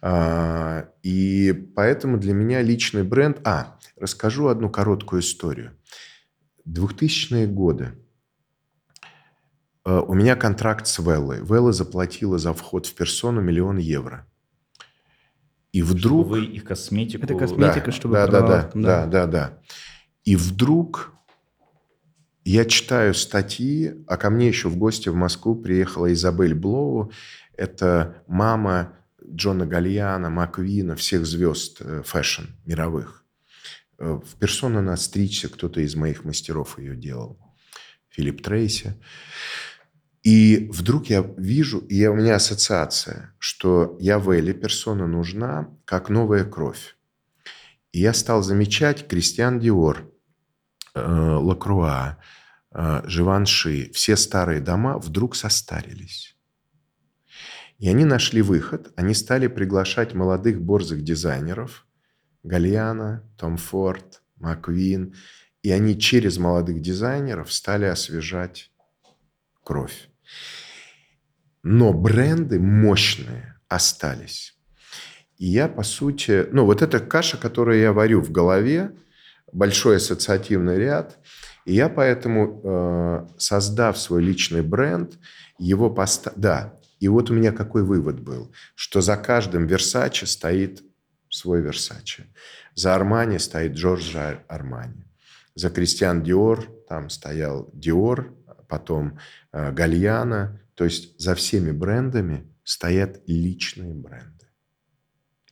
А, 0.00 0.88
и 1.04 1.52
поэтому 1.52 2.18
для 2.18 2.34
меня 2.34 2.60
личный 2.60 3.04
бренд... 3.04 3.38
А, 3.44 3.78
расскажу 3.96 4.48
одну 4.48 4.68
короткую 4.68 5.22
историю. 5.22 5.78
2000-е 6.68 7.46
годы. 7.46 7.92
А, 9.84 10.00
у 10.00 10.14
меня 10.14 10.34
контракт 10.34 10.88
с 10.88 10.98
Веллой. 10.98 11.38
Велла 11.38 11.72
заплатила 11.72 12.36
за 12.38 12.52
вход 12.52 12.86
в 12.86 12.94
персону 12.96 13.40
миллион 13.40 13.76
евро. 13.76 14.26
И 15.70 15.82
вдруг... 15.82 16.26
Чтобы 16.26 16.40
вы 16.40 16.44
их 16.46 16.64
косметику... 16.64 17.22
Это 17.22 17.36
косметика, 17.36 17.86
да, 17.86 17.92
чтобы 17.92 18.14
да, 18.14 18.26
да, 18.26 18.40
да, 18.40 18.70
да, 18.74 19.06
да, 19.06 19.26
да. 19.28 19.58
И 20.24 20.34
вдруг 20.34 21.12
я 22.44 22.64
читаю 22.64 23.14
статьи, 23.14 24.04
а 24.06 24.16
ко 24.16 24.30
мне 24.30 24.48
еще 24.48 24.68
в 24.68 24.76
гости 24.76 25.08
в 25.08 25.14
Москву 25.14 25.54
приехала 25.54 26.12
Изабель 26.12 26.54
Блоу. 26.54 27.12
Это 27.56 28.22
мама 28.26 28.98
Джона 29.24 29.66
Гальяно, 29.66 30.30
Маквина, 30.30 30.96
всех 30.96 31.24
звезд 31.24 31.78
э, 31.80 32.02
фэшн 32.04 32.44
мировых. 32.66 33.24
Э, 33.98 34.18
В 34.24 34.36
персону 34.38 34.82
на 34.82 34.96
стричься 34.96 35.48
кто-то 35.48 35.80
из 35.80 35.94
моих 35.94 36.24
мастеров 36.24 36.78
ее 36.78 36.96
делал. 36.96 37.38
Филипп 38.08 38.42
Трейси. 38.42 38.94
И 40.22 40.68
вдруг 40.72 41.06
я 41.06 41.22
вижу, 41.36 41.78
и 41.78 42.06
у 42.06 42.14
меня 42.14 42.36
ассоциация, 42.36 43.34
что 43.38 43.96
я 44.00 44.18
в 44.18 44.30
Эле 44.30 44.52
персона 44.52 45.06
нужна, 45.06 45.68
как 45.84 46.10
новая 46.10 46.44
кровь. 46.44 46.96
И 47.92 48.00
я 48.00 48.12
стал 48.14 48.42
замечать 48.42 49.08
Кристиан 49.08 49.58
Диор, 49.58 50.11
Лакруа, 50.94 52.18
э, 52.72 53.02
Живанши, 53.04 53.90
все 53.92 54.16
старые 54.16 54.60
дома 54.60 54.98
вдруг 54.98 55.36
состарились. 55.36 56.36
И 57.78 57.88
они 57.88 58.04
нашли 58.04 58.42
выход, 58.42 58.92
они 58.96 59.14
стали 59.14 59.48
приглашать 59.48 60.14
молодых 60.14 60.60
борзых 60.60 61.02
дизайнеров, 61.02 61.86
Гальяна, 62.44 63.24
Том 63.36 63.56
Форд, 63.56 64.22
Маквин, 64.36 65.14
и 65.62 65.70
они 65.70 65.98
через 65.98 66.38
молодых 66.38 66.80
дизайнеров 66.80 67.52
стали 67.52 67.86
освежать 67.86 68.70
кровь. 69.64 70.08
Но 71.62 71.92
бренды 71.92 72.58
мощные 72.58 73.60
остались. 73.68 74.56
И 75.38 75.46
я, 75.46 75.68
по 75.68 75.82
сути, 75.82 76.46
ну 76.52 76.64
вот 76.64 76.82
эта 76.82 77.00
каша, 77.00 77.36
которую 77.36 77.80
я 77.80 77.92
варю 77.92 78.20
в 78.20 78.30
голове, 78.30 78.92
большой 79.52 79.96
ассоциативный 79.96 80.78
ряд, 80.78 81.18
и 81.64 81.74
я 81.74 81.88
поэтому, 81.88 82.60
э, 82.64 83.28
создав 83.38 83.98
свой 83.98 84.22
личный 84.22 84.62
бренд, 84.62 85.18
его 85.58 85.90
поставил... 85.90 86.40
Да, 86.40 86.80
и 86.98 87.08
вот 87.08 87.30
у 87.30 87.34
меня 87.34 87.52
какой 87.52 87.82
вывод 87.82 88.20
был, 88.20 88.52
что 88.74 89.00
за 89.00 89.16
каждым 89.16 89.66
Версаче 89.66 90.26
стоит 90.26 90.82
свой 91.28 91.60
Версаче. 91.62 92.26
За 92.74 92.94
Армани 92.94 93.38
стоит 93.38 93.72
Джорджо 93.72 94.42
Армани. 94.48 95.04
За 95.54 95.70
Кристиан 95.70 96.22
Диор 96.22 96.66
там 96.88 97.10
стоял 97.10 97.70
Диор, 97.72 98.34
потом 98.68 99.18
э, 99.52 99.72
Гальяна. 99.72 100.60
То 100.74 100.84
есть 100.84 101.20
за 101.20 101.34
всеми 101.34 101.70
брендами 101.70 102.46
стоят 102.64 103.20
личные 103.26 103.94
бренды. 103.94 104.46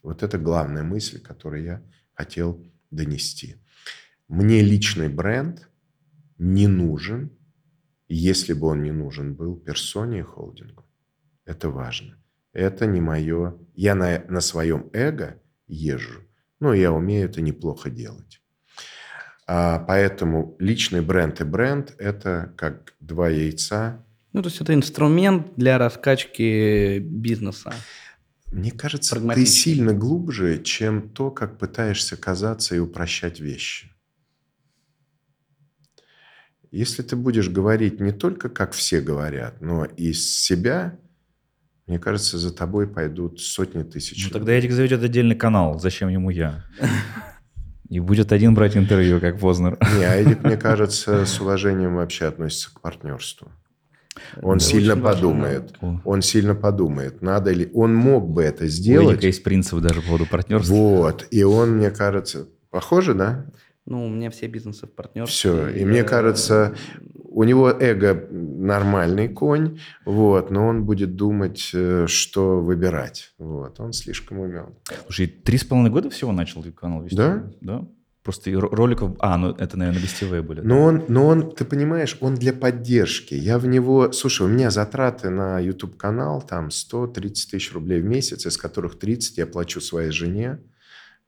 Вот 0.02 0.22
это 0.22 0.38
главная 0.38 0.82
мысль, 0.82 1.20
которую 1.20 1.64
я 1.64 1.82
хотел 2.14 2.64
донести. 2.90 3.56
Мне 4.30 4.62
личный 4.62 5.08
бренд 5.08 5.68
не 6.38 6.68
нужен, 6.68 7.32
если 8.06 8.52
бы 8.52 8.68
он 8.68 8.84
не 8.84 8.92
нужен 8.92 9.34
был 9.34 9.56
персоне 9.56 10.20
и 10.20 10.22
холдингу. 10.22 10.84
Это 11.44 11.68
важно. 11.68 12.16
Это 12.52 12.86
не 12.86 13.00
мое... 13.00 13.58
Я 13.74 13.96
на, 13.96 14.22
на 14.28 14.40
своем 14.40 14.88
эго 14.92 15.42
езжу, 15.66 16.20
но 16.60 16.72
я 16.74 16.92
умею 16.92 17.28
это 17.28 17.40
неплохо 17.40 17.90
делать. 17.90 18.40
А 19.48 19.80
поэтому 19.80 20.54
личный 20.60 21.00
бренд 21.00 21.40
и 21.40 21.44
бренд– 21.44 21.96
это 21.98 22.54
как 22.56 22.94
два 23.00 23.28
яйца. 23.28 24.06
Ну, 24.32 24.42
то 24.42 24.48
есть 24.48 24.60
это 24.60 24.74
инструмент 24.74 25.54
для 25.56 25.76
раскачки 25.76 27.00
бизнеса. 27.00 27.74
Мне 28.52 28.70
кажется, 28.70 29.20
ты 29.34 29.44
сильно 29.44 29.92
глубже, 29.92 30.62
чем 30.62 31.08
то, 31.08 31.32
как 31.32 31.58
пытаешься 31.58 32.16
казаться 32.16 32.76
и 32.76 32.78
упрощать 32.78 33.40
вещи. 33.40 33.90
Если 36.70 37.02
ты 37.02 37.16
будешь 37.16 37.48
говорить 37.48 38.00
не 38.00 38.12
только 38.12 38.48
как 38.48 38.72
все 38.72 39.00
говорят, 39.00 39.60
но 39.60 39.84
и 39.84 40.10
из 40.10 40.38
себя, 40.38 40.96
мне 41.86 41.98
кажется, 41.98 42.38
за 42.38 42.52
тобой 42.52 42.86
пойдут 42.86 43.40
сотни 43.40 43.82
тысяч. 43.82 44.24
Ну, 44.24 44.30
тогда 44.30 44.52
Эдик 44.52 44.70
заведет 44.70 45.02
отдельный 45.02 45.34
канал. 45.34 45.80
Зачем 45.80 46.08
ему 46.08 46.30
я? 46.30 46.64
И 47.88 47.98
будет 47.98 48.30
один 48.30 48.54
брать 48.54 48.76
интервью, 48.76 49.18
как 49.20 49.40
Познер. 49.40 49.76
Не, 49.98 50.04
а 50.04 50.14
Эдик, 50.14 50.44
мне 50.44 50.56
кажется, 50.56 51.26
с 51.26 51.40
уважением 51.40 51.96
вообще 51.96 52.26
относится 52.26 52.72
к 52.72 52.80
партнерству. 52.80 53.50
Он 54.42 54.58
Это 54.58 54.64
сильно 54.64 54.94
важно, 54.94 55.10
подумает. 55.12 55.74
О. 55.80 56.00
Он 56.04 56.22
сильно 56.22 56.54
подумает, 56.54 57.22
надо 57.22 57.50
ли... 57.52 57.68
Он 57.74 57.94
мог 57.94 58.28
бы 58.28 58.42
это 58.42 58.64
У 58.64 58.68
сделать. 58.68 59.14
Эдика 59.14 59.26
есть 59.26 59.42
принцип 59.42 59.80
даже 59.80 60.02
по 60.02 60.06
поводу 60.08 60.26
партнерства. 60.26 60.72
Вот. 60.72 61.26
И 61.32 61.42
он, 61.42 61.78
мне 61.78 61.90
кажется... 61.90 62.46
Похоже, 62.70 63.14
да? 63.14 63.46
Ну, 63.90 64.06
у 64.06 64.08
меня 64.08 64.30
все 64.30 64.46
бизнесы 64.46 64.86
в 64.86 64.92
партнерстве. 64.92 65.34
Все. 65.34 65.68
И 65.68 65.84
мне 65.84 66.04
кажется, 66.04 66.76
у 67.24 67.42
него 67.42 67.70
эго 67.70 68.28
нормальный 68.30 69.28
конь, 69.28 69.80
вот, 70.04 70.52
но 70.52 70.68
он 70.68 70.84
будет 70.84 71.16
думать, 71.16 71.70
э, 71.74 72.06
что 72.06 72.60
выбирать. 72.60 73.34
Вот. 73.38 73.80
Он 73.80 73.92
слишком 73.92 74.38
умен. 74.38 74.76
Слушай, 75.06 75.26
три 75.26 75.58
с 75.58 75.64
половиной 75.64 75.90
года 75.90 76.08
всего 76.08 76.30
начал 76.30 76.62
канал 76.72 77.02
вести? 77.02 77.16
Да? 77.16 77.50
Да? 77.60 77.88
Просто 78.22 78.50
и 78.50 78.54
ро- 78.54 78.72
роликов... 78.72 79.16
А, 79.18 79.36
ну 79.36 79.50
это, 79.50 79.76
наверное, 79.76 80.02
гостевые 80.02 80.42
были. 80.42 80.60
Но 80.60 80.82
он, 80.82 81.04
но 81.08 81.26
он, 81.26 81.50
ты 81.50 81.64
понимаешь, 81.64 82.16
он 82.20 82.36
для 82.36 82.52
поддержки. 82.52 83.34
Я 83.34 83.58
в 83.58 83.66
него... 83.66 84.12
Слушай, 84.12 84.46
у 84.46 84.50
меня 84.50 84.70
затраты 84.70 85.30
на 85.30 85.58
YouTube-канал 85.58 86.42
там 86.42 86.70
130 86.70 87.50
тысяч 87.50 87.72
рублей 87.72 88.00
в 88.00 88.04
месяц, 88.04 88.46
из 88.46 88.56
которых 88.56 89.00
30 89.00 89.38
я 89.38 89.46
плачу 89.46 89.80
своей 89.80 90.12
жене, 90.12 90.60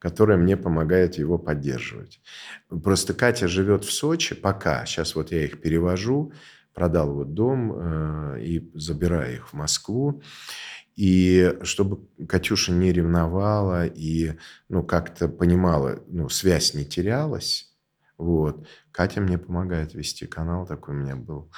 которая 0.03 0.37
мне 0.37 0.57
помогает 0.57 1.15
его 1.15 1.37
поддерживать. 1.37 2.19
Просто 2.67 3.13
Катя 3.13 3.47
живет 3.47 3.85
в 3.85 3.91
Сочи 3.93 4.35
пока. 4.35 4.85
Сейчас 4.85 5.15
вот 5.15 5.31
я 5.31 5.45
их 5.45 5.61
перевожу, 5.61 6.33
продал 6.73 7.13
вот 7.13 7.33
дом 7.33 7.71
э, 7.73 8.43
и 8.43 8.69
забираю 8.73 9.35
их 9.35 9.47
в 9.47 9.53
Москву. 9.53 10.21
И 10.97 11.57
чтобы 11.61 12.05
Катюша 12.27 12.73
не 12.73 12.91
ревновала 12.91 13.85
и 13.85 14.33
ну, 14.67 14.83
как-то 14.83 15.29
понимала, 15.29 16.03
ну, 16.07 16.27
связь 16.27 16.73
не 16.73 16.83
терялась, 16.83 17.73
Вот. 18.17 18.67
Катя 18.91 19.21
мне 19.21 19.37
помогает 19.37 19.93
вести 19.93 20.27
канал, 20.27 20.67
такой 20.67 20.95
у 20.95 20.97
меня 20.97 21.15
был 21.15 21.49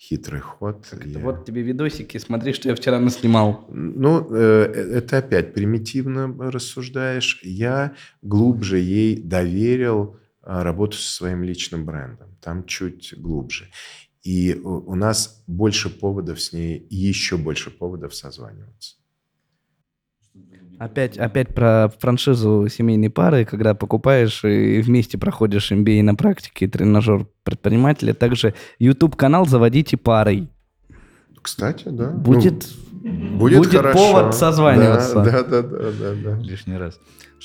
хитрый 0.00 0.40
ход. 0.40 0.86
Я... 1.04 1.18
Вот 1.18 1.44
тебе 1.44 1.62
видосики, 1.62 2.16
смотри, 2.18 2.54
что 2.54 2.68
я 2.68 2.74
вчера 2.74 2.98
наснимал. 2.98 3.66
Ну, 3.68 4.26
э, 4.34 4.94
это 4.94 5.18
опять 5.18 5.52
примитивно 5.52 6.50
рассуждаешь. 6.50 7.40
Я 7.42 7.94
глубже 8.22 8.78
ей 8.78 9.20
доверил 9.20 10.16
а, 10.42 10.62
работу 10.62 10.96
со 10.96 11.12
своим 11.12 11.44
личным 11.44 11.84
брендом. 11.84 12.28
Там 12.40 12.64
чуть 12.64 13.14
глубже. 13.18 13.68
И 14.22 14.54
у 14.54 14.94
нас 14.94 15.44
больше 15.46 15.90
поводов 15.90 16.40
с 16.40 16.52
ней, 16.52 16.86
еще 16.90 17.36
больше 17.36 17.70
поводов 17.70 18.14
созваниваться. 18.14 18.96
Опять, 20.80 21.18
опять 21.18 21.54
про 21.54 21.92
франшизу 21.98 22.66
семейной 22.70 23.10
пары, 23.10 23.44
когда 23.44 23.74
покупаешь 23.74 24.42
и 24.44 24.80
вместе 24.80 25.18
проходишь 25.18 25.70
MBA 25.70 26.02
на 26.02 26.14
практике, 26.14 26.68
тренажер 26.68 27.26
предпринимателя. 27.44 28.14
Также 28.14 28.54
YouTube-канал 28.78 29.44
заводите 29.44 29.98
парой. 29.98 30.48
Кстати, 31.42 31.88
да. 31.88 32.08
Будет, 32.12 32.66
ну, 33.02 33.36
будет, 33.36 33.58
будет 33.58 33.72
хорошо. 33.72 33.98
повод 33.98 34.34
созваниваться. 34.34 35.16
Да, 35.16 35.42
да, 35.42 35.60
да, 35.60 35.90
да, 35.92 36.14
да. 36.14 36.38
Лишний 36.38 36.78
раз. 36.78 36.98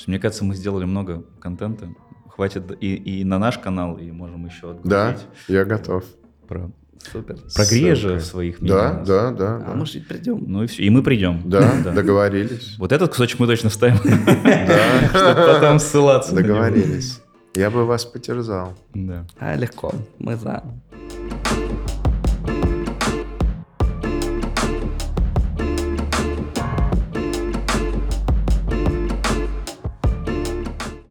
Мне 0.07 0.17
кажется, 0.17 0.45
мы 0.45 0.55
сделали 0.55 0.85
много 0.85 1.25
контента. 1.41 1.89
Хватит 2.29 2.71
и, 2.79 2.95
и 2.95 3.25
на 3.25 3.37
наш 3.37 3.57
канал, 3.57 3.97
и 3.97 4.11
можем 4.11 4.45
еще 4.45 4.71
отгрузить. 4.71 4.89
Да, 4.89 5.17
я 5.49 5.65
готов. 5.65 6.05
Про 6.47 6.71
Супер. 7.11 7.37
Прогрей 7.53 7.93
же 7.95 8.19
своих 8.19 8.59
Да, 8.59 9.03
да, 9.05 9.31
да. 9.31 9.63
А 9.67 9.73
мы 9.75 9.85
жить 9.85 10.07
придем. 10.07 10.43
Ну 10.47 10.63
и 10.63 10.67
все. 10.67 10.83
И 10.83 10.89
мы 10.89 11.03
придем. 11.03 11.41
Да, 11.45 11.73
да. 11.83 11.91
договорились. 11.91 12.75
Вот 12.77 12.91
этот 12.91 13.11
кусочек 13.11 13.39
мы 13.39 13.47
точно 13.47 13.69
вставим. 13.69 13.97
Да. 14.43 15.09
Чтобы 15.09 15.53
потом 15.53 15.79
ссылаться 15.79 16.33
Договорились. 16.33 17.21
Я 17.55 17.69
бы 17.69 17.85
вас 17.85 18.05
потерзал. 18.05 18.73
Да. 18.93 19.25
А, 19.39 19.55
легко. 19.55 19.93
Мы 20.19 20.35
за. 20.35 20.63